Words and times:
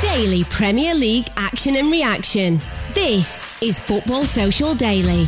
Daily 0.00 0.44
Premier 0.44 0.94
League 0.94 1.28
action 1.36 1.76
and 1.76 1.92
reaction. 1.92 2.58
This 2.94 3.54
is 3.62 3.78
Football 3.78 4.24
Social 4.24 4.74
Daily. 4.74 5.26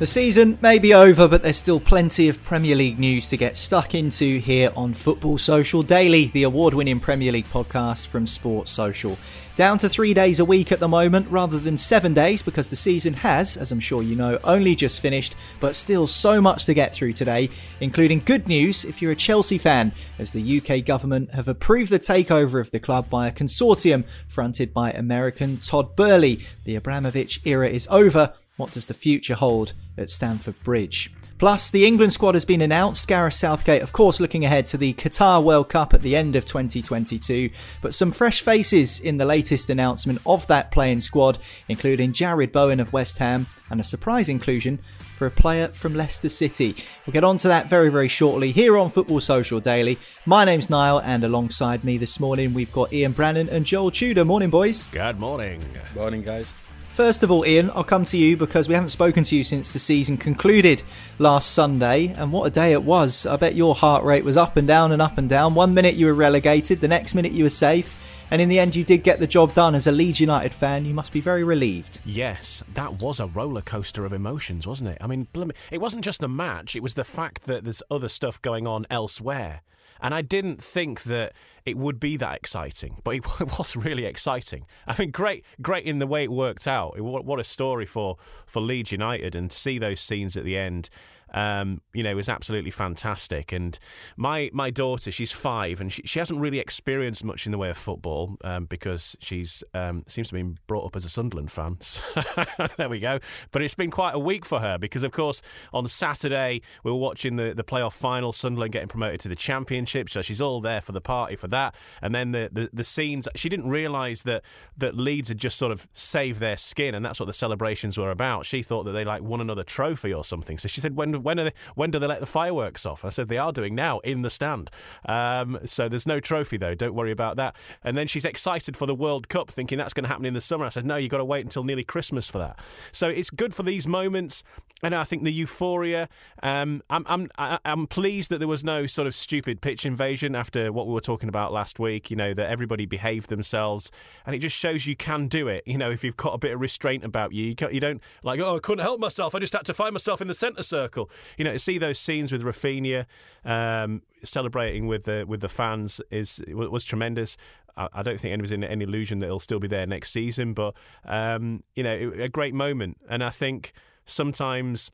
The 0.00 0.06
season 0.06 0.56
may 0.62 0.78
be 0.78 0.94
over, 0.94 1.28
but 1.28 1.42
there's 1.42 1.58
still 1.58 1.78
plenty 1.78 2.30
of 2.30 2.42
Premier 2.42 2.74
League 2.74 2.98
news 2.98 3.28
to 3.28 3.36
get 3.36 3.58
stuck 3.58 3.94
into 3.94 4.38
here 4.38 4.72
on 4.74 4.94
Football 4.94 5.36
Social 5.36 5.82
Daily, 5.82 6.28
the 6.28 6.44
award 6.44 6.72
winning 6.72 7.00
Premier 7.00 7.32
League 7.32 7.50
podcast 7.50 8.06
from 8.06 8.26
Sports 8.26 8.72
Social. 8.72 9.18
Down 9.56 9.76
to 9.76 9.90
three 9.90 10.14
days 10.14 10.40
a 10.40 10.44
week 10.46 10.72
at 10.72 10.80
the 10.80 10.88
moment 10.88 11.28
rather 11.28 11.58
than 11.58 11.76
seven 11.76 12.14
days 12.14 12.40
because 12.40 12.70
the 12.70 12.76
season 12.76 13.12
has, 13.12 13.58
as 13.58 13.72
I'm 13.72 13.78
sure 13.78 14.02
you 14.02 14.16
know, 14.16 14.38
only 14.42 14.74
just 14.74 15.02
finished, 15.02 15.34
but 15.60 15.76
still 15.76 16.06
so 16.06 16.40
much 16.40 16.64
to 16.64 16.72
get 16.72 16.94
through 16.94 17.12
today, 17.12 17.50
including 17.78 18.22
good 18.24 18.48
news 18.48 18.86
if 18.86 19.02
you're 19.02 19.12
a 19.12 19.16
Chelsea 19.16 19.58
fan, 19.58 19.92
as 20.18 20.32
the 20.32 20.62
UK 20.62 20.82
government 20.82 21.34
have 21.34 21.46
approved 21.46 21.90
the 21.90 22.00
takeover 22.00 22.58
of 22.58 22.70
the 22.70 22.80
club 22.80 23.10
by 23.10 23.28
a 23.28 23.32
consortium 23.32 24.04
fronted 24.28 24.72
by 24.72 24.92
American 24.92 25.58
Todd 25.58 25.94
Boehly. 25.94 26.40
The 26.64 26.76
Abramovich 26.76 27.42
era 27.44 27.68
is 27.68 27.86
over 27.90 28.32
what 28.60 28.72
does 28.72 28.86
the 28.86 28.94
future 28.94 29.34
hold 29.34 29.72
at 29.96 30.10
Stamford 30.10 30.62
Bridge? 30.62 31.10
Plus, 31.38 31.70
the 31.70 31.86
England 31.86 32.12
squad 32.12 32.34
has 32.34 32.44
been 32.44 32.60
announced. 32.60 33.08
Gareth 33.08 33.32
Southgate, 33.32 33.80
of 33.80 33.94
course, 33.94 34.20
looking 34.20 34.44
ahead 34.44 34.66
to 34.66 34.76
the 34.76 34.92
Qatar 34.92 35.42
World 35.42 35.70
Cup 35.70 35.94
at 35.94 36.02
the 36.02 36.14
end 36.14 36.36
of 36.36 36.44
2022. 36.44 37.48
But 37.80 37.94
some 37.94 38.12
fresh 38.12 38.42
faces 38.42 39.00
in 39.00 39.16
the 39.16 39.24
latest 39.24 39.70
announcement 39.70 40.20
of 40.26 40.46
that 40.48 40.70
playing 40.70 41.00
squad, 41.00 41.38
including 41.66 42.12
Jarrod 42.12 42.52
Bowen 42.52 42.78
of 42.78 42.92
West 42.92 43.16
Ham 43.18 43.46
and 43.70 43.80
a 43.80 43.84
surprise 43.84 44.28
inclusion 44.28 44.80
for 45.16 45.26
a 45.26 45.30
player 45.30 45.68
from 45.68 45.94
Leicester 45.94 46.28
City. 46.28 46.76
We'll 47.06 47.12
get 47.12 47.24
on 47.24 47.38
to 47.38 47.48
that 47.48 47.70
very, 47.70 47.88
very 47.88 48.08
shortly 48.08 48.52
here 48.52 48.76
on 48.76 48.90
Football 48.90 49.20
Social 49.20 49.60
Daily. 49.60 49.98
My 50.26 50.44
name's 50.44 50.68
Niall, 50.68 51.00
and 51.00 51.24
alongside 51.24 51.84
me 51.84 51.96
this 51.96 52.20
morning, 52.20 52.52
we've 52.52 52.72
got 52.72 52.92
Ian 52.92 53.12
Brannan 53.12 53.48
and 53.48 53.64
Joel 53.64 53.90
Tudor. 53.90 54.26
Morning, 54.26 54.50
boys. 54.50 54.88
Good 54.88 55.18
morning. 55.18 55.64
Morning, 55.94 56.22
guys. 56.22 56.52
First 57.00 57.22
of 57.22 57.30
all, 57.30 57.46
Ian, 57.46 57.70
I'll 57.70 57.82
come 57.82 58.04
to 58.04 58.18
you 58.18 58.36
because 58.36 58.68
we 58.68 58.74
haven't 58.74 58.90
spoken 58.90 59.24
to 59.24 59.34
you 59.34 59.42
since 59.42 59.72
the 59.72 59.78
season 59.78 60.18
concluded 60.18 60.82
last 61.18 61.52
Sunday, 61.52 62.08
and 62.08 62.30
what 62.30 62.44
a 62.44 62.50
day 62.50 62.72
it 62.72 62.82
was. 62.82 63.24
I 63.24 63.36
bet 63.36 63.54
your 63.54 63.74
heart 63.74 64.04
rate 64.04 64.22
was 64.22 64.36
up 64.36 64.58
and 64.58 64.68
down 64.68 64.92
and 64.92 65.00
up 65.00 65.16
and 65.16 65.26
down. 65.26 65.54
One 65.54 65.72
minute 65.72 65.94
you 65.94 66.04
were 66.04 66.14
relegated, 66.14 66.82
the 66.82 66.88
next 66.88 67.14
minute 67.14 67.32
you 67.32 67.44
were 67.44 67.48
safe, 67.48 67.98
and 68.30 68.42
in 68.42 68.50
the 68.50 68.58
end 68.58 68.76
you 68.76 68.84
did 68.84 69.02
get 69.02 69.18
the 69.18 69.26
job 69.26 69.54
done 69.54 69.74
as 69.74 69.86
a 69.86 69.92
Leeds 69.92 70.20
United 70.20 70.52
fan. 70.52 70.84
You 70.84 70.92
must 70.92 71.10
be 71.10 71.22
very 71.22 71.42
relieved. 71.42 72.02
Yes, 72.04 72.62
that 72.74 73.00
was 73.00 73.18
a 73.18 73.28
roller 73.28 73.62
coaster 73.62 74.04
of 74.04 74.12
emotions, 74.12 74.66
wasn't 74.66 74.90
it? 74.90 74.98
I 75.00 75.06
mean, 75.06 75.26
it 75.70 75.80
wasn't 75.80 76.04
just 76.04 76.20
the 76.20 76.28
match, 76.28 76.76
it 76.76 76.82
was 76.82 76.92
the 76.92 77.02
fact 77.02 77.44
that 77.44 77.64
there's 77.64 77.82
other 77.90 78.08
stuff 78.08 78.42
going 78.42 78.66
on 78.66 78.84
elsewhere. 78.90 79.62
And 80.02 80.14
I 80.14 80.22
didn't 80.22 80.62
think 80.62 81.02
that 81.04 81.32
it 81.64 81.76
would 81.76 82.00
be 82.00 82.16
that 82.16 82.36
exciting, 82.36 83.00
but 83.04 83.10
it 83.40 83.58
was 83.58 83.76
really 83.76 84.04
exciting. 84.04 84.66
I 84.86 84.94
mean, 84.98 85.10
great, 85.10 85.44
great 85.60 85.84
in 85.84 85.98
the 85.98 86.06
way 86.06 86.24
it 86.24 86.32
worked 86.32 86.66
out. 86.66 86.98
What 87.00 87.40
a 87.40 87.44
story 87.44 87.86
for 87.86 88.16
for 88.46 88.60
Leeds 88.60 88.92
United, 88.92 89.34
and 89.34 89.50
to 89.50 89.58
see 89.58 89.78
those 89.78 90.00
scenes 90.00 90.36
at 90.36 90.44
the 90.44 90.56
end 90.56 90.90
um, 91.32 91.80
you 91.92 92.02
know, 92.02 92.10
it 92.10 92.16
was 92.16 92.28
absolutely 92.28 92.70
fantastic. 92.70 93.52
And 93.52 93.78
my 94.16 94.50
my 94.52 94.70
daughter, 94.70 95.10
she's 95.10 95.32
five, 95.32 95.80
and 95.80 95.92
she, 95.92 96.02
she 96.04 96.18
hasn't 96.18 96.40
really 96.40 96.58
experienced 96.58 97.24
much 97.24 97.46
in 97.46 97.52
the 97.52 97.58
way 97.58 97.70
of 97.70 97.76
football 97.76 98.36
um, 98.44 98.66
because 98.66 99.16
she's 99.20 99.62
um, 99.74 100.04
seems 100.06 100.28
to 100.28 100.36
have 100.36 100.44
been 100.44 100.58
brought 100.66 100.86
up 100.86 100.96
as 100.96 101.04
a 101.04 101.10
Sunderland 101.10 101.50
fan. 101.50 101.78
So 101.90 102.02
there 102.76 102.88
we 102.88 103.00
go. 103.00 103.18
But 103.50 103.62
it's 103.62 103.74
been 103.74 103.90
quite 103.90 104.14
a 104.14 104.18
week 104.18 104.44
for 104.44 104.60
her 104.60 104.78
because, 104.78 105.02
of 105.02 105.12
course, 105.12 105.42
on 105.72 105.86
Saturday 105.88 106.62
we 106.84 106.90
were 106.90 106.96
watching 106.96 107.36
the, 107.36 107.52
the 107.52 107.64
playoff 107.64 107.92
final, 107.92 108.32
Sunderland 108.32 108.72
getting 108.72 108.88
promoted 108.88 109.20
to 109.20 109.28
the 109.28 109.36
Championship. 109.36 110.08
So 110.08 110.22
she's 110.22 110.40
all 110.40 110.60
there 110.60 110.80
for 110.80 110.92
the 110.92 111.00
party 111.00 111.36
for 111.36 111.48
that. 111.48 111.74
And 112.00 112.14
then 112.14 112.32
the, 112.32 112.48
the, 112.52 112.70
the 112.72 112.84
scenes, 112.84 113.28
she 113.34 113.48
didn't 113.48 113.68
realise 113.68 114.22
that, 114.22 114.44
that 114.76 114.96
Leeds 114.96 115.28
had 115.28 115.38
just 115.38 115.58
sort 115.58 115.72
of 115.72 115.88
saved 115.92 116.40
their 116.40 116.56
skin, 116.56 116.94
and 116.94 117.04
that's 117.04 117.20
what 117.20 117.26
the 117.26 117.32
celebrations 117.32 117.98
were 117.98 118.10
about. 118.10 118.46
She 118.46 118.62
thought 118.62 118.84
that 118.84 118.92
they 118.92 119.04
like 119.04 119.22
won 119.22 119.40
another 119.40 119.62
trophy 119.62 120.12
or 120.12 120.24
something. 120.24 120.58
So 120.58 120.68
she 120.68 120.80
said, 120.80 120.96
when 120.96 121.19
when 121.22 121.36
they, 121.36 121.52
when 121.74 121.90
do 121.90 121.98
they 121.98 122.06
let 122.06 122.20
the 122.20 122.26
fireworks 122.26 122.86
off? 122.86 123.04
I 123.04 123.10
said 123.10 123.28
they 123.28 123.38
are 123.38 123.52
doing 123.52 123.74
now 123.74 123.98
in 124.00 124.22
the 124.22 124.30
stand. 124.30 124.70
Um, 125.06 125.58
so 125.64 125.88
there's 125.88 126.06
no 126.06 126.20
trophy 126.20 126.56
though. 126.56 126.74
Don't 126.74 126.94
worry 126.94 127.12
about 127.12 127.36
that. 127.36 127.56
And 127.82 127.96
then 127.96 128.06
she's 128.06 128.24
excited 128.24 128.76
for 128.76 128.86
the 128.86 128.94
World 128.94 129.28
Cup, 129.28 129.50
thinking 129.50 129.78
that's 129.78 129.94
going 129.94 130.04
to 130.04 130.08
happen 130.08 130.26
in 130.26 130.34
the 130.34 130.40
summer. 130.40 130.64
I 130.64 130.68
said 130.68 130.84
no, 130.84 130.96
you've 130.96 131.10
got 131.10 131.18
to 131.18 131.24
wait 131.24 131.44
until 131.44 131.64
nearly 131.64 131.84
Christmas 131.84 132.28
for 132.28 132.38
that. 132.38 132.58
So 132.92 133.08
it's 133.08 133.30
good 133.30 133.54
for 133.54 133.62
these 133.62 133.86
moments, 133.86 134.42
and 134.82 134.94
I 134.94 135.04
think 135.04 135.24
the 135.24 135.32
euphoria. 135.32 136.08
Um, 136.42 136.82
I'm 136.88 137.04
I'm 137.06 137.28
I'm 137.64 137.86
pleased 137.86 138.30
that 138.30 138.38
there 138.38 138.48
was 138.48 138.64
no 138.64 138.86
sort 138.86 139.06
of 139.06 139.14
stupid 139.14 139.60
pitch 139.60 139.84
invasion 139.84 140.34
after 140.34 140.72
what 140.72 140.86
we 140.86 140.92
were 140.92 141.00
talking 141.00 141.28
about 141.28 141.52
last 141.52 141.78
week. 141.78 142.10
You 142.10 142.16
know 142.16 142.34
that 142.34 142.48
everybody 142.50 142.86
behaved 142.86 143.28
themselves, 143.28 143.90
and 144.26 144.34
it 144.34 144.38
just 144.38 144.56
shows 144.56 144.86
you 144.86 144.96
can 144.96 145.28
do 145.28 145.48
it. 145.48 145.62
You 145.66 145.78
know 145.78 145.90
if 145.90 146.04
you've 146.04 146.16
got 146.16 146.34
a 146.34 146.38
bit 146.38 146.52
of 146.52 146.60
restraint 146.60 147.04
about 147.04 147.32
you, 147.32 147.54
you, 147.60 147.68
you 147.70 147.80
don't 147.80 148.02
like 148.22 148.40
oh 148.40 148.56
I 148.56 148.58
couldn't 148.60 148.82
help 148.82 149.00
myself. 149.00 149.34
I 149.34 149.38
just 149.38 149.52
had 149.52 149.66
to 149.66 149.74
find 149.74 149.92
myself 149.92 150.20
in 150.20 150.28
the 150.28 150.34
centre 150.34 150.62
circle 150.62 151.09
you 151.36 151.44
know, 151.44 151.52
to 151.52 151.58
see 151.58 151.78
those 151.78 151.98
scenes 151.98 152.32
with 152.32 152.42
Raphinha 152.42 153.06
um, 153.44 154.02
celebrating 154.22 154.86
with 154.86 155.04
the 155.04 155.24
with 155.26 155.40
the 155.40 155.48
fans 155.48 156.00
is 156.10 156.42
was 156.48 156.84
tremendous. 156.84 157.36
I, 157.76 157.88
I 157.92 158.02
don't 158.02 158.18
think 158.18 158.32
anyone's 158.32 158.52
in 158.52 158.64
any 158.64 158.84
illusion 158.84 159.20
that 159.20 159.26
he'll 159.26 159.40
still 159.40 159.60
be 159.60 159.68
there 159.68 159.86
next 159.86 160.10
season, 160.10 160.54
but 160.54 160.74
um, 161.04 161.62
you 161.74 161.82
know, 161.82 162.12
a 162.18 162.28
great 162.28 162.54
moment. 162.54 162.98
And 163.08 163.22
I 163.24 163.30
think 163.30 163.72
sometimes 164.04 164.90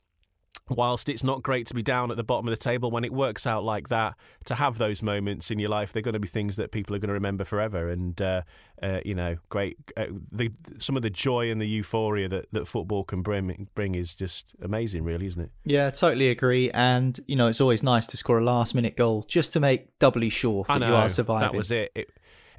whilst 0.69 1.09
it's 1.09 1.23
not 1.23 1.43
great 1.43 1.67
to 1.67 1.73
be 1.73 1.81
down 1.81 2.11
at 2.11 2.17
the 2.17 2.23
bottom 2.23 2.47
of 2.47 2.51
the 2.51 2.61
table 2.61 2.91
when 2.91 3.03
it 3.03 3.11
works 3.11 3.47
out 3.47 3.63
like 3.63 3.89
that 3.89 4.15
to 4.45 4.55
have 4.55 4.77
those 4.77 5.01
moments 5.01 5.49
in 5.51 5.59
your 5.59 5.69
life 5.69 5.93
they're 5.93 6.01
going 6.01 6.13
to 6.13 6.19
be 6.19 6.27
things 6.27 6.55
that 6.55 6.71
people 6.71 6.95
are 6.95 6.99
going 6.99 7.07
to 7.07 7.13
remember 7.13 7.43
forever. 7.43 7.89
And 7.89 8.19
uh, 8.21 8.41
uh, 8.81 8.99
you 9.03 9.15
know 9.15 9.37
great 9.49 9.77
uh, 9.95 10.05
the, 10.31 10.51
some 10.77 10.95
of 10.95 11.01
the 11.01 11.09
joy 11.09 11.49
and 11.49 11.59
the 11.59 11.67
euphoria 11.67 12.27
that, 12.27 12.45
that 12.51 12.67
football 12.67 13.03
can 13.03 13.21
bring 13.21 13.67
bring 13.73 13.95
is 13.95 14.13
just 14.13 14.55
amazing 14.61 15.03
really 15.03 15.25
isn't 15.25 15.41
it? 15.41 15.51
Yeah 15.65 15.89
totally 15.89 16.29
agree. 16.29 16.69
And 16.71 17.19
you 17.27 17.35
know 17.35 17.47
it's 17.47 17.61
always 17.61 17.81
nice 17.81 18.05
to 18.07 18.17
score 18.17 18.39
a 18.39 18.43
last 18.43 18.75
minute 18.75 18.95
goal 18.95 19.25
just 19.27 19.53
to 19.53 19.59
make 19.59 19.97
doubly 19.99 20.29
sure 20.29 20.63
that 20.67 20.79
know, 20.79 20.89
you 20.89 20.95
are 20.95 21.09
surviving 21.09 21.51
that 21.51 21.57
was 21.57 21.71
it, 21.71 21.91
it 21.95 22.09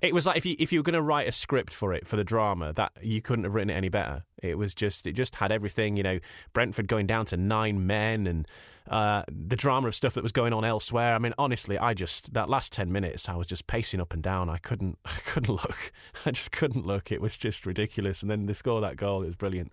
it 0.03 0.15
was 0.15 0.27
like 0.27 0.37
if 0.37 0.47
you 0.47 0.57
if 0.59 0.73
you 0.73 0.79
were 0.79 0.85
going 0.85 0.95
to 0.95 1.03
write 1.03 1.29
a 1.29 1.33
script 1.33 1.73
for 1.73 1.93
it 1.93 2.07
for 2.07 2.17
the 2.17 2.25
drama 2.25 2.73
that 2.75 2.93
you 3.03 3.21
couldn't 3.21 3.45
have 3.45 3.55
written 3.55 3.71
it 3.71 3.75
any 3.75 3.89
better. 3.89 4.25
It 4.43 4.57
was 4.57 4.75
just 4.75 5.07
it 5.07 5.13
just 5.13 5.37
had 5.37 5.51
everything. 5.51 5.97
You 5.97 6.03
know, 6.03 6.19
Brentford 6.53 6.89
going 6.89 7.07
down 7.07 7.27
to 7.27 7.37
nine 7.37 7.87
men 7.87 8.27
and 8.27 8.47
uh, 8.89 9.23
the 9.29 9.57
drama 9.57 9.89
of 9.89 9.95
stuff 9.95 10.15
that 10.15 10.23
was 10.23 10.33
going 10.33 10.53
on 10.53 10.65
elsewhere. 10.65 11.15
I 11.15 11.19
mean, 11.19 11.35
honestly, 11.37 11.77
I 11.77 11.95
just 11.95 12.35
that 12.35 12.49
last 12.49 12.73
ten 12.73 12.93
minutes, 12.93 13.29
I 13.29 13.35
was 13.35 13.47
just 13.47 13.67
pacing 13.67 14.01
up 14.01 14.15
and 14.15 14.23
down. 14.23 14.49
I 14.49 14.59
couldn't, 14.59 14.99
I 15.05 15.19
couldn't 15.27 15.53
look. 15.53 15.93
I 16.25 16.31
just 16.31 16.53
couldn't 16.53 16.87
look. 16.87 17.11
It 17.11 17.21
was 17.21 17.37
just 17.37 17.67
ridiculous. 17.67 18.23
And 18.23 18.31
then 18.31 18.47
they 18.47 18.53
score 18.53 18.81
that 18.81 18.97
goal. 18.97 19.23
It 19.23 19.27
was 19.27 19.37
brilliant. 19.37 19.73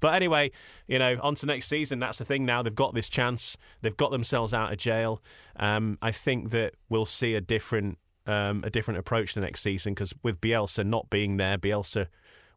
But 0.00 0.14
anyway, 0.14 0.50
you 0.86 0.98
know, 0.98 1.18
on 1.22 1.34
to 1.36 1.46
next 1.46 1.68
season. 1.68 1.98
That's 1.98 2.18
the 2.18 2.24
thing 2.24 2.44
now. 2.44 2.62
They've 2.62 2.74
got 2.74 2.94
this 2.94 3.08
chance. 3.08 3.56
They've 3.82 3.96
got 3.96 4.10
themselves 4.10 4.54
out 4.54 4.72
of 4.72 4.78
jail. 4.78 5.22
Um, 5.56 5.98
I 6.02 6.10
think 6.10 6.50
that 6.50 6.74
we'll 6.88 7.06
see 7.06 7.34
a 7.34 7.40
different 7.40 7.98
um, 8.26 8.62
a 8.64 8.70
different 8.70 8.98
approach 8.98 9.34
the 9.34 9.40
next 9.40 9.62
season 9.62 9.94
because 9.94 10.14
with 10.22 10.40
Bielsa 10.40 10.84
not 10.84 11.10
being 11.10 11.36
there, 11.36 11.58
Bielsa 11.58 12.06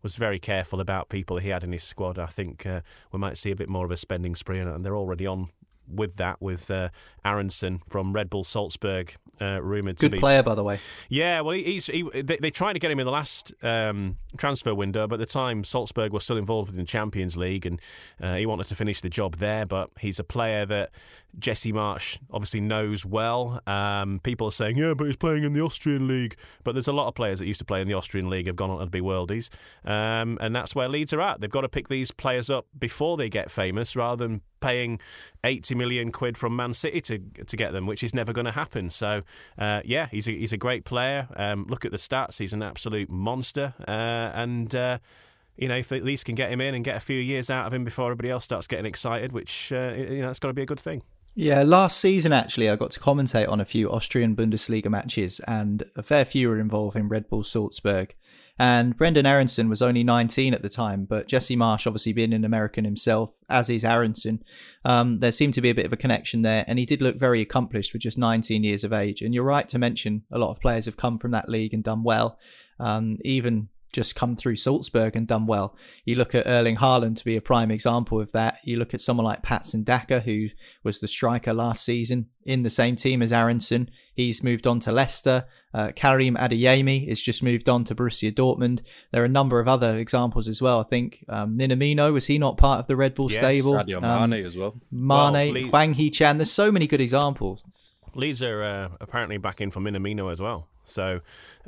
was 0.04 0.16
very 0.16 0.40
careful 0.40 0.80
about 0.80 1.10
people 1.10 1.38
he 1.38 1.50
had 1.50 1.64
in 1.64 1.72
his 1.72 1.84
squad. 1.84 2.20
I 2.20 2.28
think 2.28 2.66
uh, 2.66 2.82
we 3.12 3.20
might 3.20 3.38
see 3.38 3.52
a 3.52 3.56
bit 3.56 3.70
more 3.70 3.86
of 3.86 3.92
a 3.92 3.98
spending 3.98 4.36
spree, 4.36 4.60
and 4.60 4.86
they're 4.86 4.96
already 4.96 5.26
on 5.26 5.50
with 5.88 6.16
that 6.18 6.42
with 6.42 6.70
uh, 6.70 6.90
Aaronson 7.24 7.82
from 7.90 8.14
Red 8.14 8.30
Bull 8.30 8.44
Salzburg, 8.44 9.16
uh, 9.40 9.62
rumored 9.62 9.98
Good 9.98 10.08
to 10.08 10.12
be 10.12 10.18
a 10.18 10.20
player, 10.20 10.44
by 10.44 10.56
the 10.56 10.64
way. 10.64 10.80
Yeah, 11.10 11.42
well, 11.42 11.56
he's 11.56 11.88
he, 11.88 12.04
they, 12.14 12.38
they 12.38 12.52
tried 12.52 12.74
to 12.74 12.80
get 12.80 12.92
him 12.92 13.00
in 13.00 13.06
the 13.06 13.12
last 13.12 13.54
um, 13.64 14.18
transfer 14.38 14.74
window, 14.76 15.08
but 15.08 15.16
at 15.16 15.28
the 15.28 15.32
time 15.32 15.64
Salzburg 15.64 16.12
was 16.12 16.24
still 16.24 16.38
involved 16.38 16.72
in 16.72 16.78
the 16.78 16.84
Champions 16.84 17.38
League, 17.38 17.66
and 17.66 17.80
uh, 18.22 18.36
he 18.36 18.46
wanted 18.46 18.66
to 18.68 18.76
finish 18.76 19.02
the 19.02 19.10
job 19.10 19.36
there. 19.36 19.66
But 19.66 19.90
he's 20.00 20.20
a 20.20 20.24
player 20.24 20.66
that 20.66 20.92
Jesse 21.40 21.72
Marsch 21.72 22.18
obviously 22.32 22.62
knows 22.62 23.06
well. 23.06 23.62
Um, 23.68 24.20
people 24.24 24.48
are 24.48 24.52
saying, 24.52 24.78
yeah, 24.78 24.94
but 24.94 25.06
he's 25.06 25.16
playing 25.16 25.44
in 25.44 25.54
the 25.54 25.62
Austrian 25.62 26.08
league. 26.08 26.36
But 26.64 26.74
there's 26.74 26.88
a 26.88 26.94
lot 26.94 27.08
of 27.08 27.16
players 27.16 27.40
that 27.40 27.46
used 27.46 27.60
to 27.60 27.66
play 27.66 27.82
in 27.82 27.88
the 27.88 27.94
Austrian 27.94 28.30
league 28.30 28.48
have 28.48 28.56
gone 28.56 28.70
on 28.70 28.80
to 28.80 28.88
be 28.88 29.02
worldies, 29.02 29.50
um, 29.86 30.38
and 30.42 30.56
that's 30.56 30.76
where 30.76 30.90
Leeds 30.90 31.14
are 31.14 31.22
at. 31.22 31.40
They've 31.40 31.50
got 31.50 31.62
to 31.62 31.70
pick 31.70 31.88
these 31.90 32.12
players 32.12 32.50
up 32.50 32.66
before 32.78 33.18
they 33.18 33.30
get 33.30 33.52
famous, 33.52 33.96
rather 33.96 34.28
than 34.28 34.42
paying 34.60 35.00
80 35.44 35.76
million 35.76 36.12
quid 36.12 36.38
from 36.38 36.56
Man 36.56 36.74
City 36.74 37.02
to 37.02 37.20
to 37.20 37.56
get 37.56 37.72
them, 37.72 37.86
which 37.86 38.04
is 38.04 38.14
never 38.14 38.34
going 38.34 38.46
to 38.46 38.52
happen. 38.52 38.90
So, 38.90 39.22
uh, 39.58 39.82
yeah, 39.86 40.08
he's 40.10 40.28
a, 40.28 40.32
he's 40.32 40.54
a 40.54 40.58
great 40.58 40.86
player. 40.86 41.28
Um, 41.36 41.68
look 41.70 41.86
at 41.86 41.92
the 41.92 41.98
stats; 41.98 42.40
he's 42.40 42.54
an 42.54 42.64
absolute 42.64 43.10
monster, 43.10 43.74
uh, 43.88 43.92
and. 43.92 44.74
Uh, 44.74 44.98
you 45.60 45.68
know, 45.68 45.78
if 45.78 45.92
at 45.92 46.04
least 46.04 46.26
can 46.26 46.36
get 46.36 46.52
him 46.52 46.62
in 46.62 46.76
and 46.76 46.86
get 46.86 46.96
a 46.96 47.00
few 47.00 47.20
years 47.20 47.50
out 47.50 47.66
of 47.66 47.74
him 47.74 47.84
before 47.84 48.06
everybody 48.06 48.30
else 48.30 48.46
starts 48.46 48.68
getting 48.68 48.86
excited, 48.86 49.32
which 49.32 49.72
uh, 49.72 49.92
you 49.98 50.20
know, 50.20 50.28
that's 50.28 50.38
got 50.38 50.50
to 50.50 50.54
be 50.54 50.62
a 50.62 50.68
good 50.68 50.80
thing. 50.80 51.02
Yeah, 51.40 51.62
last 51.62 52.00
season 52.00 52.34
actually, 52.34 52.68
I 52.68 52.76
got 52.76 52.90
to 52.90 53.00
commentate 53.00 53.48
on 53.48 53.62
a 53.62 53.66
few 53.66 53.92
Austrian 53.92 54.36
Bundesliga 54.36 54.90
matches, 54.90 55.40
and 55.42 55.84
a 55.96 56.02
fair 56.02 56.26
few 56.26 56.50
were 56.50 56.60
involving 56.60 57.10
Red 57.10 57.30
Bull 57.30 57.44
Salzburg. 57.44 58.16
And 58.58 58.98
Brendan 58.98 59.28
Aaronson 59.28 59.70
was 59.70 59.84
only 59.84 60.04
19 60.04 60.56
at 60.56 60.64
the 60.64 60.68
time, 60.68 61.06
but 61.06 61.28
Jesse 61.28 61.56
Marsch, 61.56 61.86
obviously 61.86 62.12
being 62.12 62.34
an 62.34 62.44
American 62.44 62.86
himself, 62.86 63.36
as 63.48 63.70
is 63.70 63.86
Aaronson, 63.86 64.42
um, 64.84 65.20
there 65.20 65.32
seemed 65.32 65.54
to 65.54 65.62
be 65.62 65.70
a 65.70 65.76
bit 65.76 65.86
of 65.86 65.94
a 65.94 65.98
connection 65.98 66.42
there. 66.42 66.66
And 66.68 66.80
he 66.80 66.88
did 66.88 67.04
look 67.04 67.18
very 67.18 67.42
accomplished 67.42 67.92
for 67.92 68.00
just 68.00 68.18
19 68.18 68.64
years 68.64 68.84
of 68.84 68.92
age. 68.92 69.22
And 69.22 69.32
you're 69.32 69.44
right 69.44 69.70
to 69.70 69.78
mention 69.78 70.24
a 70.32 70.40
lot 70.40 70.50
of 70.50 70.60
players 70.60 70.86
have 70.86 70.98
come 70.98 71.20
from 71.20 71.30
that 71.32 71.50
league 71.50 71.72
and 71.72 71.84
done 71.84 72.02
well. 72.02 72.40
Um, 72.80 73.18
even 73.24 73.70
just 73.98 74.16
come 74.16 74.36
through 74.36 74.56
Salzburg 74.56 75.16
and 75.16 75.26
done 75.26 75.48
well. 75.48 75.76
You 76.06 76.18
look 76.18 76.36
at 76.36 76.46
Erling 76.46 76.76
Haaland 76.76 77.18
to 77.18 77.26
be 77.26 77.36
a 77.36 77.42
prime 77.42 77.72
example 77.72 78.22
of 78.22 78.32
that. 78.32 78.60
You 78.64 78.78
look 78.78 78.94
at 78.94 79.02
someone 79.02 79.26
like 79.26 79.42
Patson 79.42 79.84
Daka, 79.84 80.20
who 80.20 80.50
was 80.84 81.00
the 81.00 81.08
striker 81.08 81.52
last 81.52 81.84
season 81.84 82.28
in 82.46 82.62
the 82.62 82.70
same 82.70 82.96
team 82.96 83.24
as 83.24 83.34
Aaronson. 83.34 83.90
He's 84.14 84.44
moved 84.44 84.68
on 84.68 84.80
to 84.82 84.92
Leicester. 84.92 85.46
Uh, 85.74 85.94
Karim 85.96 86.36
Adeyemi 86.36 87.10
has 87.10 87.20
just 87.20 87.42
moved 87.42 87.68
on 87.68 87.86
to 87.86 87.96
Borussia 87.96 88.32
Dortmund. 88.32 88.82
There 89.12 89.24
are 89.24 89.26
a 89.26 89.30
number 89.30 89.60
of 89.60 89.68
other 89.68 89.98
examples 89.98 90.48
as 90.48 90.62
well. 90.62 90.80
I 90.80 90.84
think 90.84 91.26
um, 91.28 91.58
Minamino, 91.58 92.14
was 92.14 92.28
he 92.28 92.38
not 92.38 92.58
part 92.58 92.80
of 92.80 92.86
the 92.86 92.96
Red 92.96 93.16
Bull 93.16 93.32
yes, 93.32 93.40
stable? 93.40 93.72
Sadio 93.72 94.04
um, 94.04 94.30
Mane 94.30 94.46
as 94.46 94.56
well. 94.56 94.76
Mane, 94.92 95.08
Well, 95.08 95.32
Lee- 95.32 95.70
Hwang 95.70 95.94
Hee-chan. 95.94 96.38
There's 96.38 96.52
so 96.52 96.72
many 96.72 96.86
good 96.86 97.02
examples. 97.02 97.64
Leeds 98.14 98.44
are 98.44 98.62
uh, 98.62 98.90
apparently 99.02 99.38
back 99.38 99.60
in 99.60 99.72
for 99.72 99.80
Minamino 99.80 100.32
as 100.32 100.40
well. 100.40 100.68
So, 100.90 101.22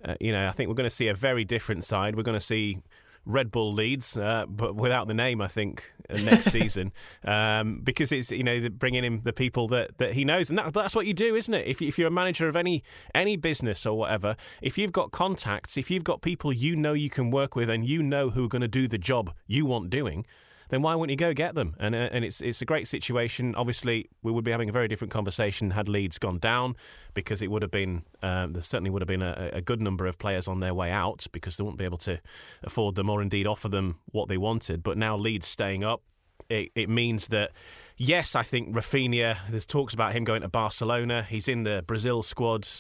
uh, 0.04 0.16
you 0.19 0.31
know, 0.31 0.48
I 0.48 0.51
think 0.51 0.69
we're 0.69 0.75
going 0.75 0.89
to 0.89 0.95
see 0.95 1.07
a 1.07 1.13
very 1.13 1.45
different 1.45 1.83
side. 1.83 2.16
We're 2.16 2.24
going 2.24 2.39
to 2.39 2.45
see 2.45 2.80
Red 3.25 3.51
Bull 3.51 3.74
Leeds, 3.74 4.18
uh, 4.18 4.45
but 4.48 4.75
without 4.75 5.07
the 5.07 5.13
name, 5.13 5.42
I 5.42 5.48
think 5.48 5.94
uh, 6.10 6.18
next 6.18 6.45
season, 6.51 6.92
um, 7.24 7.81
because 7.83 8.12
it's 8.12 8.31
you 8.31 8.44
know 8.44 8.69
bringing 8.69 9.04
in 9.04 9.21
the 9.21 9.33
people 9.33 9.68
that, 9.69 9.98
that 9.98 10.13
he 10.13 10.25
knows, 10.25 10.50
and 10.50 10.57
that, 10.57 10.74
that's 10.74 10.95
what 10.95 11.06
you 11.06 11.13
do, 11.13 11.36
isn't 11.36 11.54
it? 11.54 11.68
If, 11.68 11.81
if 11.81 12.00
you're 12.00 12.07
a 12.07 12.12
manager 12.12 12.48
of 12.48 12.56
any 12.56 12.83
any 13.13 13.38
business 13.38 13.86
or 13.86 13.98
whatever, 13.98 14.36
if 14.62 14.77
you've 14.77 14.92
got 14.92 15.12
contacts, 15.12 15.77
if 15.77 15.92
you've 15.92 16.04
got 16.04 16.21
people 16.21 16.51
you 16.51 16.75
know 16.75 16.94
you 16.94 17.10
can 17.10 17.30
work 17.30 17.56
with, 17.56 17.69
and 17.69 17.88
you 17.88 18.01
know 18.01 18.31
who 18.31 18.45
are 18.45 18.50
going 18.50 18.62
to 18.62 18.68
do 18.68 18.88
the 18.88 18.98
job 18.98 19.33
you 19.45 19.66
want 19.66 19.89
doing, 19.89 20.25
then 20.69 20.81
why 20.81 20.95
wouldn't 20.95 21.12
you 21.12 21.27
go 21.27 21.33
get 21.33 21.56
them? 21.56 21.75
And 21.80 21.94
uh, 21.94 22.10
and 22.12 22.24
it's 22.24 22.42
it's 22.42 22.62
a 22.62 22.66
great 22.66 22.88
situation. 22.88 23.56
Obviously, 23.56 24.10
we 24.24 24.31
would 24.31 24.44
be 24.44 24.51
having 24.51 24.69
a 24.69 24.71
very 24.71 24.88
different 24.88 25.12
conversation 25.12 25.71
had 25.71 25.89
Leeds 25.89 26.18
gone 26.18 26.39
down, 26.39 26.75
because 27.13 27.42
it 27.42 27.51
would 27.51 27.62
have 27.62 27.71
been 27.71 28.04
um, 28.21 28.54
there 28.54 28.62
certainly 28.62 28.89
would 28.89 29.01
have 29.01 29.07
been 29.07 29.21
a, 29.21 29.50
a 29.54 29.62
good 29.62 29.81
number 29.81 30.06
of 30.07 30.18
players 30.18 30.48
on 30.48 30.60
their 30.60 30.74
way 30.74 30.92
out 30.92 31.27
because 31.31 31.57
they 31.57 31.63
wouldn't 31.63 31.80
be 31.80 31.86
able 31.86 31.98
to 31.98 32.19
afford 32.63 32.95
them 32.95 33.10
or 33.10 33.21
indeed 33.21 33.48
offer 33.48 33.69
them 33.69 34.00
what 34.12 34.27
they 34.27 34.38
wanted. 34.38 34.83
But 34.83 34.98
now 34.98 35.18
Leeds 35.18 35.48
staying 35.48 35.83
up, 35.83 36.01
it, 36.50 36.72
it 36.75 36.90
means 36.90 37.28
that 37.28 37.51
yes, 38.00 38.36
I 38.36 38.42
think 38.42 38.74
Raphinha. 38.74 39.38
There's 39.50 39.66
talks 39.66 39.94
about 39.94 40.13
him 40.13 40.24
going 40.24 40.42
to 40.42 40.48
Barcelona. 40.48 41.22
He's 41.22 41.48
in 41.48 41.63
the 41.63 41.84
Brazil 41.86 42.24
squad. 42.24 42.68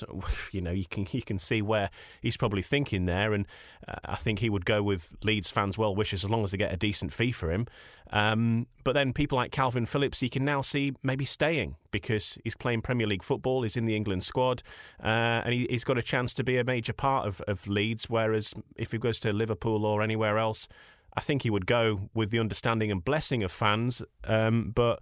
You 0.51 0.61
know, 0.61 0.71
you 0.71 0.85
can 0.85 1.05
you 1.11 1.21
can 1.21 1.37
see 1.37 1.61
where 1.61 1.91
he's 2.21 2.35
probably 2.35 2.63
thinking 2.63 3.05
there, 3.05 3.33
and 3.33 3.45
uh, 3.87 3.95
I 4.05 4.15
think 4.15 4.39
he 4.39 4.49
would 4.49 4.65
go 4.65 4.81
with 4.81 5.13
Leeds 5.23 5.51
fans' 5.51 5.77
well 5.77 5.93
wishes 5.93 6.23
as 6.23 6.29
long 6.29 6.43
as 6.43 6.51
they 6.51 6.57
get 6.57 6.73
a 6.73 6.77
decent 6.77 7.13
fee 7.13 7.31
for 7.31 7.51
him. 7.51 7.67
Um, 8.11 8.65
but 8.83 8.93
then 8.93 9.13
people 9.13 9.35
like 9.35 9.51
Calvin 9.51 9.85
Phillips, 9.85 10.23
you 10.23 10.29
can 10.29 10.43
now 10.43 10.61
see 10.61 10.93
maybe 11.03 11.25
staying 11.25 11.75
because 11.91 12.39
he's 12.43 12.55
playing 12.55 12.81
Premier 12.81 13.05
League 13.05 13.21
football. 13.21 13.61
He's 13.61 13.77
in 13.77 13.85
the 13.85 13.95
England 13.95 14.23
squad, 14.23 14.63
uh, 15.03 15.43
and 15.45 15.53
he, 15.53 15.67
has 15.69 15.83
got 15.83 15.99
a 15.99 16.03
chance 16.03 16.33
to 16.35 16.43
be 16.43 16.57
a 16.57 16.63
major 16.63 16.93
part 16.93 17.27
of, 17.27 17.41
of 17.41 17.67
Leeds. 17.67 18.09
Whereas 18.09 18.55
if 18.75 18.91
he 18.91 18.97
goes 18.97 19.19
to 19.19 19.33
Liverpool 19.33 19.85
or 19.85 20.01
anywhere 20.01 20.39
else. 20.39 20.67
I 21.15 21.21
think 21.21 21.43
he 21.43 21.49
would 21.49 21.65
go 21.65 22.09
with 22.13 22.31
the 22.31 22.39
understanding 22.39 22.91
and 22.91 23.03
blessing 23.03 23.43
of 23.43 23.51
fans, 23.51 24.03
um, 24.23 24.71
but 24.73 25.01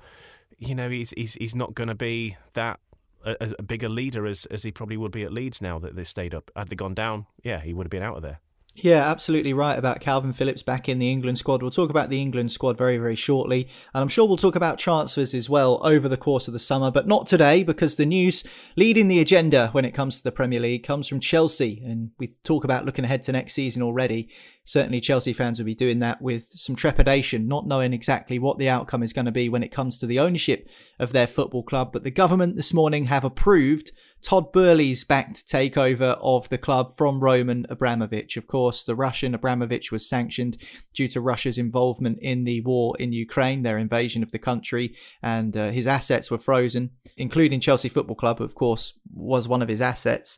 you 0.58 0.76
know 0.76 0.90
he's 0.90 1.12
he's 1.12 1.36
he's 1.36 1.56
not 1.56 1.76
going 1.76 1.90
to 1.90 1.96
be 1.96 2.38
that 2.54 2.80
a, 3.26 3.54
a, 3.60 3.64
bigger 3.64 3.90
leader 3.90 4.26
as 4.26 4.46
as 4.48 4.64
he 4.64 4.72
probably 4.72 4.98
would 4.98 5.12
be 5.12 5.24
at 5.24 5.32
Leeds 5.32 5.62
now 5.62 5.80
that 5.80 5.96
they've 5.96 6.08
stayed 6.08 6.34
up. 6.34 6.50
Had 6.56 6.70
they 6.70 6.76
gone 6.76 6.94
down, 6.94 7.26
yeah, 7.44 7.60
he 7.60 7.74
would 7.74 7.86
have 7.86 7.92
been 7.92 8.04
out 8.04 8.18
of 8.18 8.24
there. 8.24 8.40
Yeah, 8.80 9.10
absolutely 9.10 9.54
right 9.54 9.78
about 9.78 10.02
Calvin 10.02 10.34
Phillips 10.34 10.62
back 10.62 10.88
in 10.88 11.00
the 11.00 11.12
England 11.12 11.40
squad. 11.40 11.64
We'll 11.64 11.72
talk 11.72 11.90
about 11.90 12.12
the 12.12 12.22
England 12.22 12.52
squad 12.52 12.78
very, 12.78 13.00
very 13.00 13.16
shortly. 13.16 13.68
And 13.92 14.04
I'm 14.04 14.08
sure 14.08 14.28
we'll 14.28 14.38
talk 14.38 14.56
about 14.56 14.78
transfers 14.78 15.34
as 15.34 15.50
well 15.50 15.82
over 15.84 16.08
the 16.08 16.16
course 16.16 16.48
of 16.48 16.54
the 16.54 16.60
summer, 16.60 16.92
but 16.92 17.08
not 17.08 17.26
today 17.26 17.64
because 17.64 17.96
the 17.96 18.06
news 18.06 18.44
leading 18.76 19.08
the 19.08 19.20
agenda 19.20 19.70
when 19.72 19.84
it 19.84 19.96
comes 19.96 20.18
to 20.18 20.24
the 20.24 20.32
Premier 20.32 20.60
League 20.60 20.86
comes 20.86 21.08
from 21.08 21.20
Chelsea. 21.20 21.82
And 21.84 22.12
we 22.20 22.36
talk 22.44 22.64
about 22.64 22.86
looking 22.86 23.04
ahead 23.04 23.24
to 23.24 23.32
next 23.32 23.54
season 23.54 23.82
already. 23.82 24.30
Certainly, 24.68 25.00
Chelsea 25.00 25.32
fans 25.32 25.60
will 25.60 25.66
be 25.66 25.74
doing 25.74 26.00
that 26.00 26.22
with 26.22 26.50
some 26.52 26.76
trepidation, 26.76 27.48
not 27.48 27.66
knowing 27.66 27.94
exactly 27.94 28.38
what 28.38 28.58
the 28.58 28.68
outcome 28.68 29.02
is 29.02 29.14
going 29.14 29.24
to 29.24 29.32
be 29.32 29.48
when 29.48 29.64
it 29.64 29.72
comes 29.72 29.98
to 29.98 30.06
the 30.06 30.20
ownership 30.20 30.68
of 31.00 31.14
their 31.14 31.26
football 31.26 31.64
club. 31.64 31.94
But 31.94 32.04
the 32.04 32.12
government 32.12 32.58
this 32.58 32.74
morning 32.74 33.06
have 33.06 33.24
approved 33.24 33.94
Todd 34.22 34.52
Boehly's 34.52 35.06
backed 35.06 35.48
takeover 35.48 36.18
of 36.22 36.50
the 36.50 36.58
club 36.58 36.98
from 36.98 37.22
Roman 37.22 37.66
Abramovich. 37.70 38.36
Of 38.36 38.48
course, 38.48 38.84
the 38.84 38.94
Russian 38.94 39.34
Abramovich 39.34 39.90
was 39.90 40.06
sanctioned 40.06 40.58
due 40.94 41.08
to 41.08 41.22
Russia's 41.22 41.58
involvement 41.58 42.20
in 42.22 42.44
the 42.44 42.60
war 42.60 42.94
in 43.00 43.14
Ukraine, 43.14 43.64
their 43.64 43.78
invasion 43.78 44.22
of 44.22 44.34
the 44.34 44.40
country, 44.40 44.94
and 45.24 45.56
uh, 45.56 45.72
his 45.72 45.88
assets 45.88 46.30
were 46.30 46.40
frozen, 46.40 46.92
including 47.16 47.62
Chelsea 47.62 47.88
Football 47.88 48.18
Club, 48.18 48.42
of 48.42 48.54
course, 48.54 48.92
was 49.14 49.48
one 49.48 49.62
of 49.62 49.70
his 49.70 49.80
assets. 49.80 50.38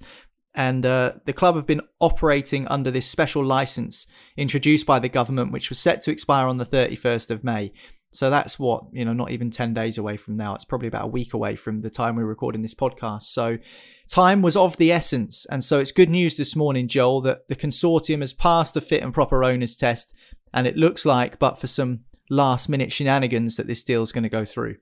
And 0.56 0.86
uh, 0.86 1.14
the 1.26 1.34
club 1.34 1.56
have 1.56 1.68
been 1.68 1.82
operating 2.00 2.68
under 2.68 2.90
this 2.90 3.08
special 3.08 3.46
license 3.46 4.08
introduced 4.36 4.86
by 4.86 5.00
the 5.00 5.10
government, 5.10 5.52
which 5.52 5.70
was 5.70 5.80
set 5.80 6.02
to 6.04 6.12
expire 6.12 6.48
on 6.48 6.58
the 6.58 6.66
31st 6.66 7.30
of 7.30 7.44
May. 7.44 7.72
So 8.12 8.32
that's 8.32 8.58
what, 8.58 8.86
you 8.92 9.06
know, 9.06 9.14
not 9.14 9.30
even 9.30 9.52
10 9.52 9.74
days 9.74 9.98
away 9.98 10.18
from 10.18 10.36
now. 10.36 10.56
It's 10.56 10.66
probably 10.66 10.88
about 10.88 11.06
a 11.06 11.10
week 11.10 11.34
away 11.34 11.56
from 11.56 11.80
the 11.80 11.92
time 11.92 12.16
we're 12.16 12.26
recording 12.26 12.64
this 12.64 12.74
podcast. 12.74 13.24
So 13.24 13.60
time 14.08 14.42
was 14.42 14.58
of 14.58 14.78
the 14.78 14.92
essence. 14.92 15.46
And 15.52 15.64
so 15.64 15.80
it's 15.80 15.92
good 15.92 16.10
news 16.10 16.36
this 16.36 16.56
morning, 16.56 16.88
Joel, 16.88 17.22
that 17.22 17.48
the 17.48 17.56
consortium 17.56 18.22
has 18.22 18.34
passed 18.34 18.74
the 18.74 18.82
fit 18.82 19.04
and 19.04 19.14
proper 19.14 19.44
owners 19.44 19.76
test. 19.76 20.16
And 20.52 20.66
it 20.66 20.76
looks 20.76 21.06
like, 21.06 21.38
but 21.38 21.60
for 21.60 21.68
some 21.68 22.00
last 22.32 22.68
minute 22.68 22.92
shenanigans, 22.92 23.58
that 23.58 23.68
this 23.68 23.84
deal 23.84 24.02
is 24.02 24.12
going 24.12 24.24
to 24.24 24.30
go 24.30 24.46
through. 24.46 24.78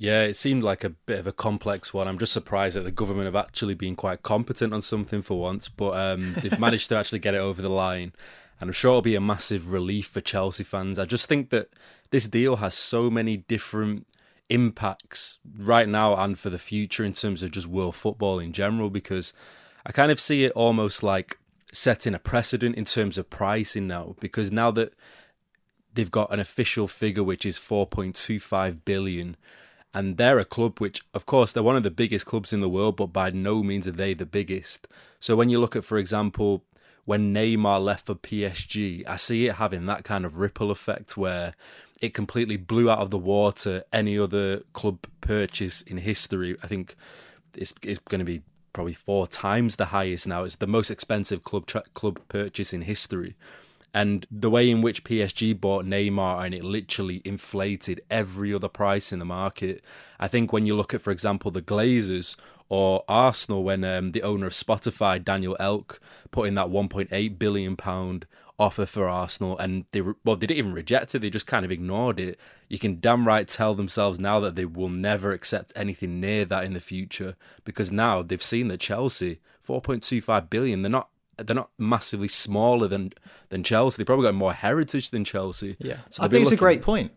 Yeah, 0.00 0.22
it 0.22 0.34
seemed 0.34 0.62
like 0.62 0.82
a 0.82 0.88
bit 0.88 1.18
of 1.18 1.26
a 1.26 1.32
complex 1.32 1.92
one. 1.92 2.08
I'm 2.08 2.16
just 2.16 2.32
surprised 2.32 2.74
that 2.74 2.84
the 2.84 2.90
government 2.90 3.26
have 3.26 3.36
actually 3.36 3.74
been 3.74 3.96
quite 3.96 4.22
competent 4.22 4.72
on 4.72 4.80
something 4.80 5.20
for 5.20 5.38
once, 5.38 5.68
but 5.68 5.90
um, 5.94 6.32
they've 6.40 6.58
managed 6.58 6.88
to 6.88 6.96
actually 6.96 7.18
get 7.18 7.34
it 7.34 7.40
over 7.40 7.60
the 7.60 7.68
line. 7.68 8.14
And 8.58 8.70
I'm 8.70 8.72
sure 8.72 8.92
it'll 8.92 9.02
be 9.02 9.14
a 9.14 9.20
massive 9.20 9.70
relief 9.72 10.06
for 10.06 10.22
Chelsea 10.22 10.64
fans. 10.64 10.98
I 10.98 11.04
just 11.04 11.28
think 11.28 11.50
that 11.50 11.68
this 12.12 12.28
deal 12.28 12.56
has 12.56 12.74
so 12.74 13.10
many 13.10 13.36
different 13.36 14.06
impacts 14.48 15.38
right 15.58 15.86
now 15.86 16.16
and 16.16 16.38
for 16.38 16.48
the 16.48 16.58
future 16.58 17.04
in 17.04 17.12
terms 17.12 17.42
of 17.42 17.50
just 17.50 17.66
world 17.66 17.94
football 17.94 18.38
in 18.38 18.54
general 18.54 18.88
because 18.88 19.34
I 19.84 19.92
kind 19.92 20.10
of 20.10 20.18
see 20.18 20.44
it 20.44 20.52
almost 20.52 21.02
like 21.02 21.38
setting 21.74 22.14
a 22.14 22.18
precedent 22.18 22.74
in 22.76 22.86
terms 22.86 23.18
of 23.18 23.28
pricing 23.28 23.86
now 23.86 24.16
because 24.18 24.50
now 24.50 24.70
that 24.70 24.94
they've 25.92 26.10
got 26.10 26.32
an 26.32 26.40
official 26.40 26.88
figure 26.88 27.22
which 27.22 27.44
is 27.44 27.58
4.25 27.58 28.78
billion 28.86 29.36
And 29.92 30.16
they're 30.16 30.38
a 30.38 30.44
club 30.44 30.78
which, 30.78 31.02
of 31.14 31.26
course, 31.26 31.52
they're 31.52 31.62
one 31.62 31.76
of 31.76 31.82
the 31.82 31.90
biggest 31.90 32.26
clubs 32.26 32.52
in 32.52 32.60
the 32.60 32.68
world, 32.68 32.96
but 32.96 33.08
by 33.08 33.30
no 33.30 33.62
means 33.62 33.88
are 33.88 33.92
they 33.92 34.14
the 34.14 34.26
biggest. 34.26 34.86
So 35.18 35.34
when 35.34 35.50
you 35.50 35.58
look 35.58 35.74
at, 35.74 35.84
for 35.84 35.98
example, 35.98 36.64
when 37.04 37.34
Neymar 37.34 37.82
left 37.82 38.06
for 38.06 38.14
PSG, 38.14 39.06
I 39.08 39.16
see 39.16 39.48
it 39.48 39.56
having 39.56 39.86
that 39.86 40.04
kind 40.04 40.24
of 40.24 40.38
ripple 40.38 40.70
effect 40.70 41.16
where 41.16 41.54
it 42.00 42.14
completely 42.14 42.56
blew 42.56 42.88
out 42.88 43.00
of 43.00 43.10
the 43.10 43.18
water 43.18 43.84
any 43.92 44.18
other 44.18 44.60
club 44.72 45.06
purchase 45.20 45.82
in 45.82 45.98
history. 45.98 46.56
I 46.62 46.66
think 46.66 46.94
it's, 47.56 47.74
it's 47.82 47.98
going 47.98 48.20
to 48.20 48.24
be 48.24 48.42
probably 48.72 48.94
four 48.94 49.26
times 49.26 49.76
the 49.76 49.86
highest 49.86 50.26
now. 50.26 50.44
It's 50.44 50.56
the 50.56 50.66
most 50.66 50.90
expensive 50.90 51.44
club 51.44 51.66
tra- 51.66 51.84
club 51.94 52.20
purchase 52.28 52.72
in 52.72 52.82
history. 52.82 53.34
And 53.92 54.26
the 54.30 54.50
way 54.50 54.70
in 54.70 54.82
which 54.82 55.04
PSG 55.04 55.60
bought 55.60 55.84
Neymar 55.84 56.44
and 56.44 56.54
it 56.54 56.62
literally 56.62 57.22
inflated 57.24 58.00
every 58.10 58.54
other 58.54 58.68
price 58.68 59.12
in 59.12 59.18
the 59.18 59.24
market. 59.24 59.82
I 60.18 60.28
think 60.28 60.52
when 60.52 60.66
you 60.66 60.76
look 60.76 60.94
at, 60.94 61.02
for 61.02 61.10
example, 61.10 61.50
the 61.50 61.62
Glazers 61.62 62.36
or 62.68 63.04
Arsenal, 63.08 63.64
when 63.64 63.82
um, 63.82 64.12
the 64.12 64.22
owner 64.22 64.46
of 64.46 64.52
Spotify, 64.52 65.22
Daniel 65.22 65.56
Ek, 65.58 65.98
put 66.30 66.46
in 66.46 66.54
that 66.54 66.68
1.8 66.68 67.38
billion 67.38 67.76
pound 67.76 68.26
offer 68.60 68.84
for 68.84 69.08
Arsenal, 69.08 69.58
and 69.58 69.86
they 69.90 70.02
well 70.02 70.36
they 70.36 70.46
didn't 70.46 70.58
even 70.58 70.74
reject 70.74 71.14
it; 71.14 71.20
they 71.20 71.30
just 71.30 71.46
kind 71.46 71.64
of 71.64 71.72
ignored 71.72 72.20
it. 72.20 72.38
You 72.68 72.78
can 72.78 73.00
damn 73.00 73.26
right 73.26 73.48
tell 73.48 73.74
themselves 73.74 74.20
now 74.20 74.38
that 74.40 74.54
they 74.54 74.66
will 74.66 74.90
never 74.90 75.32
accept 75.32 75.72
anything 75.74 76.20
near 76.20 76.44
that 76.44 76.64
in 76.64 76.74
the 76.74 76.80
future 76.80 77.36
because 77.64 77.90
now 77.90 78.22
they've 78.22 78.42
seen 78.42 78.68
that 78.68 78.80
Chelsea 78.80 79.40
4.25 79.66 80.50
billion. 80.50 80.82
They're 80.82 80.90
not 80.90 81.08
they're 81.42 81.56
not 81.56 81.70
massively 81.78 82.28
smaller 82.28 82.88
than 82.88 83.12
than 83.48 83.62
Chelsea. 83.62 83.96
They 83.98 84.04
probably 84.04 84.26
got 84.26 84.34
more 84.34 84.52
heritage 84.52 85.10
than 85.10 85.24
Chelsea. 85.24 85.76
Yeah, 85.78 85.98
so 86.10 86.22
I 86.22 86.28
think 86.28 86.42
it's 86.42 86.52
a 86.52 86.56
great 86.56 86.82
point. 86.82 87.12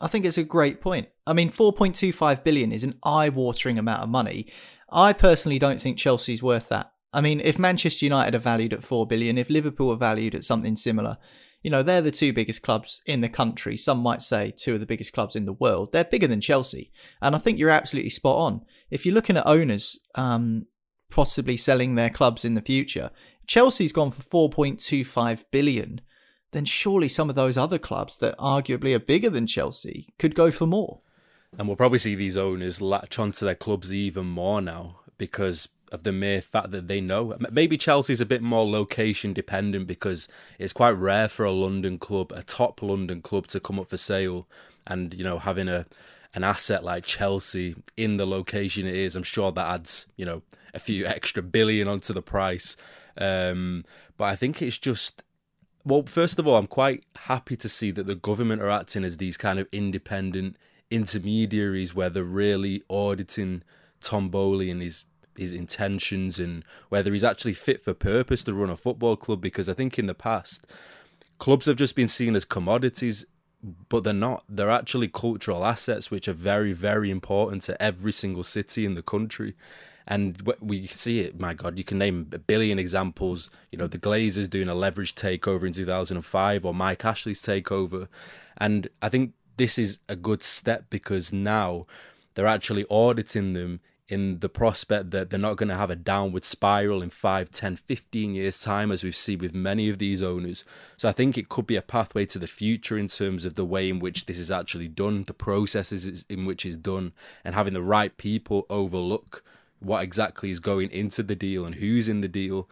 I 0.00 0.06
think 0.06 0.24
it's 0.24 0.38
a 0.38 0.44
great 0.44 0.80
point. 0.80 1.08
I 1.26 1.32
mean, 1.32 1.50
4.25 1.50 2.44
billion 2.44 2.70
is 2.70 2.84
an 2.84 2.94
eye-watering 3.02 3.78
amount 3.78 4.04
of 4.04 4.08
money. 4.08 4.46
I 4.90 5.12
personally 5.12 5.58
don't 5.58 5.80
think 5.80 5.98
Chelsea's 5.98 6.42
worth 6.42 6.68
that. 6.68 6.92
I 7.12 7.20
mean, 7.20 7.40
if 7.40 7.58
Manchester 7.58 8.04
United 8.06 8.34
are 8.36 8.40
valued 8.40 8.72
at 8.72 8.84
4 8.84 9.06
billion, 9.06 9.38
if 9.38 9.50
Liverpool 9.50 9.90
are 9.90 9.96
valued 9.96 10.36
at 10.36 10.44
something 10.44 10.76
similar, 10.76 11.18
you 11.62 11.70
know, 11.70 11.82
they're 11.82 12.00
the 12.00 12.12
two 12.12 12.32
biggest 12.32 12.62
clubs 12.62 13.02
in 13.06 13.20
the 13.20 13.28
country. 13.28 13.76
Some 13.76 13.98
might 13.98 14.22
say 14.22 14.52
two 14.56 14.74
of 14.74 14.80
the 14.80 14.86
biggest 14.86 15.12
clubs 15.12 15.34
in 15.34 15.44
the 15.44 15.52
world. 15.52 15.92
They're 15.92 16.04
bigger 16.04 16.28
than 16.28 16.40
Chelsea. 16.40 16.92
And 17.20 17.34
I 17.34 17.38
think 17.38 17.58
you're 17.58 17.70
absolutely 17.70 18.10
spot 18.10 18.36
on. 18.36 18.60
If 18.90 19.04
you're 19.04 19.14
looking 19.14 19.36
at 19.36 19.46
owners 19.46 19.98
um, 20.14 20.66
possibly 21.10 21.56
selling 21.56 21.94
their 21.94 22.10
clubs 22.10 22.44
in 22.44 22.54
the 22.54 22.62
future, 22.62 23.10
Chelsea's 23.48 23.92
gone 23.92 24.12
for 24.12 24.50
4.25 24.50 25.44
billion. 25.50 26.02
Then 26.52 26.64
surely 26.64 27.08
some 27.08 27.28
of 27.28 27.34
those 27.34 27.58
other 27.58 27.78
clubs 27.78 28.18
that 28.18 28.38
arguably 28.38 28.94
are 28.94 29.00
bigger 29.00 29.30
than 29.30 29.46
Chelsea 29.46 30.14
could 30.18 30.34
go 30.34 30.50
for 30.50 30.66
more. 30.66 31.00
And 31.58 31.66
we'll 31.66 31.76
probably 31.76 31.98
see 31.98 32.14
these 32.14 32.36
owners 32.36 32.80
latch 32.80 33.18
onto 33.18 33.44
their 33.44 33.54
clubs 33.54 33.92
even 33.92 34.26
more 34.26 34.60
now 34.60 35.00
because 35.16 35.68
of 35.90 36.02
the 36.02 36.12
mere 36.12 36.42
fact 36.42 36.70
that 36.70 36.88
they 36.88 37.00
know. 37.00 37.36
Maybe 37.50 37.78
Chelsea's 37.78 38.20
a 38.20 38.26
bit 38.26 38.42
more 38.42 38.66
location 38.66 39.32
dependent 39.32 39.86
because 39.86 40.28
it's 40.58 40.74
quite 40.74 40.90
rare 40.90 41.28
for 41.28 41.46
a 41.46 41.52
London 41.52 41.98
club, 41.98 42.32
a 42.32 42.42
top 42.42 42.82
London 42.82 43.22
club, 43.22 43.46
to 43.48 43.60
come 43.60 43.80
up 43.80 43.88
for 43.88 43.96
sale. 43.96 44.46
And 44.86 45.14
you 45.14 45.24
know, 45.24 45.38
having 45.38 45.68
a 45.68 45.86
an 46.34 46.44
asset 46.44 46.84
like 46.84 47.06
Chelsea 47.06 47.74
in 47.96 48.18
the 48.18 48.26
location 48.26 48.86
it 48.86 48.94
is, 48.94 49.16
I'm 49.16 49.22
sure 49.22 49.50
that 49.52 49.66
adds 49.66 50.06
you 50.16 50.26
know 50.26 50.42
a 50.74 50.78
few 50.78 51.06
extra 51.16 51.42
billion 51.42 51.88
onto 51.88 52.12
the 52.12 52.22
price. 52.22 52.76
Um, 53.20 53.84
but 54.16 54.24
I 54.24 54.36
think 54.36 54.62
it's 54.62 54.78
just 54.78 55.22
well, 55.84 56.04
first 56.04 56.38
of 56.38 56.46
all, 56.46 56.56
I'm 56.56 56.66
quite 56.66 57.04
happy 57.16 57.56
to 57.56 57.68
see 57.68 57.90
that 57.92 58.06
the 58.06 58.14
government 58.14 58.60
are 58.60 58.68
acting 58.68 59.04
as 59.04 59.16
these 59.16 59.36
kind 59.36 59.58
of 59.58 59.68
independent 59.72 60.56
intermediaries 60.90 61.94
where 61.94 62.10
they're 62.10 62.24
really 62.24 62.82
auditing 62.90 63.62
Tom 64.00 64.28
Boehly 64.28 64.70
and 64.70 64.82
his 64.82 65.04
his 65.36 65.52
intentions 65.52 66.40
and 66.40 66.64
whether 66.88 67.12
he's 67.12 67.22
actually 67.22 67.52
fit 67.52 67.82
for 67.84 67.94
purpose 67.94 68.42
to 68.42 68.52
run 68.52 68.70
a 68.70 68.76
football 68.76 69.16
club. 69.16 69.40
Because 69.40 69.68
I 69.68 69.74
think 69.74 69.98
in 69.98 70.06
the 70.06 70.14
past, 70.14 70.66
clubs 71.38 71.66
have 71.66 71.76
just 71.76 71.94
been 71.94 72.08
seen 72.08 72.34
as 72.34 72.44
commodities, 72.44 73.24
but 73.88 74.04
they're 74.04 74.12
not. 74.12 74.44
They're 74.48 74.70
actually 74.70 75.08
cultural 75.08 75.64
assets, 75.64 76.10
which 76.10 76.28
are 76.28 76.34
very, 76.34 76.72
very 76.72 77.10
important 77.10 77.62
to 77.62 77.80
every 77.80 78.12
single 78.12 78.44
city 78.44 78.84
in 78.84 78.94
the 78.94 79.02
country. 79.02 79.54
And 80.10 80.40
we 80.60 80.86
see 80.86 81.20
it. 81.20 81.38
My 81.38 81.52
God, 81.52 81.76
you 81.76 81.84
can 81.84 81.98
name 81.98 82.30
a 82.32 82.38
billion 82.38 82.78
examples. 82.78 83.50
You 83.70 83.76
know, 83.78 83.86
the 83.86 83.98
Glazers 83.98 84.48
doing 84.48 84.70
a 84.70 84.74
leverage 84.74 85.14
takeover 85.14 85.66
in 85.66 85.74
2005, 85.74 86.64
or 86.64 86.72
Mike 86.72 87.04
Ashley's 87.04 87.42
takeover. 87.42 88.08
And 88.56 88.88
I 89.02 89.10
think 89.10 89.34
this 89.58 89.78
is 89.78 89.98
a 90.08 90.16
good 90.16 90.42
step 90.42 90.86
because 90.88 91.30
now 91.30 91.86
they're 92.34 92.46
actually 92.46 92.86
auditing 92.88 93.52
them 93.52 93.80
in 94.08 94.38
the 94.38 94.48
prospect 94.48 95.10
that 95.10 95.28
they're 95.28 95.38
not 95.38 95.58
going 95.58 95.68
to 95.68 95.76
have 95.76 95.90
a 95.90 95.96
downward 95.96 96.44
spiral 96.44 97.02
in 97.02 97.10
5, 97.10 97.50
10, 97.50 97.76
15 97.76 98.34
years' 98.34 98.62
time, 98.62 98.90
as 98.90 99.04
we've 99.04 99.14
seen 99.14 99.40
with 99.40 99.54
many 99.54 99.90
of 99.90 99.98
these 99.98 100.22
owners. 100.22 100.64
So 100.96 101.06
I 101.08 101.12
think 101.12 101.36
it 101.36 101.50
could 101.50 101.66
be 101.66 101.76
a 101.76 101.82
pathway 101.82 102.24
to 102.26 102.38
the 102.38 102.46
future 102.46 102.96
in 102.96 103.08
terms 103.08 103.44
of 103.44 103.56
the 103.56 103.66
way 103.66 103.90
in 103.90 103.98
which 103.98 104.24
this 104.24 104.38
is 104.38 104.50
actually 104.50 104.88
done, 104.88 105.24
the 105.26 105.34
processes 105.34 106.24
in 106.30 106.46
which 106.46 106.64
it's 106.64 106.76
done, 106.76 107.12
and 107.44 107.54
having 107.54 107.74
the 107.74 107.82
right 107.82 108.16
people 108.16 108.64
overlook 108.70 109.44
what 109.80 110.02
exactly 110.02 110.50
is 110.50 110.60
going 110.60 110.90
into 110.90 111.22
the 111.22 111.34
deal 111.34 111.64
and 111.64 111.76
who's 111.76 112.08
in 112.08 112.20
the 112.20 112.28
deal. 112.28 112.68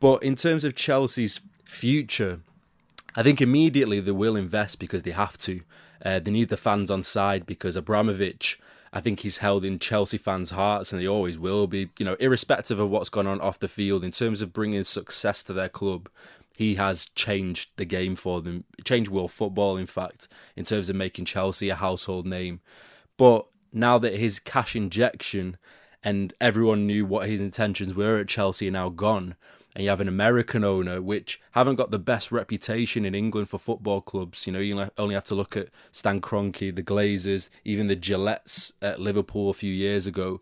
But 0.00 0.22
in 0.22 0.36
terms 0.36 0.64
of 0.64 0.74
Chelsea's 0.74 1.40
future, 1.64 2.40
I 3.14 3.22
think 3.22 3.40
immediately 3.40 4.00
they 4.00 4.12
will 4.12 4.36
invest 4.36 4.78
because 4.78 5.02
they 5.02 5.12
have 5.12 5.38
to. 5.38 5.60
Uh, 6.04 6.18
they 6.18 6.30
need 6.30 6.48
the 6.48 6.56
fans 6.56 6.90
on 6.90 7.02
side 7.02 7.46
because 7.46 7.76
Abramovich 7.76 8.58
I 8.94 9.00
think 9.00 9.20
he's 9.20 9.38
held 9.38 9.64
in 9.64 9.80
Chelsea 9.80 10.18
fans' 10.18 10.52
hearts, 10.52 10.92
and 10.92 11.02
he 11.02 11.08
always 11.08 11.36
will 11.36 11.66
be. 11.66 11.90
You 11.98 12.06
know, 12.06 12.16
irrespective 12.20 12.78
of 12.78 12.90
what's 12.90 13.08
gone 13.08 13.26
on 13.26 13.40
off 13.40 13.58
the 13.58 13.66
field, 13.66 14.04
in 14.04 14.12
terms 14.12 14.40
of 14.40 14.52
bringing 14.52 14.84
success 14.84 15.42
to 15.42 15.52
their 15.52 15.68
club, 15.68 16.08
he 16.56 16.76
has 16.76 17.06
changed 17.06 17.70
the 17.74 17.84
game 17.84 18.14
for 18.14 18.40
them, 18.40 18.62
changed 18.84 19.10
world 19.10 19.32
football, 19.32 19.76
in 19.76 19.86
fact, 19.86 20.28
in 20.54 20.64
terms 20.64 20.88
of 20.88 20.94
making 20.94 21.24
Chelsea 21.24 21.70
a 21.70 21.74
household 21.74 22.24
name. 22.24 22.60
But 23.16 23.46
now 23.72 23.98
that 23.98 24.14
his 24.14 24.38
cash 24.38 24.76
injection 24.76 25.56
and 26.04 26.34
everyone 26.40 26.86
knew 26.86 27.06
what 27.06 27.28
his 27.28 27.40
intentions 27.40 27.94
were 27.94 28.20
at 28.20 28.28
Chelsea 28.28 28.68
are 28.68 28.72
now 28.72 28.90
gone, 28.90 29.34
and 29.74 29.82
you 29.82 29.90
have 29.90 30.00
an 30.00 30.08
American 30.08 30.62
owner, 30.62 31.00
which 31.02 31.40
haven't 31.52 31.76
got 31.76 31.90
the 31.90 31.98
best 31.98 32.30
reputation 32.30 33.04
in 33.04 33.14
England 33.14 33.48
for 33.48 33.58
football 33.58 34.00
clubs. 34.00 34.46
You 34.46 34.52
know, 34.52 34.60
you 34.60 34.88
only 34.98 35.14
have 35.14 35.24
to 35.24 35.34
look 35.34 35.56
at 35.56 35.68
Stan 35.90 36.20
Kroenke, 36.20 36.74
the 36.74 36.82
Glazers, 36.82 37.48
even 37.64 37.88
the 37.88 37.96
Gilletts 37.96 38.72
at 38.80 39.00
Liverpool 39.00 39.50
a 39.50 39.54
few 39.54 39.72
years 39.72 40.06
ago. 40.06 40.40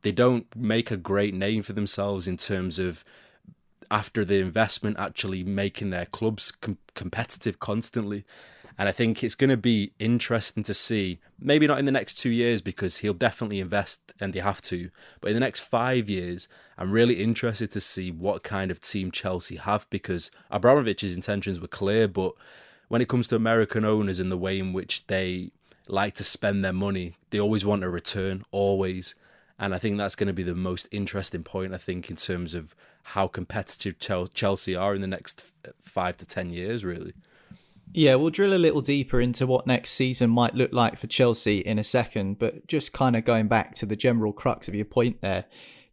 They 0.00 0.12
don't 0.12 0.46
make 0.56 0.90
a 0.90 0.96
great 0.96 1.34
name 1.34 1.62
for 1.62 1.74
themselves 1.74 2.26
in 2.26 2.36
terms 2.36 2.80
of 2.80 3.04
after 3.88 4.24
the 4.24 4.40
investment 4.40 4.98
actually 4.98 5.44
making 5.44 5.90
their 5.90 6.06
clubs 6.06 6.50
com- 6.50 6.78
competitive 6.94 7.60
constantly. 7.60 8.24
And 8.78 8.88
I 8.88 8.92
think 8.92 9.22
it's 9.22 9.34
going 9.34 9.50
to 9.50 9.56
be 9.56 9.92
interesting 9.98 10.62
to 10.64 10.74
see, 10.74 11.20
maybe 11.38 11.66
not 11.66 11.78
in 11.78 11.84
the 11.84 11.92
next 11.92 12.14
two 12.14 12.30
years 12.30 12.62
because 12.62 12.98
he'll 12.98 13.12
definitely 13.12 13.60
invest 13.60 14.12
and 14.18 14.32
they 14.32 14.40
have 14.40 14.62
to, 14.62 14.90
but 15.20 15.28
in 15.28 15.34
the 15.34 15.40
next 15.40 15.60
five 15.60 16.08
years, 16.08 16.48
I'm 16.78 16.90
really 16.90 17.22
interested 17.22 17.70
to 17.72 17.80
see 17.80 18.10
what 18.10 18.42
kind 18.42 18.70
of 18.70 18.80
team 18.80 19.10
Chelsea 19.10 19.56
have 19.56 19.88
because 19.90 20.30
Abramovich's 20.50 21.14
intentions 21.14 21.60
were 21.60 21.68
clear, 21.68 22.08
but 22.08 22.32
when 22.88 23.02
it 23.02 23.08
comes 23.08 23.28
to 23.28 23.36
American 23.36 23.84
owners 23.84 24.20
and 24.20 24.30
the 24.30 24.38
way 24.38 24.58
in 24.58 24.72
which 24.72 25.06
they 25.06 25.52
like 25.88 26.14
to 26.14 26.24
spend 26.24 26.64
their 26.64 26.72
money, 26.72 27.14
they 27.30 27.40
always 27.40 27.64
want 27.64 27.84
a 27.84 27.88
return, 27.88 28.44
always. 28.50 29.14
And 29.58 29.74
I 29.74 29.78
think 29.78 29.96
that's 29.96 30.16
going 30.16 30.26
to 30.26 30.32
be 30.32 30.42
the 30.42 30.54
most 30.54 30.88
interesting 30.90 31.42
point, 31.42 31.74
I 31.74 31.78
think, 31.78 32.10
in 32.10 32.16
terms 32.16 32.54
of 32.54 32.74
how 33.02 33.28
competitive 33.28 33.98
Chelsea 33.98 34.76
are 34.76 34.94
in 34.94 35.00
the 35.00 35.06
next 35.06 35.52
uh, 35.66 35.70
five 35.82 36.16
to 36.18 36.26
ten 36.26 36.50
years, 36.50 36.84
really. 36.84 37.14
Yeah, 37.94 38.14
we'll 38.14 38.30
drill 38.30 38.54
a 38.54 38.56
little 38.56 38.80
deeper 38.80 39.20
into 39.20 39.46
what 39.46 39.66
next 39.66 39.90
season 39.90 40.30
might 40.30 40.54
look 40.54 40.72
like 40.72 40.98
for 40.98 41.06
Chelsea 41.06 41.58
in 41.58 41.78
a 41.78 41.84
second, 41.84 42.38
but 42.38 42.66
just 42.66 42.94
kind 42.94 43.14
of 43.14 43.26
going 43.26 43.48
back 43.48 43.74
to 43.76 43.86
the 43.86 43.96
general 43.96 44.32
crux 44.32 44.66
of 44.66 44.74
your 44.74 44.86
point 44.86 45.20
there, 45.20 45.44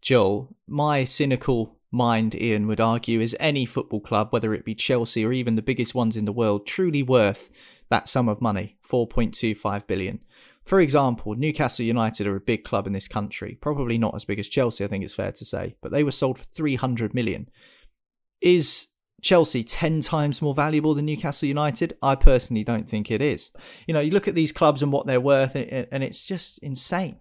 Joel, 0.01 0.55
my 0.65 1.03
cynical 1.03 1.77
mind, 1.91 2.35
Ian 2.35 2.67
would 2.67 2.79
argue, 2.79 3.19
is 3.19 3.35
any 3.37 3.65
football 3.65 3.99
club, 3.99 4.29
whether 4.31 4.53
it 4.53 4.63
be 4.63 4.75
Chelsea 4.75 5.25
or 5.25 5.33
even 5.33 5.55
the 5.55 5.61
biggest 5.61 5.93
ones 5.93 6.15
in 6.15 6.23
the 6.23 6.31
world, 6.31 6.65
truly 6.65 7.03
worth 7.03 7.49
that 7.89 8.07
sum 8.07 8.29
of 8.29 8.41
money, 8.41 8.77
4.25 8.89 9.85
billion. 9.85 10.19
For 10.63 10.79
example, 10.79 11.35
Newcastle 11.35 11.83
United 11.85 12.27
are 12.27 12.35
a 12.35 12.41
big 12.41 12.63
club 12.63 12.87
in 12.87 12.93
this 12.93 13.07
country, 13.07 13.57
probably 13.59 13.97
not 13.97 14.15
as 14.15 14.23
big 14.23 14.39
as 14.39 14.47
Chelsea, 14.47 14.85
I 14.85 14.87
think 14.87 15.03
it's 15.03 15.15
fair 15.15 15.31
to 15.33 15.43
say, 15.43 15.75
but 15.81 15.91
they 15.91 16.03
were 16.03 16.11
sold 16.11 16.37
for 16.37 16.45
300 16.45 17.13
million. 17.13 17.49
Is 18.39 18.87
Chelsea 19.21 19.63
10 19.63 20.01
times 20.01 20.41
more 20.41 20.53
valuable 20.53 20.93
than 20.93 21.05
Newcastle 21.05 21.47
United? 21.47 21.97
I 22.01 22.15
personally 22.15 22.63
don't 22.63 22.89
think 22.89 23.11
it 23.11 23.21
is. 23.21 23.51
You 23.87 23.93
know, 23.93 23.99
you 23.99 24.11
look 24.11 24.27
at 24.27 24.35
these 24.35 24.51
clubs 24.51 24.81
and 24.81 24.91
what 24.91 25.05
they're 25.05 25.21
worth, 25.21 25.55
and 25.55 26.03
it's 26.03 26.25
just 26.25 26.57
insane. 26.59 27.17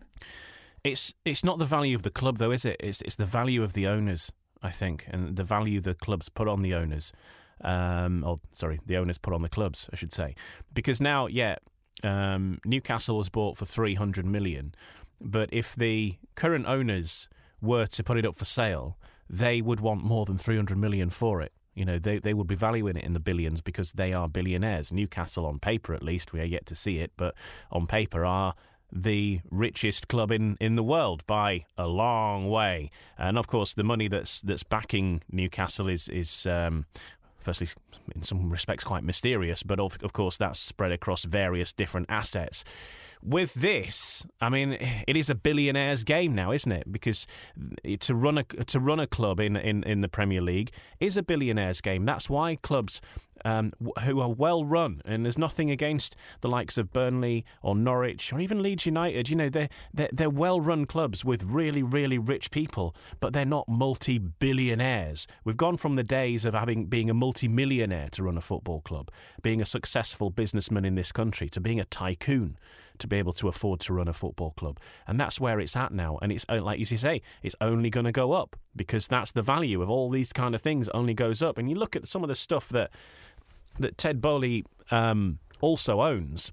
It's 0.85 1.13
it's 1.25 1.43
not 1.43 1.59
the 1.59 1.65
value 1.65 1.97
of 1.97 2.03
the 2.03 2.11
club 2.11 2.39
though, 2.39 2.51
is 2.53 2.65
it? 2.65 2.77
It's 2.81 3.03
it's 3.03 3.17
the 3.17 3.27
value 3.27 3.63
of 3.63 3.73
the 3.73 3.87
owners, 3.87 4.33
I 4.63 4.71
think, 4.71 5.07
and 5.09 5.37
the 5.37 5.45
value 5.45 5.81
the 5.81 5.95
clubs 5.95 6.29
put 6.29 6.49
on 6.49 6.63
the 6.63 6.75
owners. 6.75 7.13
Um, 7.61 8.23
or 8.25 8.39
sorry, 8.51 8.79
the 8.87 8.97
owners 8.97 9.19
put 9.19 9.35
on 9.35 9.43
the 9.43 9.49
clubs, 9.49 9.91
I 9.93 9.97
should 9.97 10.13
say, 10.13 10.37
because 10.75 11.01
now, 11.01 11.27
yeah, 11.27 11.57
um, 12.05 12.61
Newcastle 12.65 13.17
was 13.17 13.29
bought 13.29 13.57
for 13.57 13.65
300 13.65 14.25
million, 14.25 14.75
but 15.21 15.49
if 15.53 15.75
the 15.75 16.17
current 16.37 16.67
owners 16.67 17.29
were 17.61 17.87
to 17.87 18.05
put 18.05 18.17
it 18.17 18.25
up 18.25 18.37
for 18.37 18.45
sale, 18.45 18.97
they 19.29 19.61
would 19.61 19.81
want 19.81 20.05
more 20.05 20.25
than 20.25 20.39
300 20.39 20.79
million 20.79 21.11
for 21.11 21.43
it. 21.43 21.53
You 21.79 21.85
know, 21.85 21.99
they, 21.99 22.19
they 22.19 22.35
would 22.35 22.49
be 22.49 22.57
valuing 22.57 22.97
it 22.97 23.05
in 23.05 23.13
the 23.13 23.21
billions 23.21 23.61
because 23.63 23.93
they 23.93 24.13
are 24.13 24.29
billionaires. 24.29 24.93
Newcastle, 24.93 25.47
on 25.47 25.61
paper 25.61 25.95
at 25.95 26.03
least, 26.03 26.33
we 26.33 26.41
are 26.41 26.45
yet 26.45 26.67
to 26.67 26.75
see 26.75 26.99
it, 26.99 27.13
but 27.17 27.35
on 27.71 27.87
paper 27.87 28.25
are 28.25 28.55
the 28.91 29.41
richest 29.51 30.09
club 30.09 30.31
in, 30.31 30.57
in 30.61 30.75
the 30.75 30.83
world 30.83 31.27
by 31.27 31.67
a 31.77 31.87
long 31.87 32.49
way. 32.49 32.91
And 33.17 33.39
of 33.39 33.47
course, 33.47 33.75
the 33.75 33.85
money 33.85 34.09
that's 34.09 34.41
that's 34.41 34.63
backing 34.63 35.23
Newcastle 35.31 35.89
is 35.89 36.09
is 36.09 36.47
um, 36.47 36.87
firstly, 37.39 37.69
in 38.15 38.23
some 38.23 38.51
respects, 38.51 38.85
quite 38.85 39.05
mysterious, 39.05 39.63
but 39.63 39.81
of, 39.81 39.99
of 40.03 40.13
course, 40.13 40.37
that's 40.37 40.59
spread 40.59 40.93
across 40.93 41.25
various 41.25 41.73
different 41.73 42.07
assets. 42.09 42.65
With 43.23 43.55
this, 43.55 44.25
I 44.41 44.49
mean, 44.49 44.79
it 45.09 45.17
is 45.17 45.29
a 45.29 45.35
billionaire's 45.35 46.05
game 46.05 46.35
now, 46.35 46.53
isn't 46.53 46.71
it? 46.71 46.91
Because 46.91 47.27
to 48.01 48.15
run 48.15 48.39
a 48.39 48.45
to 48.45 48.79
run 48.79 49.01
a 49.01 49.09
club 49.09 49.41
in, 49.41 49.57
in, 49.57 49.83
in 49.83 50.03
the 50.03 50.09
Premier 50.09 50.41
League 50.41 50.71
is 51.01 51.17
a 51.17 51.23
billionaire's 51.23 51.81
game. 51.81 52.05
That's 52.05 52.31
why 52.31 52.57
clubs 52.57 53.01
um, 53.45 53.71
who 54.03 54.21
are 54.21 54.29
well 54.29 54.65
run, 54.65 55.03
and 55.05 55.25
there's 55.25 55.39
nothing 55.39 55.71
against 55.71 56.17
the 56.41 56.49
likes 56.49 56.79
of 56.79 56.93
Burnley 56.93 57.45
or 57.63 57.75
Norwich 57.75 58.33
or 58.33 58.41
even 58.41 58.63
Leeds 58.63 58.87
United. 58.87 59.29
You 59.29 59.37
know, 59.37 59.49
they're, 59.49 59.69
they're, 59.93 60.11
they're 60.13 60.31
well 60.31 60.61
run 60.61 60.87
clubs 60.87 61.25
with 61.25 61.45
really, 61.45 61.83
really 61.83 62.19
rich 62.19 62.51
people, 62.51 62.95
but 63.21 63.33
they're 63.33 63.45
not 63.45 63.69
multi 63.69 64.19
billionaires. 64.19 65.27
We've 65.45 65.57
gone 65.57 65.77
from 65.77 65.97
the 65.97 66.05
days 66.05 66.45
of 66.45 66.55
having 66.55 66.87
being 66.87 67.11
a 67.11 67.15
multi 67.15 67.49
millionaire 67.49 68.09
to 68.11 68.23
run 68.23 68.37
a 68.37 68.43
football 68.43 68.81
club, 68.81 69.11
being 69.43 69.61
a 69.61 69.67
successful 69.67 70.31
businessman 70.31 70.85
in 70.85 70.95
this 70.95 71.13
country, 71.13 71.49
to 71.51 71.61
being 71.61 71.81
a 71.81 71.85
tycoon 71.85 72.57
to 72.99 73.07
be 73.07 73.17
able 73.17 73.33
to 73.35 73.49
afford 73.49 73.81
to 73.81 73.95
run 73.95 74.09
a 74.09 74.13
football 74.13 74.53
club. 74.53 74.79
And 75.07 75.19
that's 75.19 75.41
where 75.41 75.61
it's 75.61 75.77
at 75.77 75.93
now. 75.93 76.19
And 76.23 76.33
it's 76.33 76.47
uh, 76.49 76.61
like 76.63 76.79
you 76.79 76.85
say, 76.85 77.23
it's 77.43 77.57
only 77.61 77.91
going 77.91 78.07
to 78.07 78.13
go 78.13 78.33
up 78.33 78.57
because 78.75 79.09
that's 79.09 79.33
the 79.33 79.43
value 79.43 79.83
of 79.83 79.91
all 79.91 80.11
these 80.11 80.33
kind 80.33 80.55
of 80.55 80.63
things 80.63 80.89
only 80.91 81.15
goes 81.15 81.43
up. 81.43 81.59
And 81.59 81.69
you 81.69 81.77
look 81.77 81.97
at 81.97 82.07
some 82.07 82.23
of 82.23 82.29
the 82.29 82.35
stuff 82.35 82.69
that 82.71 82.91
that 83.79 83.97
Ted 83.99 84.21
Boehly 84.21 84.65
um, 84.91 85.39
also 85.61 86.01
owns 86.01 86.53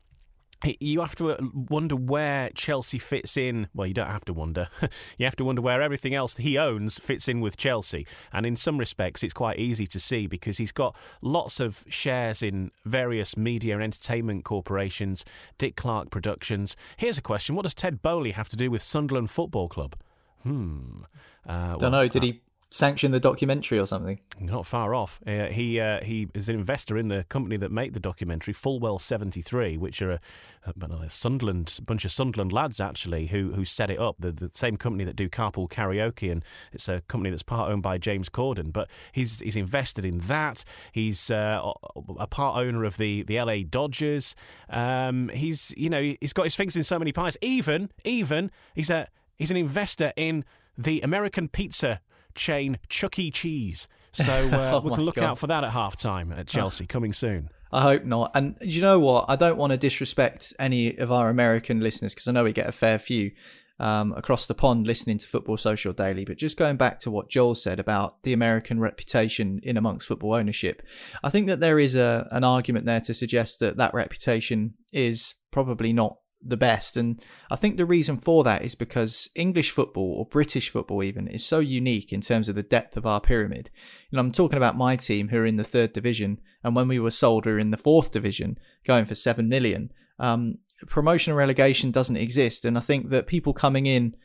you 0.79 1.01
have 1.01 1.15
to 1.15 1.31
uh, 1.31 1.37
wonder 1.53 1.95
where 1.95 2.49
Chelsea 2.49 2.97
fits 2.97 3.37
in. 3.37 3.67
Well, 3.73 3.87
you 3.87 3.93
don't 3.93 4.09
have 4.09 4.25
to 4.25 4.33
wonder. 4.33 4.69
you 5.17 5.25
have 5.25 5.35
to 5.37 5.45
wonder 5.45 5.61
where 5.61 5.81
everything 5.81 6.13
else 6.13 6.37
he 6.37 6.57
owns 6.57 6.97
fits 6.97 7.27
in 7.27 7.41
with 7.41 7.57
Chelsea. 7.57 8.07
And 8.31 8.45
in 8.45 8.55
some 8.55 8.77
respects, 8.77 9.23
it's 9.23 9.33
quite 9.33 9.59
easy 9.59 9.85
to 9.87 9.99
see 9.99 10.27
because 10.27 10.57
he's 10.57 10.71
got 10.71 10.95
lots 11.21 11.59
of 11.59 11.83
shares 11.87 12.41
in 12.41 12.71
various 12.85 13.37
media 13.37 13.75
and 13.75 13.83
entertainment 13.83 14.43
corporations, 14.43 15.25
Dick 15.57 15.75
Clark 15.75 16.09
Productions. 16.09 16.75
Here's 16.97 17.17
a 17.17 17.23
question 17.23 17.55
What 17.55 17.63
does 17.63 17.75
Ted 17.75 18.01
Boehly 18.01 18.31
have 18.31 18.49
to 18.49 18.55
do 18.55 18.71
with 18.71 18.81
Sunderland 18.81 19.29
Football 19.29 19.67
Club? 19.67 19.95
Hmm. 20.43 21.03
Uh, 21.47 21.71
Don't 21.71 21.81
well, 21.81 21.91
know. 21.91 22.07
Did 22.07 22.23
he 22.23 22.41
sanction 22.75 23.11
the 23.11 23.21
documentary 23.21 23.79
or 23.79 23.85
something. 23.85 24.19
Not 24.37 24.65
far 24.65 24.93
off. 24.93 25.21
Uh, 25.25 25.45
he 25.45 25.79
uh, 25.79 26.03
he 26.03 26.27
is 26.33 26.49
an 26.49 26.55
investor 26.55 26.97
in 26.97 27.07
the 27.07 27.23
company 27.23 27.55
that 27.57 27.71
made 27.71 27.93
the 27.93 28.01
documentary, 28.01 28.53
Fulwell 28.53 28.99
seventy 28.99 29.41
three, 29.41 29.77
which 29.77 30.01
are 30.01 30.11
a, 30.11 30.19
a, 30.65 31.09
Sunderland 31.09 31.79
bunch 31.85 32.03
of 32.03 32.11
Sunderland 32.11 32.51
lads 32.51 32.81
actually 32.81 33.27
who 33.27 33.53
who 33.53 33.63
set 33.63 33.89
it 33.89 33.97
up. 33.97 34.17
The, 34.19 34.33
the 34.33 34.49
same 34.51 34.75
company 34.75 35.05
that 35.05 35.15
do 35.15 35.29
Carpool 35.29 35.69
Karaoke, 35.69 36.29
and 36.29 36.43
it's 36.73 36.89
a 36.89 37.01
company 37.01 37.29
that's 37.29 37.43
part 37.43 37.71
owned 37.71 37.81
by 37.81 37.97
James 37.97 38.29
Corden. 38.29 38.73
But 38.73 38.89
he's 39.13 39.39
he's 39.39 39.55
invested 39.55 40.03
in 40.03 40.19
that. 40.19 40.65
He's 40.91 41.31
uh, 41.31 41.71
a 42.19 42.27
part 42.27 42.57
owner 42.57 42.83
of 42.83 42.97
the 42.97 43.23
the 43.23 43.41
LA 43.41 43.59
Dodgers. 43.67 44.35
Um, 44.69 45.29
he's 45.29 45.73
you 45.77 45.89
know 45.89 46.01
he's 46.19 46.33
got 46.33 46.43
his 46.43 46.55
fingers 46.55 46.75
in 46.75 46.83
so 46.83 46.99
many 46.99 47.13
pies. 47.13 47.37
Even 47.41 47.89
even 48.03 48.51
he's 48.73 48.89
a 48.89 49.07
he's 49.37 49.51
an 49.51 49.57
investor 49.57 50.11
in 50.17 50.43
the 50.77 50.99
American 51.01 51.47
pizza 51.47 52.01
chain 52.35 52.79
Chuck 52.89 53.17
E. 53.19 53.31
Cheese. 53.31 53.87
So 54.15 54.31
uh, 54.31 54.71
oh 54.75 54.79
we 54.79 54.95
can 54.95 55.03
look 55.03 55.15
God. 55.15 55.25
out 55.25 55.39
for 55.39 55.47
that 55.47 55.65
at 55.65 55.71
half 55.71 55.97
time 55.97 56.31
at 56.31 56.47
Chelsea, 56.47 56.85
coming 56.85 57.11
soon. 57.11 57.49
I 57.73 57.81
hope 57.81 58.05
not. 58.05 58.31
And 58.33 58.55
you 58.61 58.81
know 58.81 58.97
what? 58.97 59.25
I 59.27 59.35
don't 59.35 59.57
want 59.57 59.71
to 59.71 59.77
disrespect 59.77 60.53
any 60.57 60.95
of 60.97 61.11
our 61.11 61.27
American 61.27 61.81
listeners 61.81 62.13
because 62.13 62.25
I 62.25 62.31
know 62.31 62.45
we 62.45 62.53
get 62.53 62.69
a 62.69 62.71
fair 62.71 62.97
few 62.97 63.31
um, 63.79 64.13
across 64.13 64.47
the 64.47 64.53
pond 64.53 64.87
listening 64.87 65.17
to 65.17 65.27
Football 65.27 65.57
Social 65.57 65.91
Daily. 65.91 66.23
But 66.23 66.37
just 66.37 66.57
going 66.57 66.77
back 66.77 66.99
to 66.99 67.11
what 67.11 67.29
Joel 67.29 67.55
said 67.55 67.79
about 67.79 68.23
the 68.23 68.33
American 68.33 68.79
reputation 68.79 69.59
in 69.63 69.75
amongst 69.75 70.07
football 70.07 70.35
ownership, 70.35 70.81
I 71.23 71.29
think 71.29 71.47
that 71.47 71.59
there 71.59 71.79
is 71.79 71.95
a 71.95 72.27
an 72.31 72.43
argument 72.43 72.85
there 72.85 73.01
to 73.01 73.13
suggest 73.13 73.59
that 73.59 73.77
that 73.77 73.93
reputation 73.93 74.75
is 74.93 75.35
probably 75.51 75.91
not 75.91 76.17
the 76.47 76.57
best. 76.57 76.95
And 76.95 77.21
I 77.49 77.55
think 77.55 77.77
the 77.77 77.85
reason 77.85 78.17
for 78.17 78.43
that 78.43 78.63
is 78.63 78.75
because 78.75 79.29
English 79.35 79.71
football 79.71 80.15
or 80.17 80.25
British 80.25 80.69
football 80.69 81.03
even 81.03 81.27
is 81.27 81.45
so 81.45 81.59
unique 81.59 82.13
in 82.13 82.21
terms 82.21 82.47
of 82.47 82.55
the 82.55 82.63
depth 82.63 82.95
of 82.95 83.05
our 83.05 83.19
pyramid. 83.19 83.69
You 84.09 84.17
know, 84.17 84.21
I'm 84.21 84.31
talking 84.31 84.57
about 84.57 84.77
my 84.77 84.95
team 84.95 85.29
who 85.29 85.37
are 85.37 85.45
in 85.45 85.57
the 85.57 85.63
third 85.63 85.93
division, 85.93 86.39
and 86.63 86.75
when 86.75 86.87
we 86.87 86.99
were 86.99 87.11
sold, 87.11 87.45
we 87.45 87.53
were 87.53 87.59
in 87.59 87.71
the 87.71 87.77
fourth 87.77 88.11
division, 88.11 88.57
going 88.85 89.05
for 89.05 89.15
seven 89.15 89.49
million. 89.49 89.91
Um, 90.19 90.59
promotion 90.87 91.31
and 91.31 91.37
relegation 91.37 91.91
doesn't 91.91 92.17
exist, 92.17 92.63
and 92.63 92.77
I 92.77 92.81
think 92.81 93.09
that 93.09 93.27
people 93.27 93.53
coming 93.53 93.85
in 93.85 94.15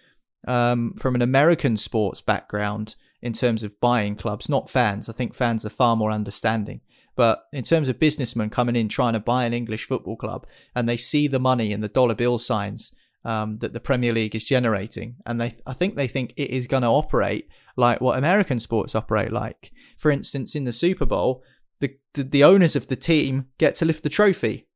um, 0.47 0.95
from 0.99 1.15
an 1.15 1.23
American 1.23 1.77
sports 1.77 2.21
background 2.21 2.97
in 3.23 3.33
terms 3.33 3.63
of 3.63 3.79
buying 3.81 4.17
clubs, 4.17 4.49
not 4.49 4.71
fans. 4.71 5.09
I 5.09 5.13
think 5.13 5.35
fans 5.35 5.65
are 5.65 5.71
far 5.71 5.97
more 5.97 6.11
understanding. 6.11 6.81
But 7.17 7.45
in 7.53 7.65
terms 7.65 7.89
of 7.89 7.99
businessmen 7.99 8.51
coming 8.51 8.77
in 8.77 8.89
trying 8.89 9.13
to 9.15 9.21
buy 9.21 9.45
an 9.45 9.53
English 9.53 9.85
football 9.85 10.17
club 10.17 10.47
and 10.75 10.89
they 10.89 10.97
see 10.97 11.29
the 11.29 11.41
money 11.41 11.73
and 11.73 11.83
the 11.83 11.89
dollar 11.89 12.15
bill 12.15 12.39
signs 12.39 12.93
um, 13.25 13.59
that 13.59 13.73
the 13.73 13.81
Premier 13.81 14.13
League 14.13 14.35
is 14.35 14.45
generating, 14.45 15.17
and 15.27 15.41
they, 15.41 15.55
I 15.67 15.75
think 15.75 15.95
they 15.95 16.09
think 16.09 16.33
it 16.37 16.51
is 16.51 16.67
going 16.67 16.83
to 16.83 16.89
operate 16.89 17.49
like 17.77 18.01
what 18.01 18.19
American 18.19 18.61
sports 18.61 18.95
operate 18.95 19.33
like. 19.33 19.73
For 19.99 20.11
instance, 20.11 20.55
in 20.55 20.65
the 20.65 20.73
Super 20.73 21.05
Bowl, 21.05 21.43
the 21.81 21.97
the, 22.15 22.25
the 22.25 22.45
owners 22.45 22.77
of 22.77 22.87
the 22.87 22.97
team 22.97 23.47
get 23.59 23.75
to 23.77 23.85
lift 23.85 24.03
the 24.03 24.09
trophy. 24.09 24.67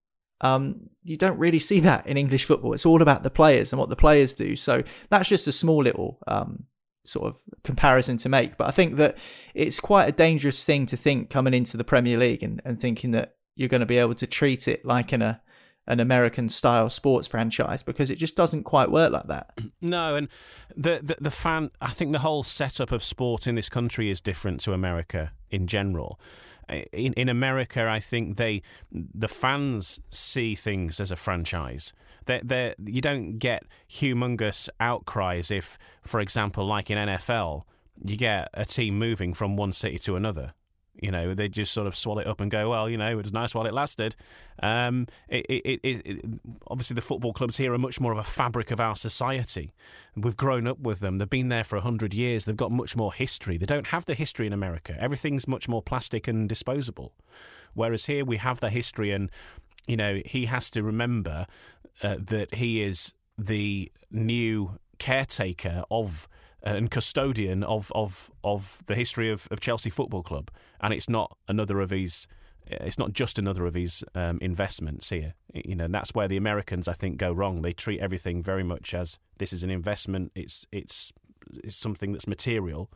Um, 0.40 0.90
you 1.04 1.16
don't 1.16 1.38
really 1.38 1.58
see 1.58 1.80
that 1.80 2.06
in 2.06 2.18
English 2.18 2.44
football. 2.44 2.74
It's 2.74 2.84
all 2.84 3.00
about 3.00 3.22
the 3.22 3.30
players 3.30 3.72
and 3.72 3.80
what 3.80 3.88
the 3.88 3.96
players 3.96 4.34
do. 4.34 4.56
So 4.56 4.82
that's 5.08 5.28
just 5.28 5.46
a 5.46 5.52
small 5.52 5.82
little 5.82 6.18
um, 6.26 6.64
sort 7.04 7.26
of 7.26 7.40
comparison 7.62 8.16
to 8.18 8.28
make. 8.28 8.56
But 8.56 8.68
I 8.68 8.70
think 8.70 8.96
that 8.96 9.16
it's 9.54 9.80
quite 9.80 10.08
a 10.08 10.12
dangerous 10.12 10.64
thing 10.64 10.86
to 10.86 10.96
think 10.96 11.30
coming 11.30 11.54
into 11.54 11.76
the 11.76 11.84
Premier 11.84 12.18
League 12.18 12.42
and, 12.42 12.60
and 12.64 12.80
thinking 12.80 13.12
that 13.12 13.36
you're 13.56 13.68
going 13.68 13.80
to 13.80 13.86
be 13.86 13.98
able 13.98 14.14
to 14.16 14.26
treat 14.26 14.66
it 14.66 14.84
like 14.84 15.12
in 15.12 15.22
a 15.22 15.40
an 15.86 16.00
American 16.00 16.48
style 16.48 16.88
sports 16.88 17.28
franchise 17.28 17.82
because 17.82 18.08
it 18.08 18.16
just 18.16 18.34
doesn't 18.34 18.64
quite 18.64 18.90
work 18.90 19.12
like 19.12 19.26
that. 19.26 19.50
No, 19.82 20.16
and 20.16 20.28
the, 20.74 21.00
the 21.02 21.16
the 21.20 21.30
fan 21.30 21.70
I 21.78 21.90
think 21.90 22.12
the 22.12 22.20
whole 22.20 22.42
setup 22.42 22.90
of 22.90 23.04
sport 23.04 23.46
in 23.46 23.54
this 23.54 23.68
country 23.68 24.08
is 24.08 24.22
different 24.22 24.60
to 24.60 24.72
America 24.72 25.32
in 25.50 25.66
general. 25.66 26.18
In 26.70 27.12
in 27.12 27.28
America, 27.28 27.86
I 27.86 28.00
think 28.00 28.38
they 28.38 28.62
the 28.90 29.28
fans 29.28 30.00
see 30.08 30.54
things 30.54 31.00
as 31.00 31.10
a 31.10 31.16
franchise 31.16 31.92
they 32.26 32.40
they 32.42 32.74
you 32.84 33.00
don't 33.00 33.38
get 33.38 33.64
humongous 33.90 34.68
outcries 34.80 35.50
if, 35.50 35.78
for 36.02 36.20
example, 36.20 36.66
like 36.66 36.90
in 36.90 36.98
NFL, 36.98 37.64
you 38.02 38.16
get 38.16 38.48
a 38.54 38.64
team 38.64 38.98
moving 38.98 39.34
from 39.34 39.56
one 39.56 39.72
city 39.72 39.98
to 39.98 40.16
another. 40.16 40.54
You 41.00 41.10
know, 41.10 41.34
they 41.34 41.48
just 41.48 41.72
sort 41.72 41.88
of 41.88 41.96
swallow 41.96 42.20
it 42.20 42.26
up 42.26 42.40
and 42.40 42.50
go, 42.50 42.70
well, 42.70 42.88
you 42.88 42.96
know, 42.96 43.10
it 43.10 43.16
was 43.16 43.32
nice 43.32 43.54
while 43.54 43.66
it 43.66 43.74
lasted. 43.74 44.14
Um, 44.62 45.08
it, 45.28 45.44
it, 45.48 45.80
it, 45.82 46.40
obviously, 46.68 46.94
the 46.94 47.00
football 47.00 47.32
clubs 47.32 47.56
here 47.56 47.74
are 47.74 47.78
much 47.78 48.00
more 48.00 48.12
of 48.12 48.18
a 48.18 48.24
fabric 48.24 48.70
of 48.70 48.78
our 48.78 48.94
society. 48.94 49.72
We've 50.16 50.36
grown 50.36 50.68
up 50.68 50.78
with 50.78 51.00
them. 51.00 51.18
They've 51.18 51.28
been 51.28 51.48
there 51.48 51.64
for 51.64 51.76
100 51.76 52.14
years. 52.14 52.44
They've 52.44 52.56
got 52.56 52.70
much 52.70 52.96
more 52.96 53.12
history. 53.12 53.56
They 53.56 53.66
don't 53.66 53.88
have 53.88 54.06
the 54.06 54.14
history 54.14 54.46
in 54.46 54.52
America. 54.52 54.96
Everything's 54.98 55.48
much 55.48 55.68
more 55.68 55.82
plastic 55.82 56.28
and 56.28 56.48
disposable. 56.48 57.12
Whereas 57.74 58.06
here 58.06 58.24
we 58.24 58.36
have 58.36 58.60
the 58.60 58.70
history, 58.70 59.10
and, 59.10 59.30
you 59.88 59.96
know, 59.96 60.22
he 60.24 60.46
has 60.46 60.70
to 60.70 60.82
remember 60.84 61.46
uh, 62.02 62.16
that 62.18 62.56
he 62.56 62.82
is 62.82 63.12
the 63.38 63.90
new 64.10 64.78
caretaker 64.98 65.84
of 65.90 66.28
uh, 66.66 66.70
and 66.70 66.90
custodian 66.90 67.62
of, 67.62 67.92
of, 67.94 68.30
of 68.42 68.82
the 68.86 68.94
history 68.94 69.30
of, 69.30 69.46
of 69.50 69.60
Chelsea 69.60 69.90
Football 69.90 70.22
Club, 70.22 70.50
and 70.80 70.94
it's 70.94 71.08
not 71.08 71.36
another 71.48 71.80
of 71.80 71.90
his. 71.90 72.26
It's 72.66 72.98
not 72.98 73.12
just 73.12 73.38
another 73.38 73.66
of 73.66 73.74
his 73.74 74.02
um, 74.14 74.38
investments 74.40 75.10
here, 75.10 75.34
you 75.52 75.74
know. 75.74 75.84
And 75.84 75.94
that's 75.94 76.14
where 76.14 76.26
the 76.26 76.38
Americans, 76.38 76.88
I 76.88 76.94
think, 76.94 77.18
go 77.18 77.30
wrong. 77.30 77.60
They 77.60 77.74
treat 77.74 78.00
everything 78.00 78.42
very 78.42 78.62
much 78.62 78.94
as 78.94 79.18
this 79.36 79.52
is 79.52 79.62
an 79.62 79.70
investment. 79.70 80.32
It's 80.34 80.66
it's 80.72 81.12
it's 81.62 81.76
something 81.76 82.12
that's 82.12 82.26
material, 82.26 82.90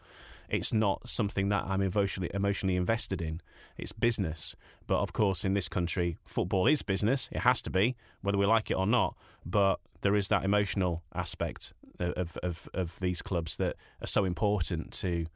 it's 0.49 0.73
not 0.73 1.09
something 1.09 1.49
that 1.51 1.65
I'm 1.65 1.83
emotionally 1.83 2.31
emotionally 2.33 2.77
invested 2.77 3.21
in. 3.21 3.41
It's 3.77 3.93
business. 3.93 4.57
But 4.87 5.01
of 5.01 5.13
course, 5.13 5.45
in 5.45 5.55
this 5.55 5.69
country, 5.69 6.19
football 6.25 6.67
is 6.67 6.83
business. 6.83 7.29
It 7.33 7.41
has 7.41 7.63
to 7.63 7.71
be, 7.71 7.97
whether 8.23 8.39
we 8.39 8.47
like 8.47 8.71
it 8.71 8.75
or 8.75 8.87
not. 8.87 9.17
But 9.45 9.81
there 10.01 10.17
is 10.17 10.29
that 10.29 10.45
emotional 10.45 11.03
aspect 11.15 11.75
of 11.99 12.37
of, 12.43 12.69
of 12.75 12.99
these 13.01 13.23
clubs 13.23 13.57
that 13.57 13.77
are 14.01 14.07
so 14.07 14.25
important 14.25 14.93
to 14.93 15.27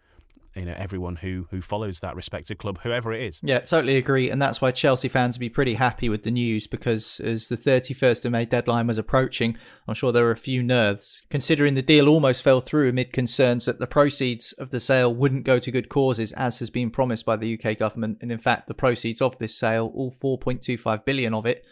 you 0.55 0.65
know 0.65 0.75
everyone 0.77 1.17
who 1.17 1.47
who 1.51 1.61
follows 1.61 2.01
that 2.01 2.17
respected 2.17 2.59
club, 2.59 2.81
whoever 2.83 3.13
it 3.13 3.23
is. 3.23 3.41
Yeah, 3.43 3.61
totally 3.61 3.97
agree, 3.97 4.31
and 4.31 4.41
that's 4.41 4.61
why 4.61 4.71
Chelsea 4.71 5.09
fans 5.09 5.37
would 5.37 5.41
be 5.41 5.49
pretty 5.49 5.75
happy 5.75 6.09
with 6.09 6.23
the 6.23 6.31
news 6.31 6.67
because 6.67 7.21
as 7.21 7.49
the 7.49 7.57
31st 7.57 8.25
of 8.25 8.33
May 8.33 8.45
deadline 8.45 8.87
was 8.87 8.99
approaching, 8.99 9.57
I'm 9.89 9.95
sure 9.95 10.13
there 10.13 10.25
were 10.25 10.31
a 10.31 10.37
few 10.37 10.63
nerves 10.63 11.23
considering 11.31 11.75
the 11.75 11.83
deal 11.83 12.09
almost 12.09 12.43
fell 12.43 12.61
through 12.61 12.89
amid 12.89 13.13
concerns 13.13 13.65
that 13.65 13.79
the 13.79 13.87
proceeds 13.87 14.53
of 14.53 14.71
the 14.71 14.81
sale 14.81 15.15
wouldn't 15.15 15.45
go 15.45 15.59
to 15.59 15.71
good 15.71 15.89
causes 15.89 16.33
as 16.33 16.59
has 16.59 16.71
been 16.71 16.91
promised 16.91 17.25
by 17.25 17.37
the 17.37 17.59
UK 17.59 17.79
government, 17.79 18.19
and 18.21 18.31
in 18.31 18.39
fact 18.39 18.69
the 18.69 18.75
proceeds 18.75 19.23
of 19.23 19.39
this 19.39 19.57
sale, 19.57 19.91
all 19.95 20.13
4.25 20.13 21.05
billion 21.05 21.35
of 21.35 21.47
it, 21.47 21.65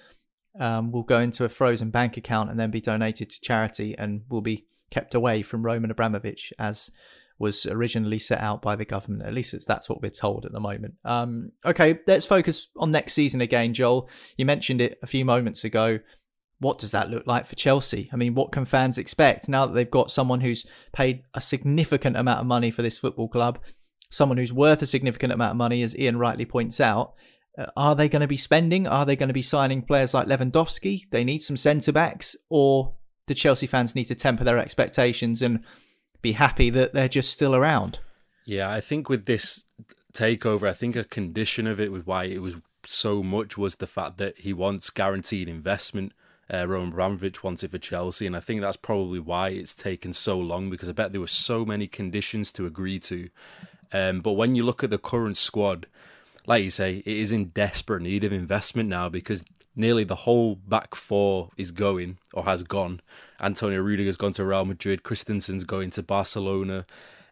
um, 0.58 0.90
will 0.90 1.02
go 1.02 1.20
into 1.20 1.44
a 1.44 1.48
frozen 1.48 1.90
bank 1.90 2.16
account 2.16 2.50
and 2.50 2.58
then 2.58 2.70
be 2.70 2.80
donated 2.80 3.30
to 3.30 3.40
charity 3.40 3.96
and 3.96 4.22
will 4.28 4.40
be 4.40 4.66
kept 4.90 5.14
away 5.14 5.42
from 5.42 5.62
Roman 5.62 5.90
Abramovich 5.90 6.52
as 6.58 6.90
was 7.40 7.64
originally 7.64 8.18
set 8.18 8.40
out 8.40 8.60
by 8.60 8.76
the 8.76 8.84
government. 8.84 9.26
At 9.26 9.32
least 9.32 9.66
that's 9.66 9.88
what 9.88 10.02
we're 10.02 10.10
told 10.10 10.44
at 10.44 10.52
the 10.52 10.60
moment. 10.60 10.94
Um, 11.06 11.52
okay, 11.64 11.98
let's 12.06 12.26
focus 12.26 12.68
on 12.76 12.90
next 12.90 13.14
season 13.14 13.40
again, 13.40 13.72
Joel. 13.72 14.10
You 14.36 14.44
mentioned 14.44 14.82
it 14.82 14.98
a 15.02 15.06
few 15.06 15.24
moments 15.24 15.64
ago. 15.64 16.00
What 16.58 16.78
does 16.78 16.90
that 16.90 17.10
look 17.10 17.26
like 17.26 17.46
for 17.46 17.56
Chelsea? 17.56 18.10
I 18.12 18.16
mean, 18.16 18.34
what 18.34 18.52
can 18.52 18.66
fans 18.66 18.98
expect 18.98 19.48
now 19.48 19.64
that 19.64 19.72
they've 19.72 19.90
got 19.90 20.10
someone 20.10 20.42
who's 20.42 20.66
paid 20.92 21.22
a 21.32 21.40
significant 21.40 22.18
amount 22.18 22.40
of 22.40 22.46
money 22.46 22.70
for 22.70 22.82
this 22.82 22.98
football 22.98 23.28
club, 23.28 23.58
someone 24.10 24.36
who's 24.36 24.52
worth 24.52 24.82
a 24.82 24.86
significant 24.86 25.32
amount 25.32 25.52
of 25.52 25.56
money, 25.56 25.82
as 25.82 25.98
Ian 25.98 26.18
rightly 26.18 26.44
points 26.44 26.78
out? 26.78 27.14
Uh, 27.58 27.66
are 27.74 27.96
they 27.96 28.10
going 28.10 28.20
to 28.20 28.28
be 28.28 28.36
spending? 28.36 28.86
Are 28.86 29.06
they 29.06 29.16
going 29.16 29.30
to 29.30 29.34
be 29.34 29.40
signing 29.40 29.80
players 29.80 30.12
like 30.12 30.28
Lewandowski? 30.28 31.10
They 31.10 31.24
need 31.24 31.42
some 31.42 31.56
centre 31.56 31.92
backs, 31.92 32.36
or 32.50 32.96
do 33.26 33.32
Chelsea 33.32 33.66
fans 33.66 33.94
need 33.94 34.04
to 34.04 34.14
temper 34.14 34.44
their 34.44 34.58
expectations 34.58 35.40
and 35.40 35.64
be 36.22 36.32
happy 36.32 36.70
that 36.70 36.92
they're 36.92 37.08
just 37.08 37.30
still 37.30 37.54
around. 37.54 37.98
Yeah, 38.44 38.70
I 38.70 38.80
think 38.80 39.08
with 39.08 39.26
this 39.26 39.64
takeover, 40.12 40.68
I 40.68 40.72
think 40.72 40.96
a 40.96 41.04
condition 41.04 41.66
of 41.66 41.80
it 41.80 41.92
with 41.92 42.06
why 42.06 42.24
it 42.24 42.42
was 42.42 42.56
so 42.84 43.22
much 43.22 43.56
was 43.58 43.76
the 43.76 43.86
fact 43.86 44.18
that 44.18 44.38
he 44.38 44.52
wants 44.52 44.90
guaranteed 44.90 45.48
investment. 45.48 46.12
Uh, 46.52 46.66
Roman 46.66 46.92
Abramovich 46.92 47.44
wants 47.44 47.62
it 47.62 47.70
for 47.70 47.78
Chelsea, 47.78 48.26
and 48.26 48.36
I 48.36 48.40
think 48.40 48.60
that's 48.60 48.76
probably 48.76 49.20
why 49.20 49.50
it's 49.50 49.74
taken 49.74 50.12
so 50.12 50.38
long 50.38 50.68
because 50.68 50.88
I 50.88 50.92
bet 50.92 51.12
there 51.12 51.20
were 51.20 51.26
so 51.28 51.64
many 51.64 51.86
conditions 51.86 52.52
to 52.52 52.66
agree 52.66 52.98
to. 53.00 53.28
Um, 53.92 54.20
but 54.20 54.32
when 54.32 54.56
you 54.56 54.64
look 54.64 54.82
at 54.82 54.90
the 54.90 54.98
current 54.98 55.36
squad, 55.36 55.86
like 56.46 56.64
you 56.64 56.70
say, 56.70 56.98
it 56.98 57.06
is 57.06 57.30
in 57.32 57.46
desperate 57.46 58.02
need 58.02 58.24
of 58.24 58.32
investment 58.32 58.88
now 58.88 59.08
because 59.08 59.44
nearly 59.76 60.04
the 60.04 60.16
whole 60.16 60.56
back 60.56 60.94
four 60.94 61.50
is 61.56 61.70
going 61.70 62.18
or 62.32 62.44
has 62.44 62.62
gone. 62.62 63.00
Antonio 63.40 63.80
Rudiger's 63.80 64.16
gone 64.16 64.32
to 64.34 64.44
Real 64.44 64.64
Madrid. 64.64 65.02
Christensen's 65.02 65.64
going 65.64 65.90
to 65.90 66.02
Barcelona. 66.02 66.86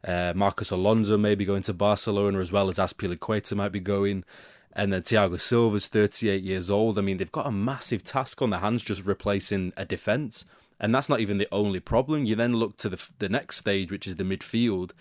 Uh, 0.06 0.32
Marcos 0.34 0.70
Alonso 0.70 1.18
may 1.18 1.34
be 1.34 1.44
going 1.44 1.62
to 1.62 1.74
Barcelona 1.74 2.38
as 2.40 2.52
well 2.52 2.68
as 2.68 2.78
Azpilicueta 2.78 3.56
might 3.56 3.72
be 3.72 3.80
going. 3.80 4.24
And 4.72 4.92
then 4.92 5.02
Thiago 5.02 5.40
Silva's 5.40 5.86
38 5.86 6.42
years 6.42 6.70
old. 6.70 6.98
I 6.98 7.02
mean, 7.02 7.16
they've 7.16 7.32
got 7.32 7.46
a 7.46 7.52
massive 7.52 8.02
task 8.02 8.40
on 8.40 8.50
their 8.50 8.60
hands 8.60 8.82
just 8.82 9.04
replacing 9.04 9.72
a 9.76 9.84
defence. 9.84 10.44
And 10.80 10.94
that's 10.94 11.08
not 11.08 11.20
even 11.20 11.38
the 11.38 11.48
only 11.50 11.80
problem. 11.80 12.24
You 12.24 12.36
then 12.36 12.54
look 12.54 12.76
to 12.78 12.88
the, 12.88 13.08
the 13.18 13.28
next 13.28 13.56
stage, 13.56 13.90
which 13.90 14.06
is 14.06 14.16
the 14.16 14.24
midfield. 14.24 14.92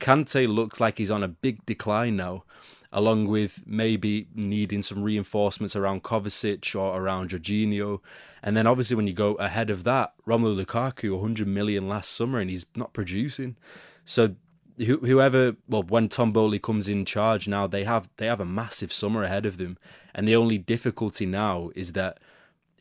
Kante 0.00 0.52
looks 0.52 0.80
like 0.80 0.98
he's 0.98 1.10
on 1.10 1.22
a 1.22 1.28
big 1.28 1.64
decline 1.66 2.16
now 2.16 2.44
along 2.92 3.28
with 3.28 3.62
maybe 3.66 4.26
needing 4.34 4.82
some 4.82 5.02
reinforcements 5.02 5.76
around 5.76 6.02
Kovacic 6.02 6.74
or 6.74 7.00
around 7.00 7.30
Jorginho. 7.30 8.00
And 8.42 8.56
then 8.56 8.66
obviously 8.66 8.96
when 8.96 9.06
you 9.06 9.12
go 9.12 9.34
ahead 9.34 9.70
of 9.70 9.84
that, 9.84 10.12
Romelu 10.26 10.64
Lukaku, 10.64 11.12
100 11.12 11.46
million 11.46 11.88
last 11.88 12.10
summer, 12.10 12.40
and 12.40 12.50
he's 12.50 12.66
not 12.74 12.92
producing. 12.92 13.56
So 14.04 14.34
whoever, 14.78 15.56
well, 15.68 15.82
when 15.82 16.08
Tom 16.08 16.32
Boehly 16.32 16.58
comes 16.58 16.88
in 16.88 17.04
charge 17.04 17.46
now, 17.46 17.66
they 17.66 17.84
have 17.84 18.08
they 18.16 18.26
have 18.26 18.40
a 18.40 18.44
massive 18.44 18.92
summer 18.92 19.22
ahead 19.22 19.46
of 19.46 19.58
them, 19.58 19.78
and 20.14 20.26
the 20.26 20.36
only 20.36 20.58
difficulty 20.58 21.26
now 21.26 21.70
is 21.74 21.92
that 21.92 22.18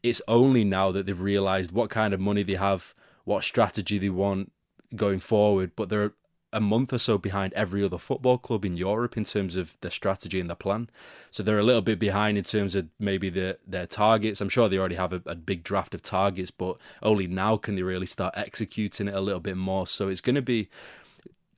it's 0.02 0.22
only 0.28 0.63
now 0.63 0.91
that 0.91 1.06
they've 1.06 1.19
realised 1.19 1.72
what 1.72 1.89
kind 1.89 2.13
of 2.13 2.19
money 2.19 2.43
they 2.43 2.54
have, 2.54 2.93
what 3.26 3.43
strategy 3.43 3.98
they 3.98 4.10
want 4.10 4.52
going 4.95 5.19
forward. 5.19 5.72
But 5.76 5.89
they're 5.89 6.13
a 6.52 6.60
month 6.60 6.92
or 6.92 6.98
so 6.98 7.18
behind 7.18 7.54
every 7.54 7.84
other 7.84 7.98
football 7.98 8.38
club 8.38 8.66
in 8.66 8.76
Europe 8.76 9.16
in 9.16 9.24
terms 9.24 9.56
of 9.56 9.78
their 9.82 9.92
strategy 9.92 10.40
and 10.40 10.50
their 10.50 10.56
plan. 10.56 10.90
So 11.32 11.44
they're 11.44 11.60
a 11.60 11.64
little 11.64 11.82
bit 11.82 12.00
behind 12.00 12.38
in 12.38 12.44
terms 12.44 12.76
of 12.76 12.88
maybe 13.00 13.30
their 13.30 13.58
their 13.68 13.86
targets. 13.86 14.42
I'm 14.42 14.50
sure 14.50 14.68
they 14.68 14.80
already 14.80 14.96
have 14.96 15.14
a, 15.14 15.22
a 15.26 15.36
big 15.36 15.64
draft 15.64 15.94
of 15.94 16.02
targets, 16.02 16.52
but 16.52 16.78
only 17.04 17.28
now 17.28 17.58
can 17.58 17.76
they 17.76 17.84
really 17.84 18.08
start 18.08 18.34
executing 18.36 19.08
it 19.08 19.14
a 19.14 19.22
little 19.22 19.40
bit 19.40 19.58
more. 19.58 19.86
So 19.86 20.10
it's 20.10 20.22
going 20.22 20.36
to 20.36 20.42
be, 20.42 20.70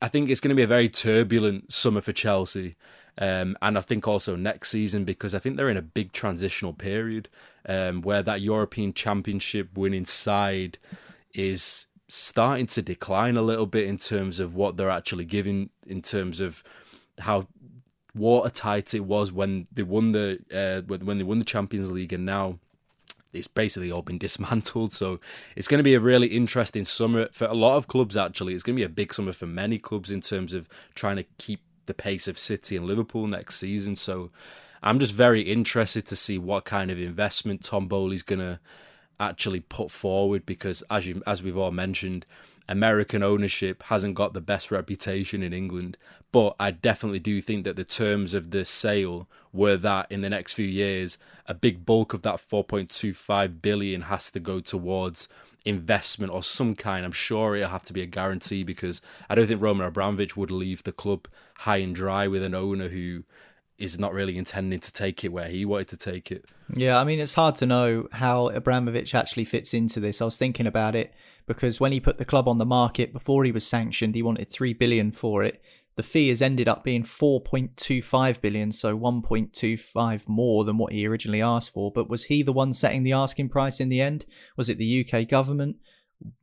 I 0.01 0.07
think 0.07 0.29
it's 0.29 0.41
going 0.41 0.49
to 0.49 0.55
be 0.55 0.63
a 0.63 0.67
very 0.67 0.89
turbulent 0.89 1.71
summer 1.71 2.01
for 2.01 2.13
Chelsea. 2.13 2.75
Um, 3.17 3.57
and 3.61 3.77
I 3.77 3.81
think 3.81 4.07
also 4.07 4.35
next 4.35 4.69
season 4.69 5.03
because 5.03 5.35
I 5.35 5.39
think 5.39 5.57
they're 5.57 5.69
in 5.69 5.77
a 5.77 5.81
big 5.81 6.13
transitional 6.13 6.73
period 6.73 7.27
um, 7.67 8.01
where 8.01 8.23
that 8.23 8.41
European 8.41 8.93
Championship 8.93 9.77
winning 9.77 10.05
side 10.05 10.77
is 11.33 11.87
starting 12.13 12.67
to 12.67 12.81
decline 12.81 13.37
a 13.37 13.41
little 13.41 13.65
bit 13.65 13.87
in 13.87 13.97
terms 13.97 14.41
of 14.41 14.53
what 14.53 14.75
they're 14.75 14.89
actually 14.89 15.23
giving, 15.23 15.69
in 15.87 16.01
terms 16.01 16.41
of 16.41 16.61
how 17.19 17.47
watertight 18.13 18.93
it 18.93 19.05
was 19.05 19.31
when 19.31 19.65
they 19.71 19.83
won 19.83 20.11
the 20.11 20.37
uh, 20.53 20.81
when 20.93 21.17
they 21.17 21.23
won 21.23 21.39
the 21.39 21.45
Champions 21.45 21.89
League, 21.89 22.11
and 22.11 22.25
now 22.25 22.59
it's 23.31 23.47
basically 23.47 23.89
all 23.89 24.01
been 24.01 24.17
dismantled. 24.27 24.91
So 24.91 25.21
it's 25.55 25.69
going 25.69 25.77
to 25.77 25.85
be 25.85 25.93
a 25.93 26.01
really 26.01 26.27
interesting 26.27 26.83
summer 26.83 27.29
for 27.31 27.45
a 27.45 27.53
lot 27.53 27.77
of 27.77 27.87
clubs. 27.87 28.17
Actually, 28.17 28.55
it's 28.55 28.63
going 28.63 28.75
to 28.75 28.81
be 28.81 28.85
a 28.85 28.89
big 28.89 29.13
summer 29.13 29.31
for 29.31 29.47
many 29.47 29.77
clubs 29.77 30.11
in 30.11 30.19
terms 30.19 30.53
of 30.53 30.67
trying 30.93 31.15
to 31.15 31.23
keep 31.37 31.61
the 31.85 31.93
pace 31.93 32.27
of 32.27 32.37
City 32.37 32.75
and 32.75 32.85
Liverpool 32.85 33.25
next 33.25 33.55
season. 33.55 33.95
So 33.95 34.31
I'm 34.83 34.99
just 34.99 35.13
very 35.13 35.43
interested 35.43 36.05
to 36.07 36.17
see 36.17 36.37
what 36.37 36.65
kind 36.65 36.91
of 36.91 36.99
investment 36.99 37.63
Tom 37.63 37.87
Boehly's 37.87 38.21
going 38.21 38.39
to 38.39 38.59
actually 39.21 39.61
put 39.61 39.91
forward 39.91 40.45
because 40.45 40.83
as 40.89 41.07
you 41.07 41.21
as 41.25 41.41
we've 41.41 41.57
all 41.57 41.71
mentioned 41.71 42.25
American 42.67 43.21
ownership 43.21 43.83
hasn't 43.83 44.15
got 44.15 44.33
the 44.33 44.41
best 44.41 44.71
reputation 44.71 45.43
in 45.43 45.53
England. 45.53 45.97
But 46.31 46.55
I 46.59 46.71
definitely 46.71 47.19
do 47.19 47.41
think 47.41 47.65
that 47.65 47.75
the 47.75 47.83
terms 47.83 48.33
of 48.33 48.51
the 48.51 48.63
sale 48.63 49.27
were 49.51 49.75
that 49.77 50.09
in 50.09 50.21
the 50.21 50.29
next 50.29 50.53
few 50.53 50.65
years 50.65 51.17
a 51.47 51.53
big 51.53 51.85
bulk 51.85 52.13
of 52.13 52.21
that 52.21 52.35
4.25 52.35 53.61
billion 53.61 54.01
has 54.03 54.31
to 54.31 54.39
go 54.39 54.61
towards 54.61 55.27
investment 55.65 56.33
or 56.33 56.41
some 56.41 56.75
kind. 56.75 57.05
I'm 57.05 57.11
sure 57.11 57.55
it'll 57.55 57.69
have 57.69 57.83
to 57.83 57.93
be 57.93 58.01
a 58.01 58.07
guarantee 58.07 58.63
because 58.63 59.01
I 59.29 59.35
don't 59.35 59.47
think 59.47 59.61
Roman 59.61 59.85
Abramovich 59.85 60.37
would 60.37 60.51
leave 60.51 60.83
the 60.83 60.91
club 60.91 61.27
high 61.59 61.77
and 61.77 61.93
dry 61.93 62.27
with 62.27 62.43
an 62.43 62.55
owner 62.55 62.87
who 62.87 63.23
is 63.77 63.97
not 63.97 64.13
really 64.13 64.37
intending 64.37 64.79
to 64.79 64.93
take 64.93 65.23
it 65.23 65.31
where 65.31 65.47
he 65.47 65.65
wanted 65.65 65.89
to 65.89 65.97
take 65.97 66.31
it. 66.31 66.45
Yeah, 66.73 66.99
I 66.99 67.03
mean, 67.03 67.19
it's 67.19 67.33
hard 67.33 67.55
to 67.57 67.65
know 67.65 68.07
how 68.11 68.49
Abramovich 68.49 69.15
actually 69.15 69.45
fits 69.45 69.73
into 69.73 69.99
this. 69.99 70.21
I 70.21 70.25
was 70.25 70.37
thinking 70.37 70.67
about 70.67 70.95
it 70.95 71.13
because 71.47 71.79
when 71.79 71.91
he 71.91 71.99
put 71.99 72.17
the 72.17 72.25
club 72.25 72.47
on 72.47 72.59
the 72.59 72.65
market 72.65 73.11
before 73.11 73.43
he 73.43 73.51
was 73.51 73.65
sanctioned, 73.65 74.15
he 74.15 74.21
wanted 74.21 74.49
3 74.49 74.73
billion 74.73 75.11
for 75.11 75.43
it. 75.43 75.61
The 75.97 76.03
fee 76.03 76.29
has 76.29 76.41
ended 76.41 76.67
up 76.67 76.83
being 76.83 77.03
4.25 77.03 78.39
billion, 78.39 78.71
so 78.71 78.97
1.25 78.97 80.27
more 80.27 80.63
than 80.63 80.77
what 80.77 80.93
he 80.93 81.05
originally 81.05 81.41
asked 81.41 81.73
for. 81.73 81.91
But 81.91 82.09
was 82.09 82.25
he 82.25 82.43
the 82.43 82.53
one 82.53 82.71
setting 82.73 83.03
the 83.03 83.11
asking 83.13 83.49
price 83.49 83.79
in 83.79 83.89
the 83.89 84.01
end? 84.01 84.25
Was 84.55 84.69
it 84.69 84.77
the 84.77 85.05
UK 85.05 85.27
government? 85.27 85.77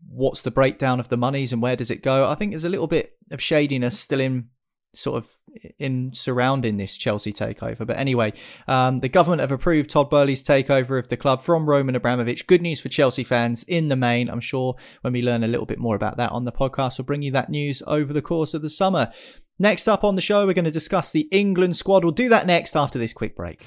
What's 0.07 0.43
the 0.43 0.51
breakdown 0.51 1.01
of 1.01 1.09
the 1.09 1.17
monies 1.17 1.53
and 1.53 1.63
where 1.63 1.77
does 1.77 1.91
it 1.91 2.03
go? 2.03 2.29
I 2.29 2.35
think 2.35 2.53
there's 2.53 2.65
a 2.65 2.69
little 2.69 2.89
bit 2.89 3.17
of 3.31 3.41
shadiness 3.41 3.99
still 3.99 4.21
in 4.21 4.49
sort 4.95 5.23
of 5.23 5.39
in 5.79 6.13
surrounding 6.15 6.77
this 6.77 6.97
Chelsea 6.97 7.33
takeover. 7.33 7.87
But 7.87 7.99
anyway, 7.99 8.33
um, 8.67 9.01
the 9.01 9.09
government 9.09 9.41
have 9.41 9.53
approved 9.53 9.91
Todd 9.91 10.11
Boehly's 10.11 10.43
takeover 10.43 10.99
of 10.99 11.09
the 11.09 11.17
club 11.17 11.43
from 11.43 11.69
Roman 11.69 11.95
Abramovich. 11.95 12.47
Good 12.47 12.63
news 12.63 12.81
for 12.81 12.89
Chelsea 12.89 13.25
fans 13.25 13.63
in 13.65 13.89
the 13.89 13.97
main. 13.97 14.29
I'm 14.29 14.41
sure 14.41 14.77
when 15.03 15.13
we 15.13 15.23
learn 15.23 15.45
a 15.45 15.49
little 15.49 15.67
bit 15.67 15.79
more 15.79 15.97
about 15.97 16.17
that 16.17 16.33
on 16.33 16.45
the 16.45 16.53
podcast, 16.53 16.99
we'll 16.99 17.07
bring 17.07 17.23
you 17.23 17.31
that 17.33 17.51
news 17.51 17.83
over 17.87 18.13
the 18.13 18.23
course 18.23 18.55
of 18.55 18.63
the 18.63 18.71
summer. 18.71 19.13
Next 19.59 19.89
up 19.89 20.05
on 20.05 20.15
the 20.15 20.21
show, 20.21 20.47
we're 20.47 20.53
going 20.53 20.65
to 20.65 20.71
discuss 20.71 21.11
the 21.11 21.29
England 21.33 21.77
squad. 21.77 22.05
We'll 22.05 22.13
do 22.13 22.29
that 22.29 22.47
next 22.47 22.77
after 22.77 22.99
this 22.99 23.13
quick 23.13 23.35
break. 23.35 23.65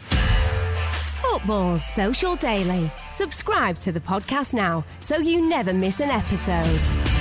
Football's 1.22 1.86
Social 1.86 2.36
Daily. 2.36 2.92
Subscribe 3.12 3.78
to 3.80 3.92
the 3.92 4.00
podcast 4.00 4.54
now 4.54 4.86
so 5.00 5.18
you 5.18 5.48
never 5.48 5.74
miss 5.74 6.00
an 6.00 6.10
episode. 6.10 7.21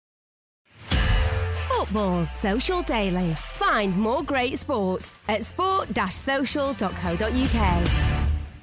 Football 1.81 2.25
Social 2.25 2.83
Daily. 2.83 3.33
Find 3.33 3.97
more 3.97 4.21
great 4.21 4.59
sport 4.59 5.11
at 5.27 5.43
sport-social.co.uk. 5.43 7.89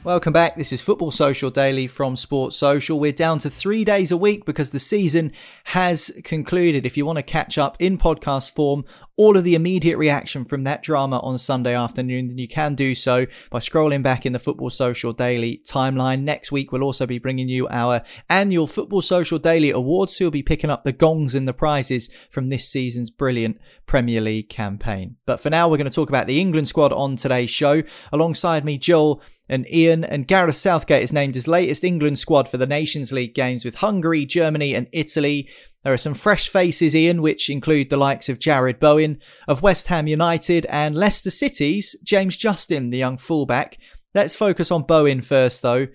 Welcome 0.04 0.32
back. 0.32 0.54
This 0.54 0.72
is 0.72 0.80
Football 0.80 1.10
Social 1.10 1.50
Daily 1.50 1.88
from 1.88 2.14
Sports 2.14 2.56
Social. 2.56 3.00
We're 3.00 3.10
down 3.10 3.40
to 3.40 3.50
three 3.50 3.84
days 3.84 4.12
a 4.12 4.16
week 4.16 4.44
because 4.44 4.70
the 4.70 4.78
season 4.78 5.32
has 5.64 6.12
concluded. 6.22 6.86
If 6.86 6.96
you 6.96 7.04
want 7.04 7.16
to 7.16 7.24
catch 7.24 7.58
up 7.58 7.76
in 7.80 7.98
podcast 7.98 8.52
form, 8.52 8.84
all 9.18 9.36
of 9.36 9.42
the 9.42 9.56
immediate 9.56 9.98
reaction 9.98 10.44
from 10.44 10.62
that 10.64 10.82
drama 10.82 11.18
on 11.18 11.38
Sunday 11.38 11.74
afternoon, 11.74 12.28
then 12.28 12.38
you 12.38 12.46
can 12.46 12.76
do 12.76 12.94
so 12.94 13.26
by 13.50 13.58
scrolling 13.58 14.02
back 14.02 14.24
in 14.24 14.32
the 14.32 14.38
Football 14.38 14.70
Social 14.70 15.12
Daily 15.12 15.60
timeline. 15.66 16.22
Next 16.22 16.52
week, 16.52 16.70
we'll 16.70 16.84
also 16.84 17.04
be 17.04 17.18
bringing 17.18 17.48
you 17.48 17.66
our 17.68 18.02
annual 18.30 18.68
Football 18.68 19.02
Social 19.02 19.40
Daily 19.40 19.70
Awards. 19.70 20.16
So 20.16 20.24
you'll 20.24 20.30
be 20.30 20.44
picking 20.44 20.70
up 20.70 20.84
the 20.84 20.92
gongs 20.92 21.34
and 21.34 21.48
the 21.48 21.52
prizes 21.52 22.08
from 22.30 22.46
this 22.46 22.68
season's 22.68 23.10
brilliant 23.10 23.58
Premier 23.86 24.20
League 24.20 24.48
campaign. 24.48 25.16
But 25.26 25.40
for 25.40 25.50
now, 25.50 25.68
we're 25.68 25.78
going 25.78 25.90
to 25.90 25.94
talk 25.94 26.08
about 26.08 26.28
the 26.28 26.40
England 26.40 26.68
squad 26.68 26.92
on 26.92 27.16
today's 27.16 27.50
show. 27.50 27.82
Alongside 28.12 28.64
me, 28.64 28.78
Joel 28.78 29.20
and 29.48 29.68
Ian 29.72 30.04
and 30.04 30.28
Gareth 30.28 30.56
Southgate 30.56 31.02
is 31.02 31.12
named 31.12 31.34
his 31.34 31.48
latest 31.48 31.82
England 31.82 32.18
squad 32.18 32.48
for 32.48 32.58
the 32.58 32.66
Nations 32.66 33.12
League 33.12 33.34
games 33.34 33.64
with 33.64 33.76
Hungary, 33.76 34.26
Germany, 34.26 34.74
and 34.74 34.86
Italy. 34.92 35.48
There 35.88 35.94
are 35.94 35.96
some 35.96 36.12
fresh 36.12 36.50
faces, 36.50 36.94
Ian, 36.94 37.22
which 37.22 37.48
include 37.48 37.88
the 37.88 37.96
likes 37.96 38.28
of 38.28 38.38
Jarrod 38.38 38.78
Bowen, 38.78 39.20
of 39.48 39.62
West 39.62 39.86
Ham 39.86 40.06
United, 40.06 40.66
and 40.66 40.94
Leicester 40.94 41.30
City's 41.30 41.96
James 42.04 42.36
Justin, 42.36 42.90
the 42.90 42.98
young 42.98 43.16
fullback. 43.16 43.78
Let's 44.14 44.36
focus 44.36 44.70
on 44.70 44.82
Bowen 44.82 45.22
first, 45.22 45.62
though. 45.62 45.86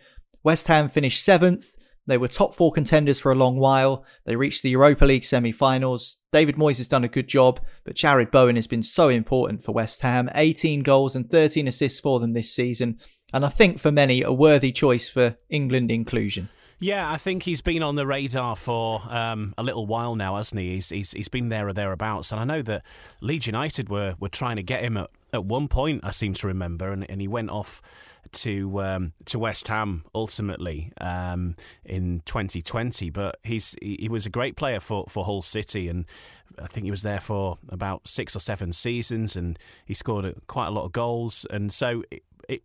West 0.44 0.68
Ham 0.68 0.90
finished 0.90 1.24
seventh. 1.24 1.76
They 2.08 2.18
were 2.18 2.28
top 2.28 2.56
four 2.56 2.72
contenders 2.72 3.20
for 3.20 3.32
a 3.32 3.36
long 3.36 3.60
while. 3.60 4.04
They 4.26 4.36
reached 4.36 4.64
the 4.64 4.72
Europa 4.72 5.06
League 5.06 5.26
semi 5.26 5.52
finals. 5.52 6.18
David 6.32 6.56
Moyes 6.56 6.78
has 6.78 6.88
done 6.88 7.04
a 7.04 7.08
good 7.08 7.28
job, 7.28 7.60
but 7.86 7.94
Jarrod 7.94 8.32
Bowen 8.32 8.56
has 8.56 8.66
been 8.66 8.82
so 8.82 9.10
important 9.10 9.62
for 9.62 9.74
West 9.74 10.02
Ham 10.02 10.28
18 10.34 10.82
goals 10.82 11.16
and 11.16 11.30
13 11.30 11.68
assists 11.68 12.00
for 12.00 12.20
them 12.20 12.34
this 12.34 12.52
season 12.52 12.98
and 13.34 13.44
I 13.44 13.50
think 13.50 13.80
for 13.80 13.92
many 13.92 14.22
a 14.22 14.32
worthy 14.32 14.72
choice 14.72 15.10
for 15.10 15.36
England 15.50 15.92
inclusion. 15.92 16.50
Yeah, 16.84 17.10
I 17.10 17.16
think 17.16 17.44
he's 17.44 17.62
been 17.62 17.82
on 17.82 17.96
the 17.96 18.06
radar 18.06 18.58
for 18.58 19.02
um, 19.08 19.54
a 19.58 19.64
little 19.64 19.86
while 19.86 20.18
now, 20.18 20.36
hasn't 20.36 20.60
he? 20.60 20.74
He's, 20.74 20.90
he's 20.90 21.12
he's 21.14 21.30
been 21.30 21.48
there 21.48 21.70
or 21.70 21.72
thereabouts, 21.72 22.34
and 22.34 22.42
I 22.42 22.44
know 22.44 22.62
that 22.62 22.84
Leeds 23.22 23.48
United 23.48 23.88
were 23.88 24.16
were 24.20 24.28
trying 24.28 24.58
to 24.58 24.64
get 24.64 24.84
him 24.84 24.98
at, 24.98 25.10
at 25.32 25.46
one 25.46 25.70
point. 25.70 26.04
I 26.04 26.12
seem 26.12 26.34
to 26.34 26.48
remember, 26.48 26.92
and, 26.92 27.10
and 27.10 27.22
he 27.22 27.28
went 27.30 27.52
off 27.52 27.82
to 28.34 28.82
um, 28.82 29.14
to 29.28 29.40
West 29.40 29.70
Ham 29.70 30.04
ultimately 30.14 30.92
um, 31.00 31.56
in 31.86 32.22
2020. 32.26 33.10
But 33.12 33.38
he's 33.44 33.78
he, 33.82 34.10
was 34.10 34.26
a 34.26 34.30
great 34.30 34.58
player 34.58 34.82
for, 34.82 35.06
for 35.08 35.24
Hull 35.24 35.42
City, 35.42 35.88
and 35.88 36.04
I 36.62 36.68
think 36.68 36.84
he 36.84 36.92
was 36.92 37.04
there 37.04 37.22
for 37.22 37.60
about 37.70 38.10
six 38.10 38.36
or 38.36 38.40
seven 38.40 38.74
seasons, 38.74 39.38
and 39.38 39.58
he 39.86 39.94
scored 39.94 40.36
quite 40.48 40.68
a 40.68 40.72
lot 40.72 40.84
of 40.84 40.92
goals. 40.92 41.46
And 41.50 41.72
so 41.72 42.04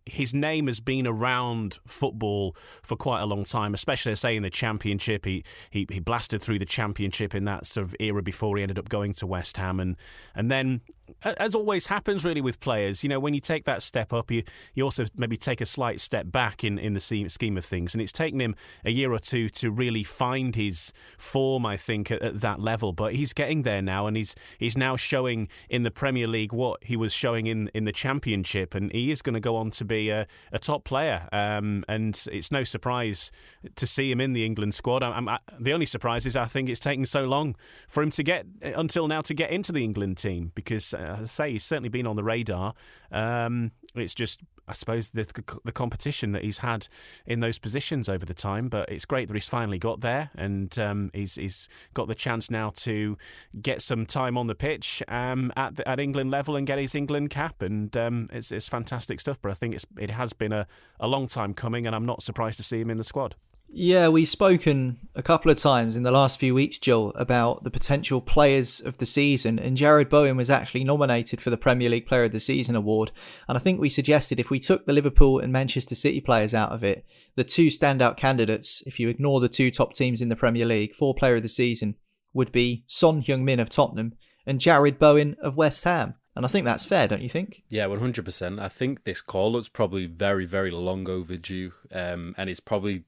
his 0.05 0.33
name 0.33 0.67
has 0.67 0.79
been 0.79 1.07
around 1.07 1.79
football 1.85 2.55
for 2.81 2.95
quite 2.95 3.21
a 3.21 3.25
long 3.25 3.43
time, 3.43 3.73
especially 3.73 4.15
say 4.15 4.35
in 4.35 4.43
the 4.43 4.49
Championship. 4.49 5.25
He, 5.25 5.43
he 5.69 5.85
he 5.89 5.99
blasted 5.99 6.41
through 6.41 6.59
the 6.59 6.65
Championship 6.65 7.33
in 7.33 7.45
that 7.45 7.65
sort 7.65 7.85
of 7.85 7.95
era 7.99 8.21
before 8.21 8.57
he 8.57 8.63
ended 8.63 8.77
up 8.77 8.89
going 8.89 9.13
to 9.13 9.27
West 9.27 9.57
Ham, 9.57 9.79
and 9.79 9.95
and 10.35 10.51
then 10.51 10.81
as 11.23 11.55
always 11.55 11.87
happens 11.87 12.25
really 12.25 12.41
with 12.41 12.59
players, 12.59 13.03
you 13.03 13.09
know, 13.09 13.19
when 13.19 13.33
you 13.33 13.39
take 13.39 13.65
that 13.65 13.81
step 13.81 14.13
up, 14.13 14.31
you 14.31 14.43
you 14.73 14.83
also 14.83 15.05
maybe 15.15 15.37
take 15.37 15.61
a 15.61 15.65
slight 15.65 15.99
step 15.99 16.31
back 16.31 16.63
in 16.63 16.77
in 16.77 16.93
the 16.93 16.99
scheme 16.99 17.57
of 17.57 17.65
things, 17.65 17.93
and 17.93 18.01
it's 18.01 18.11
taken 18.11 18.39
him 18.39 18.55
a 18.85 18.91
year 18.91 19.11
or 19.11 19.19
two 19.19 19.49
to 19.49 19.71
really 19.71 20.03
find 20.03 20.55
his 20.55 20.93
form, 21.17 21.65
I 21.65 21.77
think, 21.77 22.11
at, 22.11 22.21
at 22.21 22.41
that 22.41 22.59
level. 22.59 22.93
But 22.93 23.15
he's 23.15 23.33
getting 23.33 23.63
there 23.63 23.81
now, 23.81 24.07
and 24.07 24.17
he's 24.17 24.35
he's 24.57 24.77
now 24.77 24.95
showing 24.95 25.47
in 25.69 25.83
the 25.83 25.91
Premier 25.91 26.27
League 26.27 26.53
what 26.53 26.83
he 26.83 26.95
was 26.95 27.13
showing 27.13 27.47
in 27.47 27.69
in 27.73 27.85
the 27.85 27.91
Championship, 27.91 28.75
and 28.75 28.91
he 28.91 29.11
is 29.11 29.21
going 29.21 29.33
to 29.33 29.39
go 29.39 29.55
on 29.55 29.71
to 29.71 29.85
be 29.85 30.09
a, 30.09 30.27
a 30.51 30.59
top 30.59 30.83
player. 30.83 31.27
Um, 31.31 31.83
and 31.87 32.21
it's 32.31 32.51
no 32.51 32.63
surprise 32.63 33.31
to 33.75 33.87
see 33.87 34.11
him 34.11 34.21
in 34.21 34.33
the 34.33 34.45
England 34.45 34.73
squad. 34.73 35.03
I, 35.03 35.09
I, 35.09 35.39
the 35.59 35.73
only 35.73 35.85
surprise 35.85 36.25
is 36.25 36.35
I 36.35 36.45
think 36.45 36.69
it's 36.69 36.79
taken 36.79 37.05
so 37.05 37.25
long 37.25 37.55
for 37.87 38.03
him 38.03 38.11
to 38.11 38.23
get 38.23 38.45
until 38.61 39.07
now 39.07 39.21
to 39.21 39.33
get 39.33 39.51
into 39.51 39.71
the 39.71 39.83
England 39.83 40.17
team 40.17 40.51
because, 40.55 40.93
as 40.99 41.21
I 41.21 41.25
say, 41.25 41.51
he's 41.53 41.63
certainly 41.63 41.89
been 41.89 42.07
on 42.07 42.15
the 42.15 42.23
radar. 42.23 42.73
Um, 43.11 43.71
it's 43.95 44.13
just 44.13 44.41
I 44.69 44.73
suppose 44.73 45.09
the, 45.09 45.25
the 45.65 45.71
competition 45.71 46.31
that 46.33 46.43
he's 46.43 46.59
had 46.59 46.87
in 47.25 47.39
those 47.39 47.57
positions 47.57 48.07
over 48.07 48.23
the 48.23 48.35
time. 48.35 48.69
But 48.69 48.89
it's 48.89 49.03
great 49.03 49.27
that 49.27 49.33
he's 49.33 49.49
finally 49.49 49.79
got 49.79 50.01
there 50.01 50.29
and 50.35 50.77
um, 50.77 51.09
he's, 51.11 51.35
he's 51.35 51.67
got 51.95 52.07
the 52.07 52.13
chance 52.13 52.51
now 52.51 52.71
to 52.75 53.17
get 53.59 53.81
some 53.81 54.05
time 54.05 54.37
on 54.37 54.45
the 54.45 54.53
pitch 54.53 55.01
um, 55.07 55.51
at 55.57 55.77
the, 55.77 55.87
at 55.89 55.99
England 55.99 56.29
level 56.29 56.55
and 56.55 56.67
get 56.67 56.77
his 56.77 56.93
England 56.93 57.31
cap. 57.31 57.63
And 57.63 57.97
um, 57.97 58.29
it's, 58.31 58.51
it's 58.51 58.67
fantastic 58.67 59.19
stuff. 59.19 59.41
But 59.41 59.51
I 59.51 59.55
think 59.55 59.73
it's, 59.73 59.87
it 59.97 60.11
has 60.11 60.33
been 60.33 60.53
a, 60.53 60.67
a 60.99 61.07
long 61.07 61.25
time 61.25 61.55
coming, 61.55 61.87
and 61.87 61.95
I'm 61.95 62.05
not 62.05 62.21
surprised 62.21 62.57
to 62.57 62.63
see 62.63 62.79
him 62.79 62.91
in 62.91 62.97
the 62.97 63.03
squad. 63.03 63.35
Yeah, 63.71 64.07
we've 64.07 64.27
spoken 64.27 65.07
a 65.13 65.21
couple 65.21 65.51
of 65.51 65.57
times 65.57 65.95
in 65.95 66.03
the 66.03 66.11
last 66.11 66.39
few 66.39 66.55
weeks, 66.55 66.79
Joel, 66.79 67.11
about 67.15 67.63
the 67.63 67.69
potential 67.69 68.19
players 68.19 68.81
of 68.81 68.97
the 68.97 69.05
season, 69.05 69.59
and 69.59 69.77
Jarrod 69.77 70.09
Bowen 70.09 70.37
was 70.37 70.49
actually 70.49 70.83
nominated 70.83 71.39
for 71.39 71.51
the 71.51 71.57
Premier 71.57 71.89
League 71.89 72.07
Player 72.07 72.23
of 72.23 72.31
the 72.31 72.39
Season 72.39 72.75
award. 72.75 73.11
And 73.47 73.57
I 73.57 73.61
think 73.61 73.79
we 73.79 73.89
suggested 73.89 74.39
if 74.39 74.49
we 74.49 74.59
took 74.59 74.85
the 74.85 74.93
Liverpool 74.93 75.39
and 75.39 75.53
Manchester 75.53 75.93
City 75.93 76.19
players 76.19 76.55
out 76.55 76.71
of 76.71 76.83
it, 76.83 77.05
the 77.35 77.43
two 77.43 77.67
standout 77.67 78.17
candidates, 78.17 78.81
if 78.87 78.99
you 78.99 79.07
ignore 79.07 79.39
the 79.39 79.47
two 79.47 79.69
top 79.69 79.93
teams 79.93 80.19
in 80.19 80.29
the 80.29 80.35
Premier 80.35 80.65
League 80.65 80.95
for 80.95 81.13
Player 81.13 81.35
of 81.35 81.43
the 81.43 81.49
Season, 81.49 81.95
would 82.33 82.51
be 82.51 82.83
Son 82.87 83.21
Heung-min 83.21 83.59
of 83.59 83.69
Tottenham 83.69 84.13
and 84.47 84.59
Jarrod 84.59 84.97
Bowen 84.97 85.35
of 85.43 85.57
West 85.57 85.83
Ham. 85.83 86.15
And 86.35 86.45
I 86.45 86.49
think 86.49 86.65
that's 86.65 86.85
fair, 86.85 87.07
don't 87.07 87.21
you 87.21 87.29
think? 87.29 87.63
Yeah, 87.69 87.85
100%. 87.85 88.59
I 88.61 88.69
think 88.69 89.03
this 89.03 89.21
call 89.21 89.57
up's 89.57 89.67
probably 89.67 90.05
very, 90.05 90.45
very 90.45 90.71
long 90.71 91.09
overdue. 91.09 91.73
Um, 91.93 92.33
and 92.37 92.49
it's 92.49 92.61
probably 92.61 93.03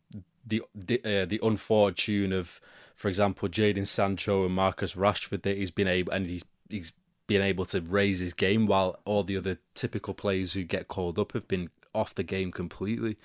the 0.51 0.61
the, 0.75 1.01
uh, 1.03 1.25
the 1.25 1.39
unfortune 1.41 2.31
of, 2.31 2.61
for 2.95 3.07
example, 3.07 3.49
Jadon 3.49 3.87
Sancho 3.87 4.45
and 4.45 4.53
Marcus 4.53 4.93
Rashford 4.93 5.41
that 5.41 5.57
he's 5.57 5.71
been 5.71 5.87
able 5.87 6.13
and 6.13 6.27
he's 6.27 6.43
he's 6.69 6.93
been 7.25 7.41
able 7.41 7.65
to 7.65 7.81
raise 7.81 8.19
his 8.19 8.33
game 8.33 8.67
while 8.67 8.99
all 9.05 9.23
the 9.23 9.37
other 9.37 9.57
typical 9.73 10.13
players 10.13 10.53
who 10.53 10.63
get 10.63 10.87
called 10.87 11.17
up 11.17 11.31
have 11.31 11.47
been 11.47 11.69
off 11.95 12.13
the 12.13 12.23
game 12.23 12.51
completely. 12.51 13.17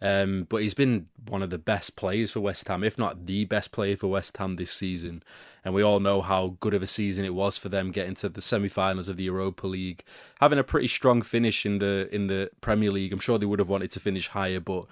Um, 0.00 0.46
but 0.48 0.62
he's 0.62 0.74
been 0.74 1.08
one 1.26 1.42
of 1.42 1.50
the 1.50 1.58
best 1.58 1.96
players 1.96 2.30
for 2.30 2.38
West 2.38 2.68
Ham, 2.68 2.84
if 2.84 2.96
not 2.96 3.26
the 3.26 3.44
best 3.46 3.72
player 3.72 3.96
for 3.96 4.06
West 4.06 4.36
Ham 4.36 4.54
this 4.54 4.70
season. 4.70 5.24
And 5.64 5.74
we 5.74 5.82
all 5.82 5.98
know 5.98 6.22
how 6.22 6.56
good 6.60 6.72
of 6.72 6.82
a 6.82 6.86
season 6.86 7.24
it 7.24 7.34
was 7.34 7.58
for 7.58 7.68
them 7.68 7.90
getting 7.90 8.14
to 8.16 8.28
the 8.28 8.40
semi-finals 8.40 9.08
of 9.08 9.16
the 9.16 9.24
Europa 9.24 9.66
League, 9.66 10.04
having 10.40 10.58
a 10.60 10.64
pretty 10.64 10.86
strong 10.86 11.22
finish 11.22 11.66
in 11.66 11.78
the 11.78 12.08
in 12.12 12.28
the 12.28 12.48
Premier 12.60 12.92
League. 12.92 13.12
I'm 13.12 13.18
sure 13.18 13.38
they 13.38 13.46
would 13.46 13.58
have 13.58 13.68
wanted 13.68 13.90
to 13.90 14.00
finish 14.00 14.28
higher, 14.28 14.60
but 14.60 14.86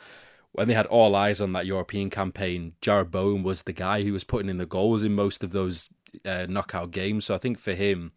when 0.56 0.68
they 0.68 0.74
had 0.74 0.86
all 0.86 1.14
eyes 1.14 1.42
on 1.42 1.52
that 1.52 1.66
European 1.66 2.08
campaign, 2.08 2.72
Jarrod 2.80 3.10
Bowen 3.10 3.42
was 3.42 3.62
the 3.62 3.74
guy 3.74 4.02
who 4.02 4.14
was 4.14 4.24
putting 4.24 4.48
in 4.48 4.56
the 4.56 4.64
goals 4.64 5.02
in 5.02 5.14
most 5.14 5.44
of 5.44 5.52
those 5.52 5.90
uh, 6.24 6.46
knockout 6.48 6.92
games. 6.92 7.26
So 7.26 7.34
I 7.34 7.38
think 7.38 7.58
for 7.58 7.74
him, 7.74 8.12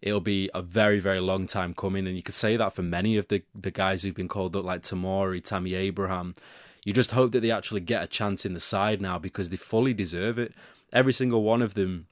it'll 0.00 0.20
be 0.20 0.48
a 0.54 0.62
very, 0.62 1.00
very 1.00 1.18
long 1.18 1.48
time 1.48 1.74
coming. 1.74 2.06
And 2.06 2.14
you 2.14 2.22
could 2.22 2.36
say 2.36 2.56
that 2.56 2.74
for 2.74 2.82
many 2.82 3.16
of 3.16 3.26
the, 3.26 3.42
the 3.56 3.72
guys 3.72 4.04
who've 4.04 4.14
been 4.14 4.28
called 4.28 4.54
up, 4.54 4.64
like 4.64 4.82
Tomori, 4.82 5.42
Tammy 5.42 5.74
Abraham. 5.74 6.36
You 6.84 6.92
just 6.92 7.10
hope 7.10 7.32
that 7.32 7.40
they 7.40 7.50
actually 7.50 7.80
get 7.80 8.04
a 8.04 8.06
chance 8.06 8.46
in 8.46 8.54
the 8.54 8.60
side 8.60 9.02
now 9.02 9.18
because 9.18 9.50
they 9.50 9.56
fully 9.56 9.92
deserve 9.92 10.38
it. 10.38 10.54
every 10.92 11.12
single 11.12 11.42
one 11.42 11.60
of 11.60 11.74
them 11.74 12.06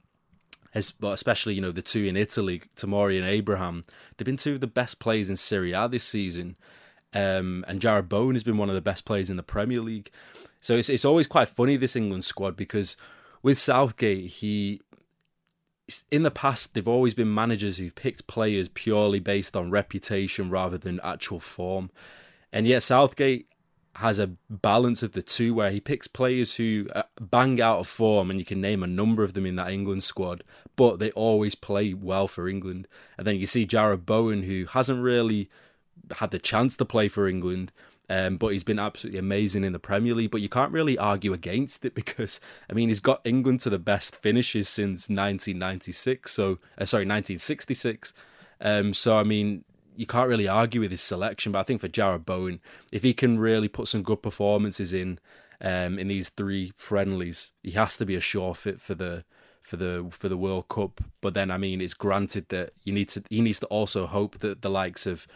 has, 0.71 0.93
especially 1.01 1.53
you 1.55 1.61
know 1.61 1.71
the 1.71 1.81
two 1.81 2.03
in 2.03 2.17
Italy, 2.17 2.63
Tomori 2.75 3.17
and 3.17 3.25
Abraham, 3.25 3.85
they've 4.17 4.25
been 4.25 4.37
two 4.37 4.55
of 4.55 4.59
the 4.59 4.67
best 4.67 4.99
players 4.99 5.29
in 5.29 5.37
Serie 5.37 5.71
A 5.71 5.87
this 5.87 6.03
season. 6.03 6.57
Um, 7.13 7.65
and 7.67 7.79
Jarrod 7.79 8.07
Bowen 8.07 8.35
has 8.35 8.43
been 8.43 8.57
one 8.57 8.69
of 8.69 8.75
the 8.75 8.81
best 8.81 9.05
players 9.05 9.29
in 9.29 9.37
the 9.37 9.43
Premier 9.43 9.81
League. 9.81 10.11
So 10.61 10.75
it's 10.75 10.89
it's 10.89 11.05
always 11.05 11.27
quite 11.27 11.47
funny 11.47 11.77
this 11.77 11.95
England 11.95 12.25
squad 12.25 12.55
because 12.55 12.97
with 13.41 13.57
Southgate, 13.57 14.29
he 14.29 14.81
in 16.11 16.23
the 16.23 16.31
past 16.31 16.73
they've 16.73 16.87
always 16.87 17.13
been 17.13 17.33
managers 17.33 17.77
who've 17.77 17.95
picked 17.95 18.27
players 18.27 18.69
purely 18.69 19.19
based 19.19 19.55
on 19.55 19.71
reputation 19.71 20.49
rather 20.49 20.77
than 20.77 20.99
actual 21.03 21.39
form. 21.39 21.89
And 22.51 22.67
yet 22.67 22.83
Southgate 22.83 23.47
has 23.95 24.19
a 24.19 24.31
balance 24.49 25.01
of 25.01 25.13
the 25.13 25.21
two 25.21 25.53
where 25.53 25.71
he 25.71 25.79
picks 25.79 26.07
players 26.07 26.55
who 26.55 26.87
uh, 26.95 27.03
bang 27.19 27.59
out 27.59 27.79
of 27.79 27.87
form 27.87 28.29
and 28.29 28.39
you 28.39 28.45
can 28.45 28.61
name 28.61 28.83
a 28.83 28.87
number 28.87 29.23
of 29.23 29.33
them 29.33 29.45
in 29.45 29.55
that 29.55 29.71
England 29.71 30.03
squad, 30.03 30.43
but 30.75 30.99
they 30.99 31.11
always 31.11 31.55
play 31.55 31.93
well 31.93 32.27
for 32.27 32.47
England. 32.47 32.87
And 33.17 33.25
then 33.25 33.37
you 33.37 33.45
see 33.45 33.65
Jarrod 33.65 34.05
Bowen 34.05 34.43
who 34.43 34.65
hasn't 34.65 35.01
really 35.01 35.49
had 36.17 36.31
the 36.31 36.39
chance 36.39 36.75
to 36.77 36.85
play 36.85 37.07
for 37.07 37.27
England 37.27 37.71
um, 38.09 38.37
but 38.37 38.47
he's 38.47 38.63
been 38.63 38.79
absolutely 38.79 39.19
amazing 39.19 39.63
in 39.63 39.71
the 39.71 39.79
Premier 39.79 40.15
League. 40.15 40.31
But 40.31 40.41
you 40.41 40.49
can't 40.49 40.71
really 40.71 40.97
argue 40.97 41.31
against 41.31 41.85
it 41.85 41.93
because 41.95 42.39
I 42.69 42.73
mean 42.73 42.89
he's 42.89 42.99
got 42.99 43.21
England 43.23 43.59
to 43.61 43.69
the 43.69 43.79
best 43.79 44.15
finishes 44.15 44.67
since 44.67 45.09
1996. 45.09 46.31
So 46.31 46.59
uh, 46.77 46.85
sorry, 46.85 47.05
1966. 47.05 48.13
Um, 48.61 48.93
so 48.93 49.17
I 49.17 49.23
mean 49.23 49.63
you 49.95 50.05
can't 50.05 50.29
really 50.29 50.47
argue 50.47 50.81
with 50.81 50.91
his 50.91 51.01
selection. 51.01 51.51
But 51.51 51.59
I 51.59 51.63
think 51.63 51.81
for 51.81 51.89
Jarrod 51.89 52.25
Bowen, 52.25 52.61
if 52.91 53.03
he 53.03 53.13
can 53.13 53.37
really 53.37 53.67
put 53.67 53.87
some 53.87 54.01
good 54.01 54.21
performances 54.23 54.91
in 54.93 55.19
um, 55.61 55.99
in 55.99 56.07
these 56.07 56.29
three 56.29 56.71
friendlies, 56.77 57.51
he 57.61 57.71
has 57.71 57.97
to 57.97 58.05
be 58.05 58.15
a 58.15 58.21
sure 58.21 58.55
fit 58.55 58.81
for 58.81 58.95
the 58.95 59.23
for 59.61 59.75
the 59.77 60.07
for 60.09 60.29
the 60.29 60.37
World 60.37 60.67
Cup. 60.69 61.01
But 61.21 61.35
then 61.35 61.51
I 61.51 61.57
mean 61.57 61.79
it's 61.79 61.93
granted 61.93 62.49
that 62.49 62.71
you 62.85 62.93
need 62.93 63.09
to 63.09 63.23
he 63.29 63.41
needs 63.41 63.59
to 63.59 63.67
also 63.67 64.07
hope 64.07 64.39
that 64.39 64.63
the 64.63 64.69
likes 64.69 65.05
of 65.05 65.27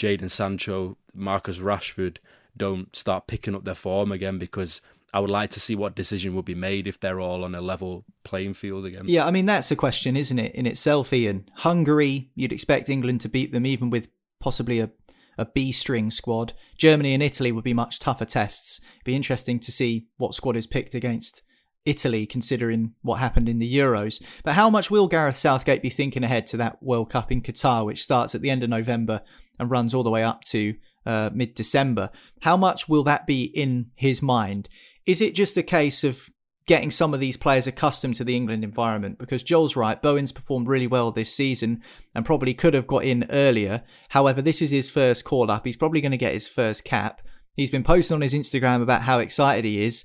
Jadon 0.00 0.30
Sancho, 0.30 0.96
Marcus 1.14 1.58
Rashford 1.58 2.16
don't 2.56 2.94
start 2.96 3.26
picking 3.26 3.54
up 3.54 3.64
their 3.64 3.74
form 3.74 4.10
again 4.10 4.38
because 4.38 4.80
I 5.12 5.20
would 5.20 5.30
like 5.30 5.50
to 5.50 5.60
see 5.60 5.74
what 5.74 5.94
decision 5.94 6.34
would 6.34 6.44
be 6.44 6.54
made 6.54 6.86
if 6.86 6.98
they're 6.98 7.20
all 7.20 7.44
on 7.44 7.54
a 7.54 7.60
level 7.60 8.04
playing 8.24 8.54
field 8.54 8.86
again. 8.86 9.04
Yeah, 9.06 9.26
I 9.26 9.30
mean 9.30 9.46
that's 9.46 9.70
a 9.70 9.76
question, 9.76 10.16
isn't 10.16 10.38
it, 10.38 10.54
in 10.54 10.66
itself, 10.66 11.12
Ian? 11.12 11.48
Hungary, 11.56 12.30
you'd 12.34 12.52
expect 12.52 12.88
England 12.88 13.20
to 13.22 13.28
beat 13.28 13.52
them 13.52 13.66
even 13.66 13.90
with 13.90 14.08
possibly 14.40 14.80
a 14.80 14.90
a 15.38 15.46
B 15.46 15.72
string 15.72 16.10
squad. 16.10 16.52
Germany 16.76 17.14
and 17.14 17.22
Italy 17.22 17.50
would 17.50 17.64
be 17.64 17.72
much 17.72 17.98
tougher 17.98 18.26
tests. 18.26 18.80
It'd 18.96 19.04
be 19.04 19.16
interesting 19.16 19.58
to 19.60 19.72
see 19.72 20.06
what 20.18 20.34
squad 20.34 20.54
is 20.54 20.66
picked 20.66 20.94
against 20.94 21.40
Italy, 21.86 22.26
considering 22.26 22.92
what 23.00 23.20
happened 23.20 23.48
in 23.48 23.58
the 23.58 23.74
Euros. 23.74 24.22
But 24.44 24.52
how 24.52 24.68
much 24.68 24.90
will 24.90 25.08
Gareth 25.08 25.36
Southgate 25.36 25.80
be 25.80 25.88
thinking 25.88 26.24
ahead 26.24 26.46
to 26.48 26.58
that 26.58 26.82
World 26.82 27.08
Cup 27.10 27.32
in 27.32 27.40
Qatar, 27.40 27.86
which 27.86 28.02
starts 28.02 28.34
at 28.34 28.42
the 28.42 28.50
end 28.50 28.62
of 28.62 28.68
November 28.68 29.22
and 29.60 29.70
runs 29.70 29.94
all 29.94 30.02
the 30.02 30.10
way 30.10 30.24
up 30.24 30.42
to 30.42 30.74
uh, 31.06 31.30
mid 31.32 31.54
December. 31.54 32.10
How 32.40 32.56
much 32.56 32.88
will 32.88 33.04
that 33.04 33.26
be 33.26 33.44
in 33.44 33.90
his 33.94 34.22
mind? 34.22 34.68
Is 35.06 35.20
it 35.20 35.34
just 35.34 35.56
a 35.56 35.62
case 35.62 36.02
of 36.04 36.30
getting 36.66 36.90
some 36.90 37.12
of 37.14 37.20
these 37.20 37.36
players 37.36 37.66
accustomed 37.66 38.14
to 38.16 38.24
the 38.24 38.36
England 38.36 38.64
environment? 38.64 39.18
Because 39.18 39.42
Joel's 39.42 39.76
right, 39.76 40.00
Bowen's 40.00 40.32
performed 40.32 40.68
really 40.68 40.86
well 40.86 41.10
this 41.10 41.32
season 41.32 41.82
and 42.14 42.26
probably 42.26 42.54
could 42.54 42.74
have 42.74 42.86
got 42.86 43.04
in 43.04 43.26
earlier. 43.30 43.82
However, 44.10 44.42
this 44.42 44.62
is 44.62 44.70
his 44.70 44.90
first 44.90 45.24
call 45.24 45.50
up. 45.50 45.64
He's 45.64 45.76
probably 45.76 46.00
going 46.00 46.12
to 46.12 46.18
get 46.18 46.34
his 46.34 46.48
first 46.48 46.84
cap. 46.84 47.22
He's 47.56 47.70
been 47.70 47.84
posting 47.84 48.14
on 48.14 48.20
his 48.20 48.34
Instagram 48.34 48.82
about 48.82 49.02
how 49.02 49.18
excited 49.18 49.64
he 49.64 49.82
is. 49.82 50.04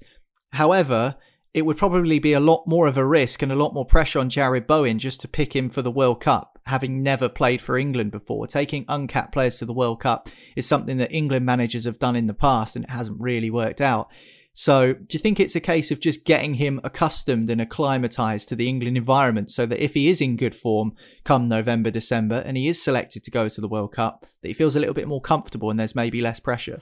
However, 0.53 1.15
it 1.53 1.65
would 1.65 1.77
probably 1.77 2.19
be 2.19 2.33
a 2.33 2.39
lot 2.39 2.67
more 2.67 2.87
of 2.87 2.97
a 2.97 3.05
risk 3.05 3.41
and 3.41 3.51
a 3.51 3.55
lot 3.55 3.73
more 3.73 3.85
pressure 3.85 4.19
on 4.19 4.29
Jarrod 4.29 4.67
Bowen 4.67 4.99
just 4.99 5.21
to 5.21 5.27
pick 5.27 5.55
him 5.55 5.69
for 5.69 5.81
the 5.81 5.91
World 5.91 6.19
Cup, 6.19 6.54
having 6.65 7.03
never 7.03 7.29
played 7.29 7.61
for 7.61 7.77
England 7.77 8.11
before. 8.11 8.47
Taking 8.47 8.85
uncapped 8.87 9.31
players 9.31 9.57
to 9.59 9.65
the 9.65 9.73
World 9.73 9.99
Cup 9.99 10.29
is 10.55 10.65
something 10.65 10.97
that 10.97 11.11
England 11.11 11.45
managers 11.45 11.85
have 11.85 11.99
done 11.99 12.15
in 12.15 12.27
the 12.27 12.33
past 12.33 12.75
and 12.75 12.85
it 12.85 12.91
hasn't 12.91 13.19
really 13.19 13.49
worked 13.49 13.81
out. 13.81 14.09
So, 14.57 14.93
do 14.93 15.07
you 15.11 15.19
think 15.19 15.37
it's 15.37 15.57
a 15.57 15.59
case 15.59 15.91
of 15.91 15.99
just 15.99 16.23
getting 16.23 16.53
him 16.53 16.79
accustomed 16.81 17.49
and 17.49 17.59
acclimatized 17.59 18.47
to 18.49 18.55
the 18.55 18.69
England 18.69 18.95
environment 18.95 19.51
so 19.51 19.65
that 19.65 19.83
if 19.83 19.93
he 19.95 20.07
is 20.07 20.21
in 20.21 20.37
good 20.37 20.55
form 20.55 20.93
come 21.25 21.49
November, 21.49 21.91
December, 21.91 22.41
and 22.45 22.55
he 22.55 22.69
is 22.69 22.81
selected 22.81 23.25
to 23.25 23.31
go 23.31 23.49
to 23.49 23.59
the 23.59 23.67
World 23.67 23.91
Cup, 23.91 24.25
that 24.41 24.47
he 24.47 24.53
feels 24.53 24.77
a 24.77 24.79
little 24.79 24.95
bit 24.95 25.09
more 25.09 25.19
comfortable 25.19 25.69
and 25.69 25.77
there's 25.77 25.93
maybe 25.93 26.21
less 26.21 26.39
pressure? 26.39 26.81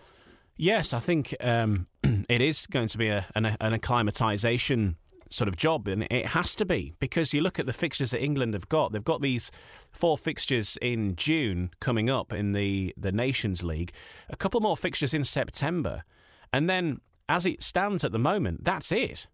Yes, 0.56 0.94
I 0.94 1.00
think 1.00 1.36
um, 1.42 1.88
it 2.30 2.42
is 2.42 2.68
going 2.68 2.90
to 2.90 2.98
be 3.00 3.10
a, 3.10 3.26
an, 3.34 3.46
an 3.46 3.74
acclimatisation 3.74 4.96
sort 5.34 5.48
of 5.48 5.56
job, 5.56 5.88
and 5.88 6.04
it 6.12 6.28
has 6.28 6.56
to 6.56 6.66
be 6.66 6.94
because 7.00 7.34
you 7.34 7.42
look 7.42 7.60
at 7.60 7.66
the 7.66 7.74
fixtures 7.74 8.12
that 8.12 8.24
England 8.24 8.54
have 8.54 8.70
got. 8.70 8.92
They've 8.92 9.04
got 9.04 9.22
these 9.22 9.52
four 9.92 10.18
fixtures 10.18 10.78
in 10.82 11.16
June 11.16 11.72
coming 11.80 12.10
up 12.10 12.32
in 12.32 12.52
the 12.52 12.94
the 12.98 13.12
Nations 13.12 13.64
League, 13.64 13.92
a 14.30 14.36
couple 14.36 14.60
more 14.62 14.78
fixtures 14.78 15.14
in 15.14 15.24
September, 15.24 16.04
and 16.52 16.70
then 16.70 17.02
as 17.28 17.46
it 17.46 17.64
stands 17.64 18.04
at 18.04 18.12
the 18.12 18.20
moment, 18.20 18.64
that's 18.64 18.92
it. 18.92 19.28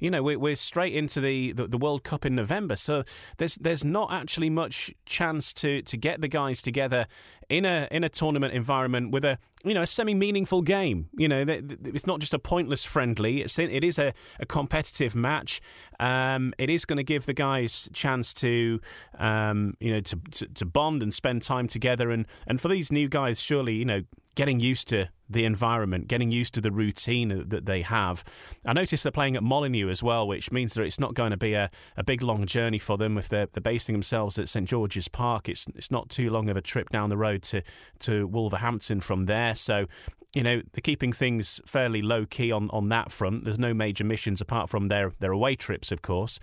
You 0.00 0.10
know, 0.10 0.22
we're, 0.22 0.38
we're 0.38 0.54
straight 0.54 0.94
into 0.94 1.20
the, 1.20 1.52
the, 1.52 1.66
the, 1.66 1.78
World 1.78 2.04
Cup 2.04 2.24
in 2.24 2.36
November, 2.36 2.76
so 2.76 3.02
there's 3.38 3.56
there's 3.56 3.84
not 3.84 4.12
actually 4.12 4.50
much 4.50 4.94
chance 5.06 5.52
to, 5.54 5.82
to 5.82 5.96
get 5.96 6.20
the 6.20 6.28
guys 6.28 6.62
together 6.62 7.06
in 7.48 7.64
a 7.64 7.88
in 7.90 8.04
a 8.04 8.08
tournament 8.08 8.52
environment 8.52 9.10
with 9.10 9.24
a 9.24 9.38
you 9.64 9.74
know 9.74 9.82
a 9.82 9.86
semi 9.86 10.14
meaningful 10.14 10.62
game. 10.62 11.08
You 11.16 11.28
know, 11.28 11.44
it's 11.48 12.06
not 12.06 12.20
just 12.20 12.34
a 12.34 12.38
pointless 12.38 12.84
friendly. 12.84 13.42
It's 13.42 13.58
it 13.58 13.84
is 13.84 13.98
a, 13.98 14.12
a 14.38 14.46
competitive 14.46 15.14
match. 15.14 15.60
Um, 16.00 16.52
it 16.58 16.70
is 16.70 16.84
going 16.84 16.98
to 16.98 17.04
give 17.04 17.26
the 17.26 17.34
guys 17.34 17.88
chance 17.92 18.34
to 18.34 18.80
um, 19.18 19.74
you 19.80 19.90
know 19.90 20.00
to, 20.00 20.16
to, 20.32 20.46
to 20.46 20.66
bond 20.66 21.02
and 21.02 21.12
spend 21.12 21.42
time 21.42 21.68
together. 21.68 22.10
And 22.10 22.26
and 22.46 22.60
for 22.60 22.68
these 22.68 22.92
new 22.92 23.08
guys, 23.08 23.40
surely 23.40 23.74
you 23.74 23.84
know 23.84 24.02
getting 24.34 24.60
used 24.60 24.86
to 24.86 25.08
the 25.28 25.44
environment, 25.44 26.06
getting 26.06 26.30
used 26.30 26.54
to 26.54 26.60
the 26.60 26.70
routine 26.70 27.44
that 27.48 27.66
they 27.66 27.82
have. 27.82 28.24
I 28.64 28.72
noticed 28.72 29.02
they're 29.02 29.10
playing 29.10 29.36
at 29.36 29.42
Molineux 29.42 29.90
as 29.90 30.00
well, 30.00 30.26
which 30.26 30.52
means 30.52 30.74
that 30.74 30.84
it's 30.84 31.00
not 31.00 31.14
going 31.14 31.32
to 31.32 31.36
be 31.36 31.54
a, 31.54 31.68
a 31.96 32.04
big 32.04 32.22
long 32.22 32.46
journey 32.46 32.78
for 32.78 32.96
them 32.96 33.18
if 33.18 33.28
they're, 33.28 33.46
they're 33.46 33.60
basing 33.60 33.94
themselves 33.94 34.38
at 34.38 34.48
St 34.48 34.68
George's 34.68 35.08
Park. 35.08 35.48
It's 35.48 35.66
it's 35.74 35.90
not 35.90 36.08
too 36.08 36.30
long 36.30 36.48
of 36.48 36.56
a 36.56 36.62
trip 36.62 36.88
down 36.88 37.10
the 37.10 37.16
road 37.16 37.37
to 37.44 37.62
to 38.00 38.26
Wolverhampton 38.26 39.00
from 39.00 39.26
there. 39.26 39.54
So 39.54 39.86
you 40.34 40.42
know, 40.42 40.62
they're 40.72 40.82
keeping 40.82 41.12
things 41.12 41.60
fairly 41.64 42.02
low 42.02 42.26
key 42.26 42.52
on, 42.52 42.68
on 42.70 42.90
that 42.90 43.10
front. 43.10 43.44
There's 43.44 43.58
no 43.58 43.72
major 43.72 44.04
missions 44.04 44.40
apart 44.40 44.68
from 44.68 44.88
their, 44.88 45.12
their 45.20 45.32
away 45.32 45.56
trips, 45.56 45.90
of 45.90 46.02
course. 46.02 46.38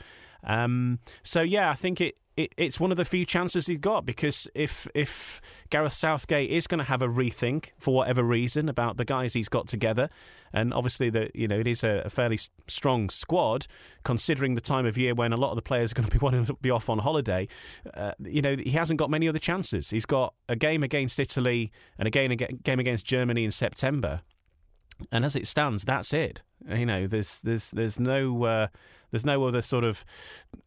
Um, 0.46 1.00
so 1.24 1.42
yeah, 1.42 1.70
I 1.70 1.74
think 1.74 2.00
it, 2.00 2.20
it, 2.38 2.54
it's 2.58 2.80
one 2.80 2.92
of 2.92 2.98
the 2.98 3.06
few 3.06 3.26
chances 3.26 3.68
he's 3.68 3.78
got 3.78 4.06
because 4.06 4.48
if 4.54 4.88
if 4.94 5.42
Gareth 5.70 5.94
Southgate 5.94 6.50
is 6.50 6.68
going 6.68 6.80
to 6.80 6.86
have 6.86 7.02
a 7.02 7.08
rethink 7.08 7.72
for 7.80 7.94
whatever 7.94 8.24
reason 8.24 8.70
about 8.70 8.98
the 8.98 9.06
guys 9.06 9.34
he's 9.34 9.50
got 9.50 9.68
together, 9.68 10.10
and 10.54 10.74
obviously 10.74 11.10
the 11.10 11.30
you 11.34 11.48
know 11.48 11.60
it 11.60 11.68
is 11.68 11.84
a, 11.84 12.04
a 12.06 12.10
fairly 12.10 12.38
strong 12.68 13.10
squad 13.10 13.66
considering 14.04 14.56
the 14.56 14.62
time 14.62 14.86
of 14.86 14.98
year 14.98 15.16
when 15.16 15.34
a 15.34 15.38
lot 15.38 15.50
of 15.50 15.56
the 15.56 15.62
players 15.62 15.92
are 15.92 15.96
going 15.96 16.10
to 16.10 16.18
be 16.18 16.20
wanting 16.24 16.46
to 16.46 16.54
be 16.56 16.70
off 16.70 16.90
on 16.90 17.00
holiday. 17.00 17.48
Uh, 17.94 18.12
you 18.20 18.42
know 18.42 18.56
he 18.56 18.72
hasn't 18.72 19.00
got 19.00 19.10
many 19.10 19.28
other 19.28 19.40
chances. 19.40 19.90
He's 19.90 20.06
got 20.06 20.34
a 20.48 20.56
game 20.56 20.84
against 20.84 21.20
Italy 21.20 21.72
and 21.98 22.08
a 22.08 22.12
game, 22.12 22.32
a 22.32 22.36
game 22.36 22.80
against 22.80 23.06
Germany 23.06 23.46
in 23.46 23.52
September. 23.52 24.22
And 25.12 25.26
as 25.26 25.36
it 25.36 25.46
stands, 25.46 25.84
that's 25.84 26.14
it. 26.14 26.42
You 26.70 26.86
know, 26.86 27.06
there's 27.08 27.42
there's 27.42 27.72
there's 27.72 28.00
no 28.00 28.44
uh, 28.46 28.68
there's 29.16 29.26
no 29.26 29.46
other 29.46 29.62
sort 29.62 29.86
of 29.86 30.04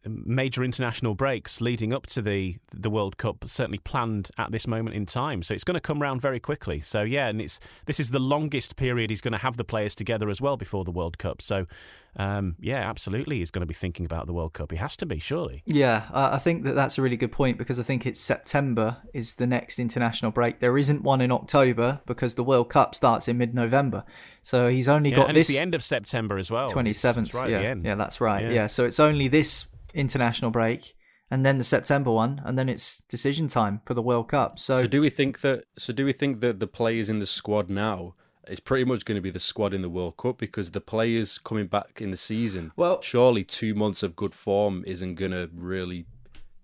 major 0.05 0.63
international 0.63 1.13
breaks 1.13 1.61
leading 1.61 1.93
up 1.93 2.07
to 2.07 2.21
the 2.21 2.57
the 2.73 2.89
World 2.89 3.17
Cup 3.17 3.45
certainly 3.45 3.77
planned 3.77 4.31
at 4.39 4.51
this 4.51 4.65
moment 4.65 4.95
in 4.95 5.05
time. 5.05 5.43
So 5.43 5.53
it's 5.53 5.63
going 5.63 5.75
to 5.75 5.81
come 5.81 6.01
round 6.01 6.19
very 6.19 6.39
quickly. 6.39 6.81
So 6.81 7.03
yeah, 7.03 7.27
and 7.27 7.39
it's 7.39 7.59
this 7.85 7.99
is 7.99 8.09
the 8.09 8.19
longest 8.19 8.75
period 8.75 9.11
he's 9.11 9.21
going 9.21 9.33
to 9.33 9.37
have 9.37 9.57
the 9.57 9.63
players 9.63 9.93
together 9.93 10.29
as 10.29 10.41
well 10.41 10.57
before 10.57 10.83
the 10.83 10.91
World 10.91 11.19
Cup. 11.19 11.43
So 11.43 11.67
um, 12.15 12.55
yeah, 12.59 12.89
absolutely, 12.89 13.37
he's 13.37 13.51
going 13.51 13.61
to 13.61 13.67
be 13.67 13.73
thinking 13.73 14.05
about 14.05 14.25
the 14.25 14.33
World 14.33 14.53
Cup. 14.53 14.71
He 14.71 14.77
has 14.77 14.97
to 14.97 15.05
be, 15.05 15.19
surely. 15.19 15.61
Yeah, 15.65 16.09
I 16.11 16.39
think 16.39 16.63
that 16.63 16.73
that's 16.73 16.97
a 16.97 17.01
really 17.01 17.17
good 17.17 17.31
point 17.31 17.57
because 17.57 17.79
I 17.79 17.83
think 17.83 18.05
it's 18.05 18.19
September 18.19 18.97
is 19.13 19.35
the 19.35 19.47
next 19.47 19.79
international 19.79 20.31
break. 20.31 20.59
There 20.59 20.77
isn't 20.77 21.03
one 21.03 21.21
in 21.21 21.31
October 21.31 22.01
because 22.05 22.35
the 22.35 22.43
World 22.43 22.69
Cup 22.69 22.95
starts 22.95 23.27
in 23.27 23.37
mid-November. 23.37 24.03
So 24.41 24.67
he's 24.67 24.87
only 24.87 25.11
yeah, 25.11 25.17
got 25.17 25.27
and 25.29 25.37
this. 25.37 25.43
It's 25.43 25.49
the 25.49 25.59
end 25.59 25.75
of 25.75 25.83
September 25.83 26.37
as 26.37 26.49
well. 26.49 26.69
Twenty 26.69 26.93
seventh. 26.93 27.33
Right 27.33 27.49
yeah, 27.49 27.75
yeah, 27.81 27.95
that's 27.95 28.19
right. 28.21 28.43
Yeah. 28.43 28.51
yeah, 28.51 28.67
so 28.67 28.85
it's 28.85 28.99
only 28.99 29.27
this 29.27 29.65
international 29.93 30.51
break 30.51 30.95
and 31.31 31.45
then 31.45 31.57
the 31.57 31.63
September 31.63 32.11
one, 32.11 32.41
and 32.43 32.57
then 32.57 32.69
it's 32.69 33.01
decision 33.01 33.47
time 33.47 33.81
for 33.85 33.93
the 33.93 34.01
World 34.01 34.29
Cup. 34.29 34.57
So, 34.57 34.81
so 34.81 34.87
do 34.87 35.01
we 35.01 35.09
think 35.09 35.41
that? 35.41 35.65
So 35.77 35.93
do 35.93 36.05
we 36.05 36.13
think 36.13 36.39
that 36.41 36.59
the 36.59 36.67
players 36.67 37.09
in 37.09 37.19
the 37.19 37.27
squad 37.27 37.69
now 37.69 38.15
is 38.47 38.59
pretty 38.59 38.83
much 38.83 39.05
going 39.05 39.15
to 39.15 39.21
be 39.21 39.29
the 39.29 39.39
squad 39.39 39.73
in 39.73 39.81
the 39.81 39.89
World 39.89 40.17
Cup 40.17 40.39
because 40.39 40.71
the 40.71 40.81
players 40.81 41.37
coming 41.37 41.67
back 41.67 42.01
in 42.01 42.11
the 42.11 42.17
season? 42.17 42.71
Well, 42.75 43.01
surely 43.01 43.43
two 43.43 43.75
months 43.75 44.01
of 44.01 44.15
good 44.15 44.33
form 44.33 44.83
isn't 44.87 45.15
going 45.15 45.31
to 45.31 45.49
really 45.53 46.05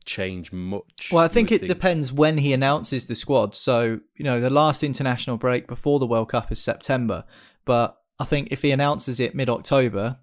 change 0.04 0.52
much. 0.52 1.10
Well, 1.12 1.24
I 1.24 1.28
think 1.28 1.52
it 1.52 1.60
think. 1.60 1.70
depends 1.70 2.12
when 2.12 2.40
he 2.40 2.54
announces 2.54 3.06
the 3.06 3.16
squad. 3.16 3.54
So 3.56 4.00
you 4.16 4.24
know, 4.24 4.40
the 4.40 4.50
last 4.50 4.84
international 4.84 5.38
break 5.38 5.68
before 5.68 6.00
the 6.00 6.08
World 6.08 6.30
Cup 6.30 6.52
is 6.52 6.60
September, 6.62 7.24
but 7.66 7.98
I 8.20 8.26
think 8.26 8.50
if 8.52 8.62
he 8.62 8.72
announces 8.72 9.20
it 9.20 9.36
mid 9.36 9.50
October, 9.50 10.20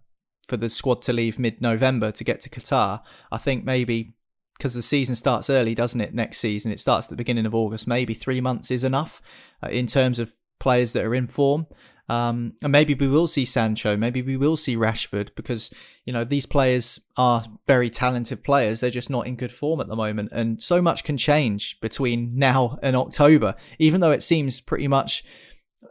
for 0.49 0.57
the 0.57 0.69
squad 0.69 1.03
to 1.03 1.13
leave 1.13 1.39
mid-November 1.39 2.13
to 2.13 2.25
get 2.25 2.41
to 2.43 2.51
Qatar. 2.51 3.01
I 3.31 3.39
think 3.39 3.65
maybe 3.65 4.15
because 4.59 4.75
the 4.75 4.83
season 4.83 5.17
starts 5.17 5.51
early, 5.51 5.75
doesn't 5.75 6.01
it? 6.01 6.15
Next 6.15 6.39
season, 6.39 6.71
it 6.71 6.79
starts 6.79 7.07
at 7.07 7.11
the 7.11 7.17
beginning 7.17 7.47
of 7.47 7.55
August. 7.55 7.89
Maybe 7.89 8.15
three 8.15 8.41
months 8.41 8.71
is 8.71 8.85
enough 8.85 9.23
uh, 9.63 9.69
in 9.69 9.87
terms 9.87 10.19
of 10.19 10.33
players 10.61 10.93
that 10.93 11.05
are 11.05 11.15
in 11.15 11.27
form. 11.27 11.67
Um, 12.09 12.55
and 12.63 12.71
maybe 12.71 12.95
we 12.95 13.09
will 13.09 13.27
see 13.27 13.45
Sancho, 13.45 13.97
maybe 13.97 14.21
we 14.21 14.37
will 14.37 14.57
see 14.57 14.77
Rashford 14.77 15.35
because, 15.35 15.73
you 16.05 16.13
know, 16.13 16.25
these 16.25 16.47
players 16.47 17.01
are 17.17 17.47
very 17.67 17.89
talented 17.89 18.45
players. 18.45 18.81
They're 18.81 18.91
just 18.91 19.09
not 19.09 19.27
in 19.27 19.37
good 19.37 19.53
form 19.53 19.81
at 19.81 19.89
the 19.89 19.97
moment. 19.97 20.31
And 20.33 20.63
so 20.63 20.83
much 20.83 21.05
can 21.05 21.17
change 21.17 21.81
between 21.81 22.37
now 22.37 22.79
and 22.83 22.95
October, 22.95 23.55
even 23.79 24.01
though 24.01 24.11
it 24.11 24.23
seems 24.23 24.61
pretty 24.61 24.89
much 24.89 25.25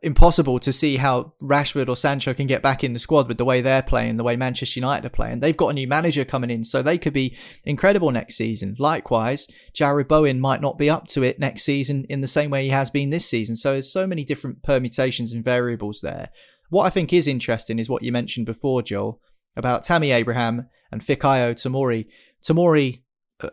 impossible 0.04 0.60
to 0.60 0.74
see 0.74 0.98
how 0.98 1.34
Rashford 1.42 1.88
or 1.88 1.96
Sancho 1.96 2.34
can 2.34 2.48
get 2.48 2.64
back 2.64 2.84
in 2.84 2.94
the 2.94 3.00
squad 3.00 3.28
with 3.28 3.38
the 3.38 3.46
way 3.46 3.62
they're 3.62 3.84
playing, 3.84 4.18
the 4.18 4.24
way 4.24 4.36
Manchester 4.36 4.80
United 4.80 5.06
are 5.06 5.10
playing. 5.10 5.40
They've 5.40 5.56
got 5.56 5.70
a 5.70 5.74
new 5.74 5.88
manager 5.88 6.26
coming 6.26 6.50
in, 6.50 6.64
so 6.64 6.82
they 6.82 6.98
could 6.98 7.14
be 7.14 7.38
incredible 7.66 8.12
next 8.12 8.36
season. 8.36 8.76
Likewise, 8.80 9.48
Jarrod 9.76 10.08
Bowen 10.08 10.40
might 10.40 10.62
not 10.62 10.78
be 10.78 10.90
up 10.90 11.08
to 11.08 11.24
it 11.24 11.40
next 11.40 11.64
season 11.64 12.06
in 12.10 12.22
the 12.22 12.28
same 12.28 12.50
way 12.50 12.64
he 12.64 12.70
has 12.70 12.90
been 12.90 13.10
this 13.10 13.28
season. 13.28 13.56
So 13.56 13.74
there's 13.74 13.92
so 13.92 14.08
many 14.08 14.24
different 14.24 14.64
permutations 14.64 15.32
and 15.32 15.44
variables 15.44 16.02
there. 16.02 16.30
What 16.70 16.86
I 16.86 16.90
think 16.90 17.14
is 17.14 17.28
interesting 17.28 17.80
is 17.80 17.90
what 17.90 18.04
you 18.04 18.12
mentioned 18.12 18.46
before, 18.46 18.82
Joel, 18.82 19.20
about 19.56 19.84
Tammy 19.84 20.12
Abraham 20.12 20.68
and 20.92 21.02
Fikayo 21.02 21.54
Tamori. 21.54 22.08
Tomori 22.44 23.02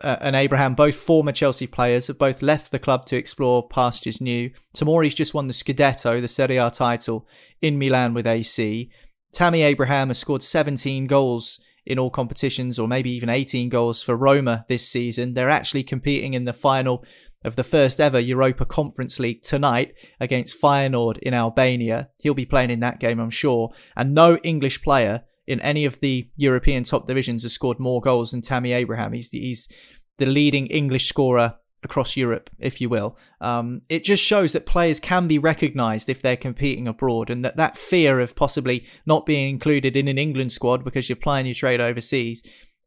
uh, 0.01 0.17
and 0.21 0.35
Abraham, 0.35 0.75
both 0.75 0.95
former 0.95 1.31
Chelsea 1.31 1.67
players, 1.67 2.07
have 2.07 2.17
both 2.17 2.41
left 2.41 2.71
the 2.71 2.79
club 2.79 3.05
to 3.07 3.17
explore 3.17 3.67
pastures 3.67 4.21
new. 4.21 4.51
Tomori's 4.75 5.15
just 5.15 5.33
won 5.33 5.47
the 5.47 5.53
Scudetto, 5.53 6.21
the 6.21 6.27
Serie 6.27 6.57
A 6.57 6.69
title, 6.69 7.27
in 7.61 7.77
Milan 7.77 8.13
with 8.13 8.27
AC. 8.27 8.89
Tammy 9.33 9.61
Abraham 9.61 10.07
has 10.07 10.17
scored 10.17 10.43
17 10.43 11.07
goals 11.07 11.59
in 11.85 11.99
all 11.99 12.09
competitions, 12.09 12.77
or 12.77 12.87
maybe 12.87 13.09
even 13.11 13.29
18 13.29 13.69
goals 13.69 14.01
for 14.01 14.15
Roma 14.15 14.65
this 14.69 14.87
season. 14.87 15.33
They're 15.33 15.49
actually 15.49 15.83
competing 15.83 16.33
in 16.33 16.45
the 16.45 16.53
final 16.53 17.03
of 17.43 17.55
the 17.55 17.63
first 17.63 17.99
ever 17.99 18.19
Europa 18.19 18.65
Conference 18.65 19.19
League 19.19 19.41
tonight 19.41 19.93
against 20.19 20.61
Feyenoord 20.61 21.17
in 21.19 21.33
Albania. 21.33 22.09
He'll 22.21 22.33
be 22.33 22.45
playing 22.45 22.69
in 22.69 22.81
that 22.81 22.99
game, 22.99 23.19
I'm 23.19 23.29
sure. 23.29 23.71
And 23.95 24.13
no 24.13 24.37
English 24.37 24.81
player 24.81 25.23
in 25.49 25.59
any 25.61 25.83
of 25.83 25.99
the 25.99 26.29
European 26.37 26.83
top 26.83 27.07
divisions 27.07 27.41
has 27.41 27.53
scored 27.53 27.79
more 27.79 27.99
goals 27.99 28.31
than 28.31 28.41
Tammy 28.43 28.71
Abraham. 28.71 29.13
He's 29.13 29.29
the, 29.29 29.39
he's 29.39 29.67
the 30.19 30.27
leading 30.27 30.67
English 30.67 31.07
scorer 31.07 31.55
across 31.81 32.15
Europe, 32.15 32.51
if 32.59 32.79
you 32.79 32.87
will. 32.87 33.17
Um, 33.41 33.81
it 33.89 34.03
just 34.03 34.21
shows 34.21 34.53
that 34.53 34.67
players 34.67 34.99
can 34.99 35.27
be 35.27 35.39
recognised 35.39 36.07
if 36.07 36.21
they're 36.21 36.37
competing 36.37 36.87
abroad, 36.87 37.31
and 37.31 37.43
that 37.43 37.57
that 37.57 37.77
fear 37.77 38.19
of 38.19 38.35
possibly 38.35 38.85
not 39.07 39.25
being 39.25 39.49
included 39.49 39.97
in 39.97 40.07
an 40.07 40.19
England 40.19 40.51
squad 40.51 40.83
because 40.83 41.09
you're 41.09 41.15
playing 41.15 41.47
your 41.47 41.55
trade 41.55 41.81
overseas 41.81 42.43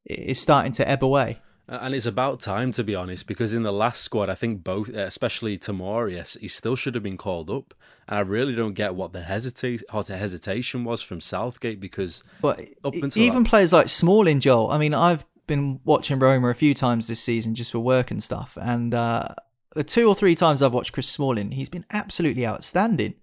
is 0.07 0.41
starting 0.41 0.73
to 0.73 0.89
ebb 0.89 1.03
away. 1.03 1.41
And 1.69 1.95
it's 1.95 2.07
about 2.07 2.41
time, 2.41 2.73
to 2.73 2.85
be 2.85 2.95
honest, 2.95 3.27
because 3.27 3.55
in 3.55 3.63
the 3.63 3.73
last 3.73 4.03
squad, 4.03 4.29
I 4.29 4.35
think 4.35 4.65
both, 4.65 4.89
especially 4.89 5.57
Tomori, 5.57 6.39
he 6.39 6.49
still 6.49 6.77
should 6.77 6.95
have 6.95 7.05
been 7.05 7.17
called 7.17 7.51
up. 7.51 7.75
And 8.09 8.19
I 8.19 8.21
really 8.21 8.55
don't 8.55 8.75
get 8.75 8.95
what 8.95 9.13
the 9.13 9.23
hesitate, 9.23 9.83
what 9.91 10.07
the 10.09 10.17
hesitation 10.17 10.85
was 10.85 11.03
from 11.03 11.21
Southgate 11.21 11.81
because 11.81 12.25
but 12.41 12.61
up 12.85 12.95
until 12.95 13.23
even 13.23 13.45
that, 13.45 13.49
players 13.49 13.73
like 13.73 13.89
Smalling, 13.89 14.41
Joel. 14.41 14.71
I 14.71 14.79
mean, 14.79 14.93
I've 14.93 15.25
been 15.47 15.81
watching 15.85 16.19
Roma 16.19 16.49
a 16.49 16.55
few 16.55 16.75
times 16.75 17.07
this 17.07 17.21
season 17.21 17.55
just 17.55 17.71
for 17.71 17.79
work 17.79 18.11
and 18.11 18.23
stuff, 18.23 18.59
and 18.61 18.93
uh, 18.93 19.29
the 19.75 19.85
two 19.85 20.09
or 20.09 20.15
three 20.15 20.35
times 20.35 20.63
I've 20.63 20.75
watched 20.75 20.93
Chris 20.93 21.09
Smalling, 21.09 21.53
he's 21.53 21.69
been 21.69 21.87
absolutely 21.91 22.47
outstanding. 22.47 23.15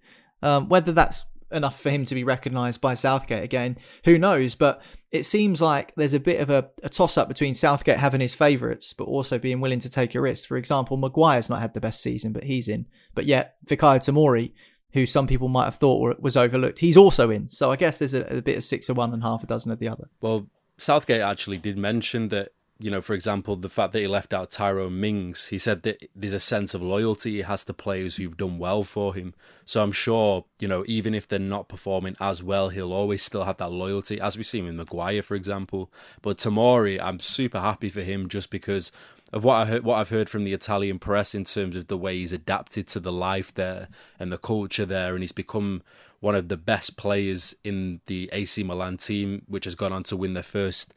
Um, 0.42 0.70
whether 0.70 0.92
that's 0.92 1.26
enough 1.52 1.80
for 1.80 1.90
him 1.90 2.04
to 2.04 2.14
be 2.14 2.24
recognised 2.24 2.80
by 2.80 2.94
Southgate 2.94 3.42
again, 3.42 3.76
who 4.04 4.18
knows? 4.18 4.54
But 4.54 4.80
it 5.10 5.24
seems 5.24 5.60
like 5.60 5.92
there's 5.96 6.14
a 6.14 6.20
bit 6.20 6.40
of 6.40 6.50
a, 6.50 6.70
a 6.82 6.88
toss 6.88 7.18
up 7.18 7.28
between 7.28 7.54
Southgate 7.54 7.98
having 7.98 8.20
his 8.20 8.34
favourites, 8.34 8.92
but 8.92 9.04
also 9.04 9.38
being 9.38 9.60
willing 9.60 9.80
to 9.80 9.90
take 9.90 10.14
a 10.14 10.20
risk. 10.20 10.46
For 10.48 10.56
example, 10.56 10.96
Maguire's 10.96 11.50
not 11.50 11.60
had 11.60 11.74
the 11.74 11.80
best 11.80 12.00
season, 12.02 12.32
but 12.32 12.44
he's 12.44 12.68
in. 12.68 12.86
But 13.14 13.26
yet, 13.26 13.56
Fikayo 13.66 13.98
Tomori, 13.98 14.52
who 14.92 15.06
some 15.06 15.26
people 15.26 15.48
might 15.48 15.64
have 15.66 15.76
thought 15.76 16.20
was 16.20 16.36
overlooked, 16.36 16.78
he's 16.78 16.96
also 16.96 17.30
in. 17.30 17.48
So 17.48 17.72
I 17.72 17.76
guess 17.76 17.98
there's 17.98 18.14
a, 18.14 18.22
a 18.38 18.42
bit 18.42 18.56
of 18.56 18.64
six 18.64 18.88
of 18.88 18.96
one 18.96 19.12
and 19.12 19.22
half 19.22 19.42
a 19.42 19.46
dozen 19.46 19.72
of 19.72 19.78
the 19.78 19.88
other. 19.88 20.08
Well, 20.20 20.48
Southgate 20.78 21.20
actually 21.20 21.58
did 21.58 21.76
mention 21.76 22.28
that 22.28 22.52
you 22.80 22.90
know, 22.90 23.02
for 23.02 23.12
example, 23.12 23.56
the 23.56 23.68
fact 23.68 23.92
that 23.92 24.00
he 24.00 24.06
left 24.06 24.32
out 24.32 24.50
Tyrone 24.50 24.98
Mings, 24.98 25.48
he 25.48 25.58
said 25.58 25.82
that 25.82 26.08
there's 26.16 26.32
a 26.32 26.40
sense 26.40 26.72
of 26.72 26.82
loyalty 26.82 27.32
he 27.32 27.42
has 27.42 27.62
to 27.64 27.74
players 27.74 28.16
who've 28.16 28.36
done 28.36 28.58
well 28.58 28.84
for 28.84 29.14
him. 29.14 29.34
So 29.66 29.82
I'm 29.82 29.92
sure, 29.92 30.46
you 30.58 30.66
know, 30.66 30.82
even 30.88 31.14
if 31.14 31.28
they're 31.28 31.38
not 31.38 31.68
performing 31.68 32.16
as 32.20 32.42
well, 32.42 32.70
he'll 32.70 32.94
always 32.94 33.22
still 33.22 33.44
have 33.44 33.58
that 33.58 33.70
loyalty, 33.70 34.18
as 34.18 34.36
we've 34.36 34.46
seen 34.46 34.64
with 34.64 34.74
Maguire, 34.74 35.22
for 35.22 35.34
example. 35.34 35.92
But 36.22 36.38
Tomori, 36.38 36.98
I'm 36.98 37.20
super 37.20 37.60
happy 37.60 37.90
for 37.90 38.00
him 38.00 38.30
just 38.30 38.48
because 38.48 38.90
of 39.30 39.44
what 39.44 39.56
I 39.56 39.64
heard, 39.66 39.84
what 39.84 39.98
I've 39.98 40.08
heard 40.08 40.30
from 40.30 40.44
the 40.44 40.54
Italian 40.54 40.98
press 40.98 41.34
in 41.34 41.44
terms 41.44 41.76
of 41.76 41.88
the 41.88 41.98
way 41.98 42.16
he's 42.16 42.32
adapted 42.32 42.86
to 42.88 43.00
the 43.00 43.12
life 43.12 43.52
there 43.52 43.88
and 44.18 44.32
the 44.32 44.38
culture 44.38 44.86
there, 44.86 45.12
and 45.12 45.22
he's 45.22 45.32
become 45.32 45.82
one 46.20 46.34
of 46.34 46.48
the 46.48 46.56
best 46.56 46.96
players 46.96 47.54
in 47.62 48.00
the 48.06 48.30
AC 48.32 48.62
Milan 48.62 48.96
team, 48.96 49.42
which 49.48 49.64
has 49.66 49.74
gone 49.74 49.92
on 49.92 50.02
to 50.04 50.16
win 50.16 50.32
their 50.32 50.42
first 50.42 50.94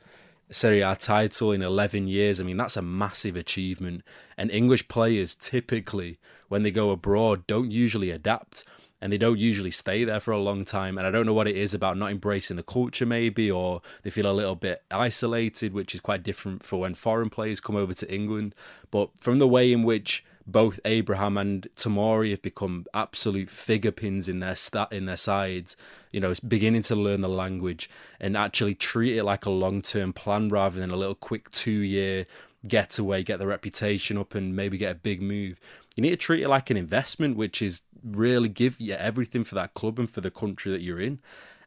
Serie 0.49 0.81
A 0.81 0.95
title 0.95 1.51
in 1.51 1.61
11 1.61 2.07
years. 2.07 2.39
I 2.39 2.43
mean, 2.43 2.57
that's 2.57 2.77
a 2.77 2.81
massive 2.81 3.35
achievement. 3.35 4.03
And 4.37 4.51
English 4.51 4.87
players 4.87 5.35
typically, 5.35 6.19
when 6.47 6.63
they 6.63 6.71
go 6.71 6.91
abroad, 6.91 7.47
don't 7.47 7.71
usually 7.71 8.11
adapt 8.11 8.63
and 9.03 9.11
they 9.11 9.17
don't 9.17 9.37
usually 9.37 9.69
stay 9.69 10.05
there 10.05 10.21
for 10.21 10.31
a 10.31 10.39
long 10.39 10.63
time. 10.63 10.97
And 10.97 11.05
I 11.05 11.11
don't 11.11 11.25
know 11.25 11.33
what 11.33 11.49
it 11.49 11.57
is 11.57 11.73
about 11.73 11.97
not 11.97 12.11
embracing 12.11 12.55
the 12.55 12.63
culture, 12.63 13.05
maybe, 13.05 13.51
or 13.51 13.81
they 14.03 14.09
feel 14.09 14.31
a 14.31 14.31
little 14.31 14.55
bit 14.55 14.81
isolated, 14.91 15.73
which 15.73 15.93
is 15.93 15.99
quite 15.99 16.23
different 16.23 16.63
for 16.63 16.79
when 16.79 16.93
foreign 16.93 17.29
players 17.29 17.59
come 17.59 17.75
over 17.75 17.93
to 17.95 18.13
England. 18.13 18.55
But 18.91 19.09
from 19.17 19.39
the 19.39 19.47
way 19.47 19.73
in 19.73 19.83
which 19.83 20.23
both 20.45 20.79
Abraham 20.85 21.37
and 21.37 21.67
Tomori 21.75 22.31
have 22.31 22.41
become 22.41 22.85
absolute 22.93 23.49
figure 23.49 23.91
pins 23.91 24.27
in 24.27 24.39
their 24.39 24.55
stat 24.55 24.91
in 24.91 25.05
their 25.05 25.17
sides. 25.17 25.77
You 26.11 26.19
know, 26.19 26.33
beginning 26.45 26.81
to 26.83 26.95
learn 26.95 27.21
the 27.21 27.29
language 27.29 27.89
and 28.19 28.35
actually 28.35 28.75
treat 28.75 29.17
it 29.17 29.23
like 29.23 29.45
a 29.45 29.49
long 29.49 29.81
term 29.81 30.13
plan 30.13 30.49
rather 30.49 30.79
than 30.79 30.91
a 30.91 30.95
little 30.95 31.15
quick 31.15 31.49
two 31.51 31.71
year 31.71 32.25
getaway, 32.67 33.23
get 33.23 33.39
the 33.39 33.47
reputation 33.47 34.17
up, 34.17 34.35
and 34.35 34.55
maybe 34.55 34.77
get 34.77 34.91
a 34.91 34.95
big 34.95 35.21
move. 35.21 35.59
You 35.95 36.01
need 36.01 36.11
to 36.11 36.17
treat 36.17 36.43
it 36.43 36.49
like 36.49 36.69
an 36.69 36.77
investment, 36.77 37.37
which 37.37 37.61
is 37.61 37.81
really 38.03 38.49
give 38.49 38.79
you 38.79 38.93
everything 38.93 39.43
for 39.43 39.55
that 39.55 39.73
club 39.73 39.99
and 39.99 40.09
for 40.09 40.21
the 40.21 40.31
country 40.31 40.71
that 40.71 40.81
you're 40.81 40.99
in. 40.99 41.19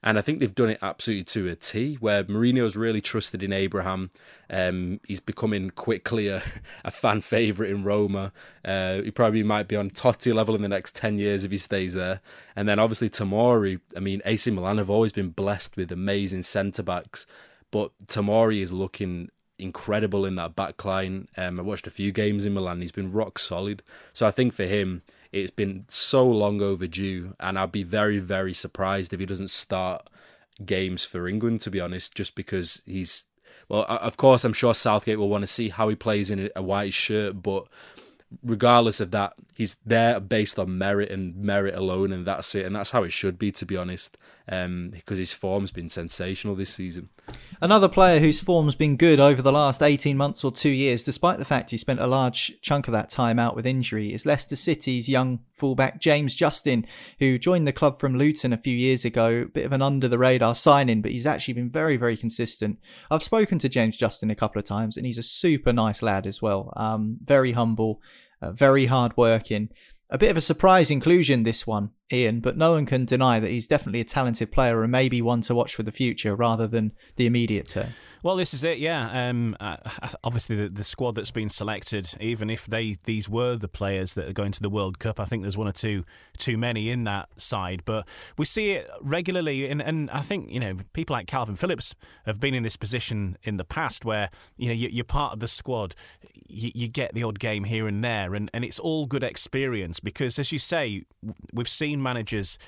And 0.06 0.16
I 0.18 0.20
think 0.20 0.38
they've 0.38 0.54
done 0.54 0.70
it 0.70 0.78
absolutely 0.82 1.24
to 1.24 1.48
a 1.48 1.56
T, 1.56 1.96
where 1.96 2.22
Mourinho's 2.22 2.76
really 2.76 3.00
trusted 3.00 3.42
in 3.42 3.52
Abraham. 3.52 4.12
Um, 4.48 5.00
he's 5.04 5.18
becoming 5.18 5.70
quickly 5.70 6.28
a, 6.28 6.44
a 6.84 6.92
fan 6.92 7.20
favourite 7.20 7.72
in 7.72 7.82
Roma. 7.82 8.32
Uh, 8.64 9.02
he 9.02 9.10
probably 9.10 9.42
might 9.42 9.66
be 9.66 9.74
on 9.74 9.90
Totti 9.90 10.32
level 10.32 10.54
in 10.54 10.62
the 10.62 10.68
next 10.68 10.94
10 10.94 11.18
years 11.18 11.42
if 11.42 11.50
he 11.50 11.58
stays 11.58 11.94
there. 11.94 12.20
And 12.54 12.68
then 12.68 12.78
obviously 12.78 13.10
Tomori, 13.10 13.80
I 13.96 14.00
mean, 14.00 14.22
AC 14.24 14.48
Milan 14.52 14.78
have 14.78 14.90
always 14.90 15.10
been 15.10 15.30
blessed 15.30 15.76
with 15.76 15.90
amazing 15.90 16.44
centre 16.44 16.84
backs, 16.84 17.26
but 17.72 17.90
Tomori 18.06 18.60
is 18.60 18.72
looking 18.72 19.30
incredible 19.58 20.24
in 20.24 20.36
that 20.36 20.54
back 20.54 20.84
line. 20.84 21.26
Um, 21.36 21.58
I 21.58 21.64
watched 21.64 21.88
a 21.88 21.90
few 21.90 22.12
games 22.12 22.46
in 22.46 22.54
Milan. 22.54 22.80
He's 22.80 22.92
been 22.92 23.10
rock 23.10 23.40
solid. 23.40 23.82
So 24.12 24.24
I 24.24 24.30
think 24.30 24.52
for 24.52 24.66
him, 24.66 25.02
it's 25.42 25.50
been 25.50 25.84
so 25.88 26.26
long 26.26 26.60
overdue, 26.62 27.34
and 27.38 27.58
I'd 27.58 27.72
be 27.72 27.82
very, 27.82 28.18
very 28.18 28.54
surprised 28.54 29.12
if 29.12 29.20
he 29.20 29.26
doesn't 29.26 29.50
start 29.50 30.08
games 30.64 31.04
for 31.04 31.28
England. 31.28 31.60
To 31.62 31.70
be 31.70 31.80
honest, 31.80 32.14
just 32.14 32.34
because 32.34 32.82
he's 32.86 33.26
well, 33.68 33.84
of 33.88 34.16
course, 34.16 34.44
I'm 34.44 34.52
sure 34.52 34.74
Southgate 34.74 35.18
will 35.18 35.28
want 35.28 35.42
to 35.42 35.48
see 35.48 35.70
how 35.70 35.88
he 35.88 35.96
plays 35.96 36.30
in 36.30 36.50
a 36.54 36.62
white 36.62 36.92
shirt, 36.92 37.42
but 37.42 37.66
regardless 38.42 39.00
of 39.00 39.10
that, 39.10 39.34
he's 39.54 39.78
there 39.84 40.20
based 40.20 40.58
on 40.58 40.78
merit 40.78 41.10
and 41.10 41.36
merit 41.36 41.74
alone, 41.74 42.12
and 42.12 42.26
that's 42.26 42.54
it. 42.54 42.64
And 42.64 42.76
that's 42.76 42.92
how 42.92 43.02
it 43.02 43.12
should 43.12 43.38
be, 43.38 43.50
to 43.52 43.66
be 43.66 43.76
honest, 43.76 44.16
um, 44.48 44.90
because 44.92 45.18
his 45.18 45.32
form's 45.32 45.72
been 45.72 45.88
sensational 45.88 46.54
this 46.54 46.72
season. 46.72 47.08
Another 47.60 47.88
player 47.88 48.20
whose 48.20 48.40
form's 48.40 48.74
been 48.76 48.96
good 48.96 49.18
over 49.18 49.42
the 49.42 49.52
last 49.52 49.82
18 49.82 50.16
months 50.16 50.44
or 50.44 50.52
two 50.52 50.70
years, 50.70 51.02
despite 51.02 51.38
the 51.38 51.44
fact 51.44 51.70
he 51.70 51.78
spent 51.78 52.00
a 52.00 52.06
large 52.06 52.60
chunk 52.60 52.86
of 52.86 52.92
that 52.92 53.10
time 53.10 53.38
out 53.38 53.56
with 53.56 53.66
injury, 53.66 54.12
is 54.12 54.26
Leicester 54.26 54.54
City's 54.54 55.08
young 55.08 55.40
fullback 55.54 56.00
James 56.00 56.34
Justin, 56.34 56.86
who 57.18 57.38
joined 57.38 57.66
the 57.66 57.72
club 57.72 57.98
from 57.98 58.16
Luton 58.16 58.52
a 58.52 58.58
few 58.58 58.76
years 58.76 59.04
ago. 59.04 59.46
Bit 59.52 59.66
of 59.66 59.72
an 59.72 59.82
under 59.82 60.06
the 60.06 60.18
radar 60.18 60.54
signing, 60.54 61.02
but 61.02 61.10
he's 61.10 61.26
actually 61.26 61.54
been 61.54 61.70
very, 61.70 61.96
very 61.96 62.16
consistent. 62.16 62.78
I've 63.10 63.22
spoken 63.22 63.58
to 63.60 63.68
James 63.68 63.96
Justin 63.96 64.30
a 64.30 64.36
couple 64.36 64.58
of 64.60 64.66
times, 64.66 64.96
and 64.96 65.06
he's 65.06 65.18
a 65.18 65.22
super 65.22 65.72
nice 65.72 66.02
lad 66.02 66.26
as 66.26 66.40
well. 66.40 66.72
Um, 66.76 67.18
very 67.24 67.52
humble, 67.52 68.00
uh, 68.40 68.52
very 68.52 68.86
hard 68.86 69.16
working. 69.16 69.70
A 70.08 70.18
bit 70.18 70.30
of 70.30 70.36
a 70.36 70.42
surprise 70.42 70.90
inclusion, 70.90 71.42
this 71.42 71.66
one, 71.66 71.90
Ian, 72.12 72.40
but 72.40 72.56
no 72.56 72.72
one 72.72 72.86
can 72.86 73.04
deny 73.04 73.40
that 73.40 73.50
he's 73.50 73.66
definitely 73.66 74.00
a 74.00 74.04
talented 74.04 74.52
player 74.52 74.82
and 74.82 74.92
maybe 74.92 75.20
one 75.20 75.40
to 75.42 75.54
watch 75.54 75.74
for 75.74 75.82
the 75.82 75.90
future 75.90 76.36
rather 76.36 76.68
than 76.68 76.92
the 77.16 77.26
immediate 77.26 77.66
term. 77.68 77.94
Well, 78.22 78.36
this 78.36 78.54
is 78.54 78.64
it, 78.64 78.78
yeah. 78.78 79.28
Um, 79.28 79.56
obviously, 80.24 80.56
the, 80.56 80.68
the, 80.68 80.82
squad 80.84 81.14
that's 81.14 81.30
been 81.30 81.48
selected, 81.48 82.12
even 82.20 82.50
if 82.50 82.66
they 82.66 82.96
these 83.04 83.28
were 83.28 83.56
the 83.56 83.68
players 83.68 84.14
that 84.14 84.28
are 84.28 84.32
going 84.32 84.52
to 84.52 84.60
the 84.60 84.70
World 84.70 84.98
Cup, 84.98 85.20
I 85.20 85.24
think 85.24 85.42
there's 85.42 85.56
one 85.56 85.68
or 85.68 85.72
two 85.72 86.04
too 86.36 86.58
many 86.58 86.90
in 86.90 87.04
that 87.04 87.28
side. 87.40 87.82
But 87.84 88.08
we 88.36 88.44
see 88.44 88.72
it 88.72 88.90
regularly, 89.00 89.68
and, 89.68 89.80
and 89.80 90.10
I 90.10 90.22
think 90.22 90.50
you 90.50 90.58
know 90.58 90.76
people 90.92 91.14
like 91.14 91.28
Calvin 91.28 91.54
Phillips 91.54 91.94
have 92.24 92.40
been 92.40 92.54
in 92.54 92.64
this 92.64 92.76
position 92.76 93.36
in 93.44 93.58
the 93.58 93.64
past, 93.64 94.04
where 94.04 94.30
you 94.56 94.68
know 94.68 94.74
you, 94.74 95.02
are 95.02 95.04
part 95.04 95.34
of 95.34 95.38
the 95.38 95.48
squad, 95.48 95.94
you, 96.48 96.72
you 96.74 96.88
get 96.88 97.14
the 97.14 97.22
odd 97.22 97.38
game 97.38 97.62
here 97.62 97.86
and 97.86 98.02
there, 98.02 98.34
and, 98.34 98.50
and 98.52 98.64
it's 98.64 98.80
all 98.80 99.06
good 99.06 99.22
experience 99.22 100.00
because, 100.00 100.38
as 100.38 100.50
you 100.50 100.58
say, 100.58 101.04
we've 101.52 101.68
seen 101.68 101.95
managers 102.02 102.58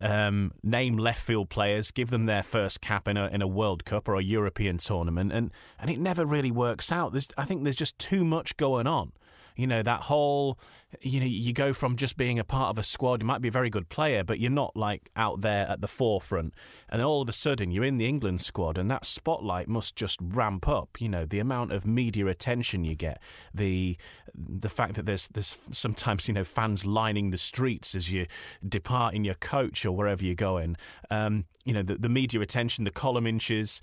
um, 0.00 0.52
name 0.62 0.96
left 0.96 1.20
field 1.22 1.48
players, 1.48 1.90
give 1.90 2.10
them 2.10 2.26
their 2.26 2.42
first 2.42 2.80
cap 2.80 3.08
in 3.08 3.16
a 3.16 3.28
in 3.28 3.42
a 3.42 3.48
World 3.48 3.84
Cup 3.84 4.08
or 4.08 4.14
a 4.14 4.22
European 4.22 4.78
tournament, 4.78 5.32
and 5.32 5.50
and 5.78 5.90
it 5.90 5.98
never 5.98 6.24
really 6.24 6.50
works 6.50 6.92
out. 6.92 7.12
There's, 7.12 7.28
I 7.36 7.44
think 7.44 7.64
there's 7.64 7.76
just 7.76 7.98
too 7.98 8.24
much 8.24 8.56
going 8.56 8.86
on. 8.86 9.12
You 9.60 9.66
know 9.66 9.82
that 9.82 10.02
whole 10.02 10.58
you 11.00 11.20
know, 11.20 11.26
you 11.26 11.52
go 11.52 11.72
from 11.72 11.96
just 11.96 12.16
being 12.16 12.38
a 12.38 12.44
part 12.44 12.70
of 12.70 12.78
a 12.78 12.82
squad, 12.82 13.22
you 13.22 13.26
might 13.26 13.40
be 13.40 13.48
a 13.48 13.52
very 13.52 13.70
good 13.70 13.88
player, 13.88 14.24
but 14.24 14.40
you're 14.40 14.50
not 14.50 14.76
like 14.76 15.08
out 15.14 15.40
there 15.40 15.68
at 15.68 15.80
the 15.80 15.86
forefront. 15.86 16.52
And 16.88 17.00
all 17.00 17.22
of 17.22 17.28
a 17.28 17.32
sudden 17.32 17.70
you're 17.70 17.84
in 17.84 17.96
the 17.96 18.08
England 18.08 18.40
squad 18.40 18.76
and 18.76 18.90
that 18.90 19.06
spotlight 19.06 19.68
must 19.68 19.94
just 19.94 20.18
ramp 20.20 20.68
up, 20.68 21.00
you 21.00 21.08
know, 21.08 21.24
the 21.24 21.38
amount 21.38 21.72
of 21.72 21.86
media 21.86 22.26
attention 22.26 22.84
you 22.84 22.96
get, 22.96 23.20
the 23.54 23.96
the 24.34 24.68
fact 24.68 24.94
that 24.94 25.06
there's 25.06 25.28
there's 25.28 25.56
sometimes, 25.70 26.26
you 26.26 26.34
know, 26.34 26.44
fans 26.44 26.84
lining 26.84 27.30
the 27.30 27.38
streets 27.38 27.94
as 27.94 28.12
you 28.12 28.26
depart 28.66 29.14
in 29.14 29.24
your 29.24 29.34
coach 29.34 29.84
or 29.84 29.92
wherever 29.92 30.24
you're 30.24 30.34
going. 30.34 30.76
Um, 31.10 31.44
you 31.64 31.74
know, 31.74 31.82
the, 31.82 31.96
the 31.96 32.08
media 32.08 32.40
attention, 32.40 32.84
the 32.84 32.90
column 32.90 33.26
inches, 33.26 33.80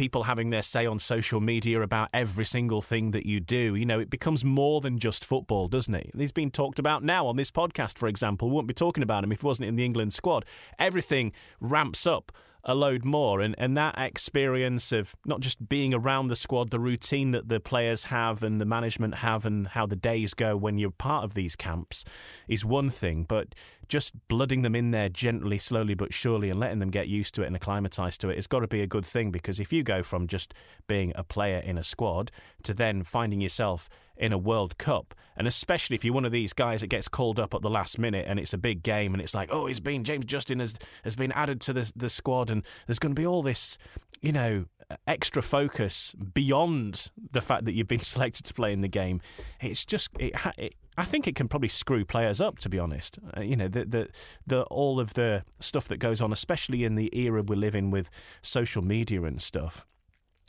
people 0.00 0.22
having 0.22 0.48
their 0.48 0.62
say 0.62 0.86
on 0.86 0.98
social 0.98 1.42
media 1.42 1.82
about 1.82 2.08
every 2.14 2.46
single 2.46 2.80
thing 2.80 3.10
that 3.10 3.26
you 3.26 3.38
do. 3.38 3.74
You 3.74 3.84
know, 3.84 4.00
it 4.00 4.08
becomes 4.08 4.42
more 4.42 4.80
than 4.80 4.98
just 4.98 5.26
football, 5.26 5.68
doesn't 5.68 5.94
it? 5.94 6.10
He's 6.16 6.32
been 6.32 6.50
talked 6.50 6.78
about 6.78 7.04
now 7.04 7.26
on 7.26 7.36
this 7.36 7.50
podcast, 7.50 7.98
for 7.98 8.08
example. 8.08 8.48
We 8.48 8.54
wouldn't 8.54 8.68
be 8.68 8.72
talking 8.72 9.02
about 9.02 9.24
him 9.24 9.30
if 9.30 9.42
he 9.42 9.46
wasn't 9.46 9.68
in 9.68 9.76
the 9.76 9.84
England 9.84 10.14
squad. 10.14 10.46
Everything 10.78 11.32
ramps 11.60 12.06
up 12.06 12.32
a 12.64 12.74
load 12.74 13.04
more. 13.04 13.42
And, 13.42 13.54
and 13.58 13.76
that 13.76 13.98
experience 13.98 14.90
of 14.90 15.14
not 15.26 15.40
just 15.40 15.68
being 15.68 15.92
around 15.92 16.28
the 16.28 16.36
squad, 16.36 16.70
the 16.70 16.80
routine 16.80 17.32
that 17.32 17.50
the 17.50 17.60
players 17.60 18.04
have 18.04 18.42
and 18.42 18.58
the 18.58 18.64
management 18.64 19.16
have, 19.16 19.44
and 19.44 19.66
how 19.66 19.84
the 19.84 19.96
days 19.96 20.32
go 20.32 20.56
when 20.56 20.78
you're 20.78 20.90
part 20.90 21.24
of 21.24 21.34
these 21.34 21.56
camps 21.56 22.06
is 22.48 22.64
one 22.64 22.88
thing. 22.88 23.24
But 23.28 23.54
just 23.90 24.14
blooding 24.28 24.62
them 24.62 24.74
in 24.74 24.92
there 24.92 25.08
gently, 25.08 25.58
slowly 25.58 25.94
but 25.94 26.14
surely, 26.14 26.48
and 26.48 26.58
letting 26.58 26.78
them 26.78 26.88
get 26.88 27.08
used 27.08 27.34
to 27.34 27.42
it 27.42 27.46
and 27.46 27.56
acclimatise 27.56 28.16
to 28.18 28.30
it, 28.30 28.38
it's 28.38 28.46
got 28.46 28.60
to 28.60 28.68
be 28.68 28.80
a 28.80 28.86
good 28.86 29.04
thing 29.04 29.30
because 29.30 29.60
if 29.60 29.72
you 29.72 29.82
go 29.82 30.02
from 30.02 30.26
just 30.26 30.54
being 30.86 31.12
a 31.16 31.24
player 31.24 31.58
in 31.58 31.76
a 31.76 31.82
squad 31.82 32.30
to 32.62 32.72
then 32.72 33.02
finding 33.02 33.40
yourself 33.40 33.88
in 34.16 34.32
a 34.32 34.38
World 34.38 34.78
Cup. 34.78 35.14
And 35.36 35.48
especially 35.48 35.96
if 35.96 36.04
you're 36.04 36.14
one 36.14 36.26
of 36.26 36.32
these 36.32 36.52
guys 36.52 36.82
that 36.82 36.88
gets 36.88 37.08
called 37.08 37.40
up 37.40 37.54
at 37.54 37.62
the 37.62 37.70
last 37.70 37.98
minute 37.98 38.26
and 38.28 38.38
it's 38.38 38.52
a 38.52 38.58
big 38.58 38.82
game 38.82 39.14
and 39.14 39.22
it's 39.22 39.34
like, 39.34 39.48
oh, 39.50 39.66
he's 39.66 39.80
been 39.80 40.04
James 40.04 40.26
Justin 40.26 40.60
has 40.60 40.78
has 41.02 41.16
been 41.16 41.32
added 41.32 41.60
to 41.62 41.72
the 41.72 41.90
the 41.96 42.10
squad 42.10 42.50
and 42.50 42.64
there's 42.86 42.98
going 42.98 43.14
to 43.14 43.20
be 43.20 43.26
all 43.26 43.42
this, 43.42 43.78
you 44.20 44.32
know, 44.32 44.66
extra 45.06 45.42
focus 45.42 46.14
beyond 46.34 47.10
the 47.32 47.40
fact 47.40 47.64
that 47.64 47.72
you've 47.72 47.88
been 47.88 47.98
selected 48.14 48.44
to 48.44 48.54
play 48.54 48.72
in 48.72 48.82
the 48.82 48.88
game. 48.88 49.20
It's 49.60 49.84
just 49.84 50.10
it, 50.18 50.34
it 50.58 50.74
I 51.00 51.04
think 51.04 51.26
it 51.26 51.34
can 51.34 51.48
probably 51.48 51.68
screw 51.68 52.04
players 52.04 52.40
up, 52.42 52.58
to 52.58 52.68
be 52.68 52.78
honest. 52.78 53.18
Uh, 53.34 53.40
you 53.40 53.56
know, 53.56 53.68
the, 53.68 53.84
the 53.86 54.08
the 54.46 54.62
all 54.64 55.00
of 55.00 55.14
the 55.14 55.44
stuff 55.58 55.88
that 55.88 55.96
goes 55.96 56.20
on, 56.20 56.30
especially 56.30 56.84
in 56.84 56.94
the 56.94 57.10
era 57.18 57.42
we 57.42 57.56
live 57.56 57.74
in 57.74 57.90
with 57.90 58.10
social 58.42 58.82
media 58.82 59.22
and 59.22 59.40
stuff. 59.40 59.86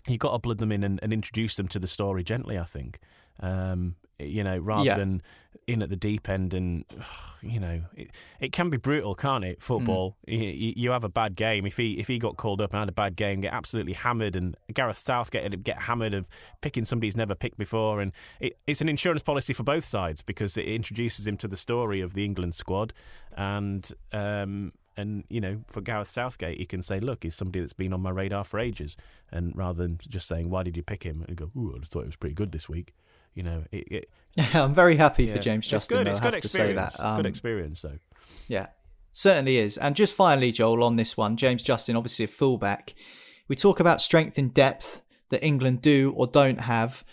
you've 0.07 0.19
got 0.19 0.33
to 0.33 0.39
blood 0.39 0.57
them 0.57 0.71
in 0.71 0.83
and, 0.83 0.99
and 1.01 1.13
introduce 1.13 1.55
them 1.55 1.69
to 1.69 1.79
the 1.79 1.87
story 1.87 2.23
gently. 2.23 2.57
I 2.59 2.65
think. 2.65 2.99
Um, 3.39 3.95
you 4.19 4.43
know, 4.43 4.57
rather 4.57 4.85
yeah. 4.85 4.97
than 4.97 5.21
in 5.71 5.81
at 5.81 5.89
the 5.89 5.95
deep 5.95 6.29
end. 6.29 6.53
And 6.53 6.85
you 7.41 7.59
know, 7.59 7.81
it, 7.95 8.11
it 8.39 8.51
can 8.51 8.69
be 8.69 8.77
brutal, 8.77 9.15
can't 9.15 9.43
it? 9.43 9.61
Football. 9.61 10.17
Mm. 10.27 10.57
You, 10.59 10.73
you, 10.75 10.91
have 10.91 11.03
a 11.03 11.09
bad 11.09 11.35
game. 11.35 11.65
If 11.65 11.77
he 11.77 11.93
if 11.93 12.07
he 12.07 12.19
got 12.19 12.37
called 12.37 12.61
up 12.61 12.73
and 12.73 12.79
had 12.79 12.89
a 12.89 12.93
bad 12.93 13.15
game, 13.15 13.41
get 13.41 13.53
absolutely 13.53 13.93
hammered, 13.93 14.35
and 14.35 14.55
Gareth 14.73 14.97
Southgate 14.97 15.63
get 15.63 15.83
hammered 15.83 16.13
of 16.13 16.29
picking 16.61 16.85
somebody 16.85 17.07
he's 17.07 17.17
never 17.17 17.35
picked 17.35 17.57
before, 17.57 18.01
and 18.01 18.11
it, 18.39 18.57
it's 18.67 18.81
an 18.81 18.89
insurance 18.89 19.23
policy 19.23 19.53
for 19.53 19.63
both 19.63 19.85
sides 19.85 20.21
because 20.21 20.57
it 20.57 20.65
introduces 20.65 21.25
him 21.25 21.37
to 21.37 21.47
the 21.47 21.57
story 21.57 22.01
of 22.01 22.13
the 22.13 22.25
England 22.25 22.55
squad, 22.55 22.93
and 23.35 23.91
um, 24.11 24.73
and 24.97 25.23
you 25.29 25.41
know, 25.41 25.63
for 25.67 25.81
Gareth 25.81 26.09
Southgate, 26.09 26.57
he 26.57 26.65
can 26.65 26.81
say, 26.81 26.99
"Look, 26.99 27.23
he's 27.23 27.35
somebody 27.35 27.59
that's 27.59 27.73
been 27.73 27.93
on 27.93 28.01
my 28.01 28.09
radar 28.09 28.43
for 28.43 28.59
ages," 28.59 28.97
and 29.31 29.55
rather 29.55 29.81
than 29.81 29.99
just 30.07 30.27
saying, 30.27 30.49
"Why 30.49 30.63
did 30.63 30.77
you 30.77 30.83
pick 30.83 31.03
him?" 31.03 31.25
and 31.27 31.35
go, 31.35 31.51
"Ooh, 31.57 31.73
I 31.75 31.79
just 31.79 31.91
thought 31.91 32.03
it 32.03 32.07
was 32.07 32.15
pretty 32.15 32.35
good 32.35 32.51
this 32.51 32.69
week." 32.69 32.93
You 33.33 33.43
know, 33.43 33.63
it, 33.71 33.87
it 33.91 34.09
I'm 34.55 34.73
very 34.73 34.95
happy 34.95 35.25
yeah. 35.25 35.33
for 35.33 35.39
James 35.39 35.67
Justin. 35.67 36.07
It's 36.07 36.19
good. 36.19 36.33
It's 36.35 36.51
good 36.51 36.59
experience. 36.59 36.99
Um, 36.99 37.17
good 37.17 37.25
experience, 37.25 37.81
though. 37.81 37.99
Yeah, 38.47 38.67
certainly 39.11 39.57
is. 39.57 39.77
And 39.77 39.95
just 39.95 40.15
finally, 40.15 40.51
Joel, 40.51 40.83
on 40.83 40.95
this 40.95 41.17
one, 41.17 41.37
James 41.37 41.63
Justin, 41.63 41.95
obviously 41.95 42.25
a 42.25 42.27
fullback. 42.27 42.93
We 43.47 43.55
talk 43.55 43.79
about 43.79 44.01
strength 44.01 44.39
in 44.39 44.49
depth 44.49 45.01
that 45.29 45.43
England 45.43 45.81
do 45.81 46.13
or 46.15 46.27
don't 46.27 46.61
have. 46.61 47.03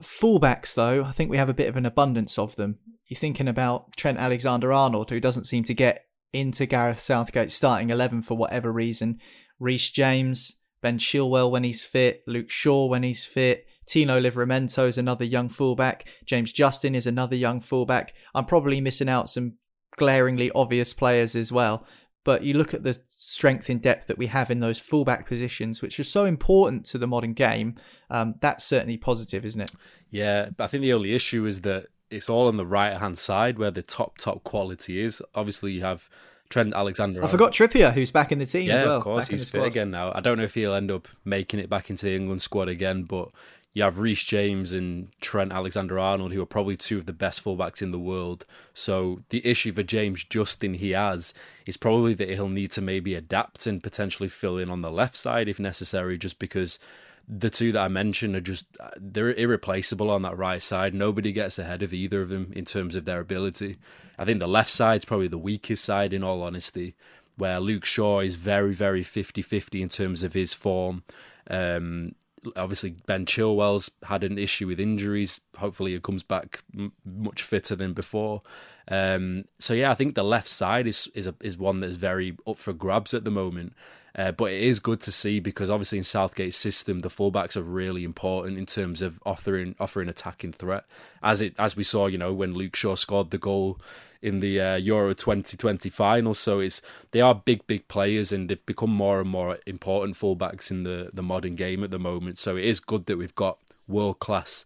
Fullbacks, 0.00 0.74
though, 0.74 1.04
I 1.04 1.12
think 1.12 1.30
we 1.30 1.36
have 1.36 1.48
a 1.48 1.54
bit 1.54 1.68
of 1.68 1.76
an 1.76 1.86
abundance 1.86 2.38
of 2.38 2.56
them. 2.56 2.78
You're 3.06 3.18
thinking 3.18 3.48
about 3.48 3.96
Trent 3.96 4.18
Alexander 4.18 4.72
Arnold, 4.72 5.10
who 5.10 5.20
doesn't 5.20 5.46
seem 5.46 5.64
to 5.64 5.74
get 5.74 6.06
into 6.32 6.66
Gareth 6.66 7.00
Southgate's 7.00 7.54
starting 7.54 7.90
11 7.90 8.22
for 8.22 8.36
whatever 8.36 8.72
reason. 8.72 9.18
Reece 9.60 9.90
James, 9.90 10.56
Ben 10.80 10.98
Chilwell 10.98 11.50
when 11.50 11.62
he's 11.62 11.84
fit, 11.84 12.22
Luke 12.26 12.50
Shaw 12.50 12.86
when 12.86 13.02
he's 13.02 13.24
fit, 13.24 13.66
Tino 13.86 14.20
Livramento 14.20 14.88
is 14.88 14.98
another 14.98 15.24
young 15.24 15.48
fullback. 15.48 16.06
James 16.24 16.52
Justin 16.52 16.94
is 16.94 17.06
another 17.06 17.36
young 17.36 17.60
fullback. 17.60 18.14
I'm 18.34 18.44
probably 18.44 18.80
missing 18.80 19.08
out 19.08 19.30
some 19.30 19.54
glaringly 19.96 20.50
obvious 20.54 20.92
players 20.92 21.34
as 21.34 21.52
well. 21.52 21.86
But 22.24 22.44
you 22.44 22.54
look 22.54 22.72
at 22.72 22.84
the 22.84 23.00
strength 23.08 23.68
in 23.68 23.78
depth 23.78 24.06
that 24.06 24.18
we 24.18 24.28
have 24.28 24.50
in 24.50 24.60
those 24.60 24.78
fullback 24.78 25.26
positions, 25.26 25.82
which 25.82 25.98
are 25.98 26.04
so 26.04 26.24
important 26.24 26.86
to 26.86 26.98
the 26.98 27.06
modern 27.06 27.32
game. 27.32 27.74
Um, 28.10 28.36
that's 28.40 28.64
certainly 28.64 28.96
positive, 28.96 29.44
isn't 29.44 29.60
it? 29.60 29.72
Yeah, 30.08 30.50
but 30.56 30.64
I 30.64 30.66
think 30.68 30.82
the 30.82 30.92
only 30.92 31.14
issue 31.14 31.44
is 31.46 31.62
that 31.62 31.86
it's 32.10 32.30
all 32.30 32.46
on 32.46 32.58
the 32.58 32.66
right 32.66 32.96
hand 32.96 33.18
side 33.18 33.58
where 33.58 33.70
the 33.72 33.82
top 33.82 34.18
top 34.18 34.44
quality 34.44 35.00
is. 35.00 35.20
Obviously, 35.34 35.72
you 35.72 35.80
have 35.80 36.08
Trent 36.48 36.74
Alexander. 36.74 37.24
I 37.24 37.28
forgot 37.28 37.52
Trippier, 37.52 37.92
who's 37.92 38.10
back 38.10 38.30
in 38.30 38.38
the 38.38 38.46
team 38.46 38.68
yeah, 38.68 38.74
as 38.74 38.84
well. 38.84 38.96
of 38.98 39.02
course, 39.02 39.28
he's 39.28 39.48
fit 39.48 39.64
again 39.64 39.90
now. 39.90 40.12
I 40.14 40.20
don't 40.20 40.38
know 40.38 40.44
if 40.44 40.54
he'll 40.54 40.74
end 40.74 40.90
up 40.90 41.08
making 41.24 41.58
it 41.58 41.70
back 41.70 41.90
into 41.90 42.06
the 42.06 42.14
England 42.14 42.42
squad 42.42 42.68
again, 42.68 43.04
but 43.04 43.30
you 43.72 43.82
have 43.82 43.98
Reece 43.98 44.22
James 44.22 44.72
and 44.72 45.08
Trent 45.20 45.52
Alexander 45.52 45.98
Arnold, 45.98 46.32
who 46.32 46.42
are 46.42 46.46
probably 46.46 46.76
two 46.76 46.98
of 46.98 47.06
the 47.06 47.12
best 47.12 47.42
fullbacks 47.42 47.80
in 47.80 47.90
the 47.90 47.98
world. 47.98 48.44
So 48.74 49.22
the 49.30 49.44
issue 49.46 49.72
for 49.72 49.82
James 49.82 50.24
Justin 50.24 50.74
he 50.74 50.90
has 50.90 51.32
is 51.64 51.78
probably 51.78 52.12
that 52.14 52.28
he'll 52.28 52.48
need 52.48 52.70
to 52.72 52.82
maybe 52.82 53.14
adapt 53.14 53.66
and 53.66 53.82
potentially 53.82 54.28
fill 54.28 54.58
in 54.58 54.70
on 54.70 54.82
the 54.82 54.90
left 54.90 55.16
side 55.16 55.48
if 55.48 55.58
necessary, 55.58 56.18
just 56.18 56.38
because 56.38 56.78
the 57.26 57.50
two 57.50 57.72
that 57.72 57.82
I 57.82 57.88
mentioned 57.88 58.36
are 58.36 58.40
just 58.40 58.66
they're 58.96 59.32
irreplaceable 59.32 60.10
on 60.10 60.22
that 60.22 60.36
right 60.36 60.60
side. 60.60 60.92
Nobody 60.92 61.32
gets 61.32 61.58
ahead 61.58 61.82
of 61.82 61.94
either 61.94 62.20
of 62.20 62.28
them 62.28 62.52
in 62.54 62.66
terms 62.66 62.94
of 62.94 63.06
their 63.06 63.20
ability. 63.20 63.78
I 64.18 64.26
think 64.26 64.38
the 64.38 64.48
left 64.48 64.70
side's 64.70 65.06
probably 65.06 65.28
the 65.28 65.38
weakest 65.38 65.84
side 65.84 66.12
in 66.12 66.22
all 66.22 66.42
honesty, 66.42 66.94
where 67.36 67.58
Luke 67.58 67.86
Shaw 67.86 68.20
is 68.20 68.36
very, 68.36 68.74
very 68.74 69.02
50-50 69.02 69.80
in 69.80 69.88
terms 69.88 70.22
of 70.22 70.34
his 70.34 70.52
form. 70.52 71.04
Um, 71.48 72.14
obviously 72.56 72.96
Ben 73.06 73.26
Chilwell's 73.26 73.90
had 74.04 74.24
an 74.24 74.38
issue 74.38 74.66
with 74.66 74.80
injuries. 74.80 75.40
Hopefully, 75.58 75.92
he 75.92 76.00
comes 76.00 76.22
back 76.22 76.62
m- 76.76 76.92
much 77.04 77.42
fitter 77.42 77.76
than 77.76 77.92
before. 77.92 78.42
Um, 78.88 79.42
so 79.58 79.74
yeah, 79.74 79.90
I 79.90 79.94
think 79.94 80.14
the 80.14 80.24
left 80.24 80.48
side 80.48 80.86
is 80.86 81.08
is 81.14 81.26
a, 81.26 81.34
is 81.40 81.56
one 81.56 81.80
that's 81.80 81.96
very 81.96 82.36
up 82.46 82.58
for 82.58 82.72
grabs 82.72 83.14
at 83.14 83.24
the 83.24 83.30
moment. 83.30 83.74
Uh, 84.14 84.30
but 84.30 84.50
it 84.50 84.62
is 84.62 84.78
good 84.78 85.00
to 85.00 85.10
see 85.10 85.40
because 85.40 85.70
obviously 85.70 85.96
in 85.96 86.04
Southgate's 86.04 86.56
system, 86.56 86.98
the 86.98 87.08
fullbacks 87.08 87.56
are 87.56 87.62
really 87.62 88.04
important 88.04 88.58
in 88.58 88.66
terms 88.66 89.00
of 89.00 89.18
offering 89.24 89.74
offering 89.80 90.08
attacking 90.08 90.52
threat. 90.52 90.84
As 91.22 91.40
it 91.40 91.54
as 91.58 91.76
we 91.76 91.84
saw, 91.84 92.06
you 92.06 92.18
know, 92.18 92.32
when 92.32 92.54
Luke 92.54 92.76
Shaw 92.76 92.94
scored 92.94 93.30
the 93.30 93.38
goal 93.38 93.80
in 94.22 94.40
the 94.40 94.60
uh, 94.60 94.76
Euro 94.76 95.12
2020 95.12 95.90
final. 95.90 96.32
So 96.32 96.60
it's 96.60 96.80
they 97.10 97.20
are 97.20 97.34
big, 97.34 97.66
big 97.66 97.88
players, 97.88 98.32
and 98.32 98.48
they've 98.48 98.66
become 98.66 98.90
more 98.90 99.20
and 99.20 99.28
more 99.28 99.58
important 99.66 100.16
fullbacks 100.16 100.70
in 100.70 100.84
the 100.84 101.10
the 101.12 101.22
modern 101.22 101.56
game 101.56 101.84
at 101.84 101.90
the 101.90 101.98
moment. 101.98 102.38
So 102.38 102.56
it 102.56 102.64
is 102.64 102.80
good 102.80 103.06
that 103.06 103.18
we've 103.18 103.34
got 103.34 103.58
world 103.88 104.20
class 104.20 104.64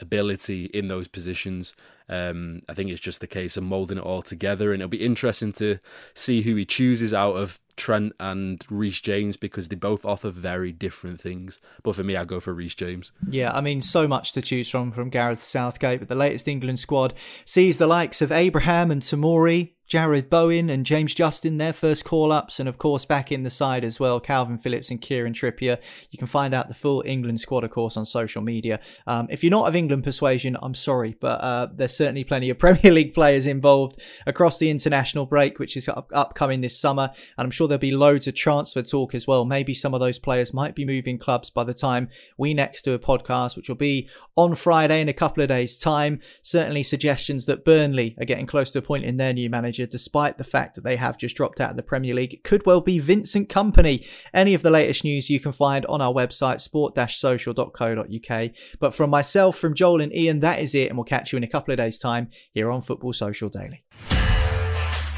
ability 0.00 0.66
in 0.66 0.88
those 0.88 1.08
positions. 1.08 1.74
Um, 2.08 2.62
I 2.68 2.74
think 2.74 2.90
it's 2.90 3.00
just 3.00 3.20
the 3.20 3.26
case 3.26 3.56
of 3.56 3.64
moulding 3.64 3.98
it 3.98 4.04
all 4.04 4.22
together, 4.22 4.72
and 4.72 4.80
it'll 4.80 4.90
be 4.90 5.04
interesting 5.04 5.52
to 5.54 5.78
see 6.14 6.42
who 6.42 6.54
he 6.54 6.64
chooses 6.64 7.12
out 7.12 7.34
of 7.34 7.60
Trent 7.76 8.14
and 8.18 8.64
Reece 8.70 9.00
James 9.00 9.36
because 9.36 9.68
they 9.68 9.76
both 9.76 10.04
offer 10.04 10.30
very 10.30 10.72
different 10.72 11.20
things. 11.20 11.58
But 11.82 11.94
for 11.94 12.02
me, 12.02 12.16
I 12.16 12.24
go 12.24 12.40
for 12.40 12.52
Reece 12.52 12.74
James. 12.74 13.12
Yeah, 13.28 13.52
I 13.52 13.60
mean, 13.60 13.80
so 13.82 14.08
much 14.08 14.32
to 14.32 14.42
choose 14.42 14.68
from 14.68 14.92
from 14.92 15.10
Gareth 15.10 15.40
Southgate, 15.40 16.00
but 16.00 16.08
the 16.08 16.14
latest 16.14 16.48
England 16.48 16.80
squad 16.80 17.14
sees 17.44 17.78
the 17.78 17.86
likes 17.86 18.20
of 18.20 18.32
Abraham 18.32 18.90
and 18.90 19.02
Tomori, 19.02 19.72
Jarrod 19.88 20.28
Bowen 20.28 20.68
and 20.68 20.84
James 20.84 21.14
Justin, 21.14 21.56
their 21.56 21.72
first 21.72 22.04
call 22.04 22.30
ups, 22.30 22.60
and 22.60 22.68
of 22.68 22.76
course, 22.76 23.06
back 23.06 23.32
in 23.32 23.42
the 23.42 23.50
side 23.50 23.84
as 23.84 23.98
well, 23.98 24.20
Calvin 24.20 24.58
Phillips 24.58 24.90
and 24.90 25.00
Kieran 25.00 25.32
Trippier. 25.32 25.78
You 26.10 26.18
can 26.18 26.26
find 26.26 26.54
out 26.54 26.68
the 26.68 26.74
full 26.74 27.02
England 27.06 27.40
squad, 27.40 27.64
of 27.64 27.70
course, 27.70 27.96
on 27.96 28.04
social 28.04 28.42
media. 28.42 28.80
Um, 29.06 29.28
if 29.30 29.42
you're 29.42 29.50
not 29.50 29.66
of 29.66 29.74
England 29.74 30.04
persuasion, 30.04 30.58
I'm 30.60 30.74
sorry, 30.74 31.16
but 31.18 31.40
uh, 31.40 31.68
there's 31.74 31.96
certainly 31.96 32.22
plenty 32.22 32.50
of 32.50 32.58
Premier 32.68 32.92
League 32.92 33.14
players 33.14 33.46
involved 33.46 33.98
across 34.26 34.58
the 34.58 34.68
international 34.68 35.24
break, 35.24 35.58
which 35.58 35.74
is 35.74 35.88
up- 35.88 36.10
upcoming 36.12 36.60
this 36.60 36.78
summer. 36.78 37.10
And 37.38 37.46
I'm 37.46 37.50
sure 37.50 37.66
there'll 37.66 37.80
be 37.80 37.90
loads 37.90 38.26
of 38.26 38.34
transfer 38.34 38.82
talk 38.82 39.14
as 39.14 39.26
well. 39.26 39.46
Maybe 39.46 39.72
some 39.72 39.94
of 39.94 40.00
those 40.00 40.18
players 40.18 40.52
might 40.52 40.74
be 40.74 40.84
moving 40.84 41.18
clubs 41.18 41.48
by 41.48 41.64
the 41.64 41.72
time 41.72 42.10
we 42.36 42.52
next 42.52 42.82
do 42.82 42.92
a 42.92 42.98
podcast, 42.98 43.56
which 43.56 43.68
will 43.68 43.76
be 43.76 44.08
on 44.36 44.54
Friday 44.54 45.00
in 45.00 45.08
a 45.08 45.14
couple 45.14 45.42
of 45.42 45.48
days' 45.48 45.76
time. 45.76 46.20
Certainly 46.42 46.82
suggestions 46.82 47.46
that 47.46 47.64
Burnley 47.64 48.14
are 48.20 48.26
getting 48.26 48.46
close 48.46 48.70
to 48.72 48.78
appointing 48.78 49.16
their 49.16 49.32
new 49.32 49.48
manager, 49.48 49.77
despite 49.86 50.38
the 50.38 50.44
fact 50.44 50.74
that 50.74 50.84
they 50.84 50.96
have 50.96 51.18
just 51.18 51.36
dropped 51.36 51.60
out 51.60 51.70
of 51.70 51.76
the 51.76 51.82
Premier 51.82 52.14
League. 52.14 52.34
It 52.34 52.44
could 52.44 52.66
well 52.66 52.80
be 52.80 52.98
Vincent 52.98 53.48
Kompany. 53.48 54.06
Any 54.34 54.54
of 54.54 54.62
the 54.62 54.70
latest 54.70 55.04
news 55.04 55.30
you 55.30 55.40
can 55.40 55.52
find 55.52 55.84
on 55.86 56.00
our 56.00 56.12
website, 56.12 56.60
sport-social.co.uk. 56.60 58.50
But 58.80 58.94
from 58.94 59.10
myself, 59.10 59.56
from 59.58 59.74
Joel 59.74 60.00
and 60.00 60.14
Ian, 60.14 60.40
that 60.40 60.60
is 60.60 60.74
it, 60.74 60.88
and 60.88 60.96
we'll 60.96 61.04
catch 61.04 61.32
you 61.32 61.36
in 61.36 61.44
a 61.44 61.48
couple 61.48 61.72
of 61.72 61.78
days' 61.78 61.98
time 61.98 62.28
here 62.52 62.70
on 62.70 62.80
Football 62.80 63.12
Social 63.12 63.48
Daily. 63.48 63.84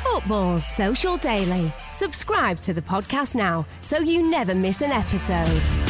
Football 0.03 0.61
Social 0.61 1.17
Daily. 1.17 1.73
Subscribe 1.95 2.59
to 2.61 2.75
the 2.75 2.83
podcast 2.83 3.35
now 3.35 3.67
so 3.83 3.99
you 3.99 4.29
never 4.29 4.55
miss 4.55 4.83
an 4.83 4.91
episode. 4.91 5.90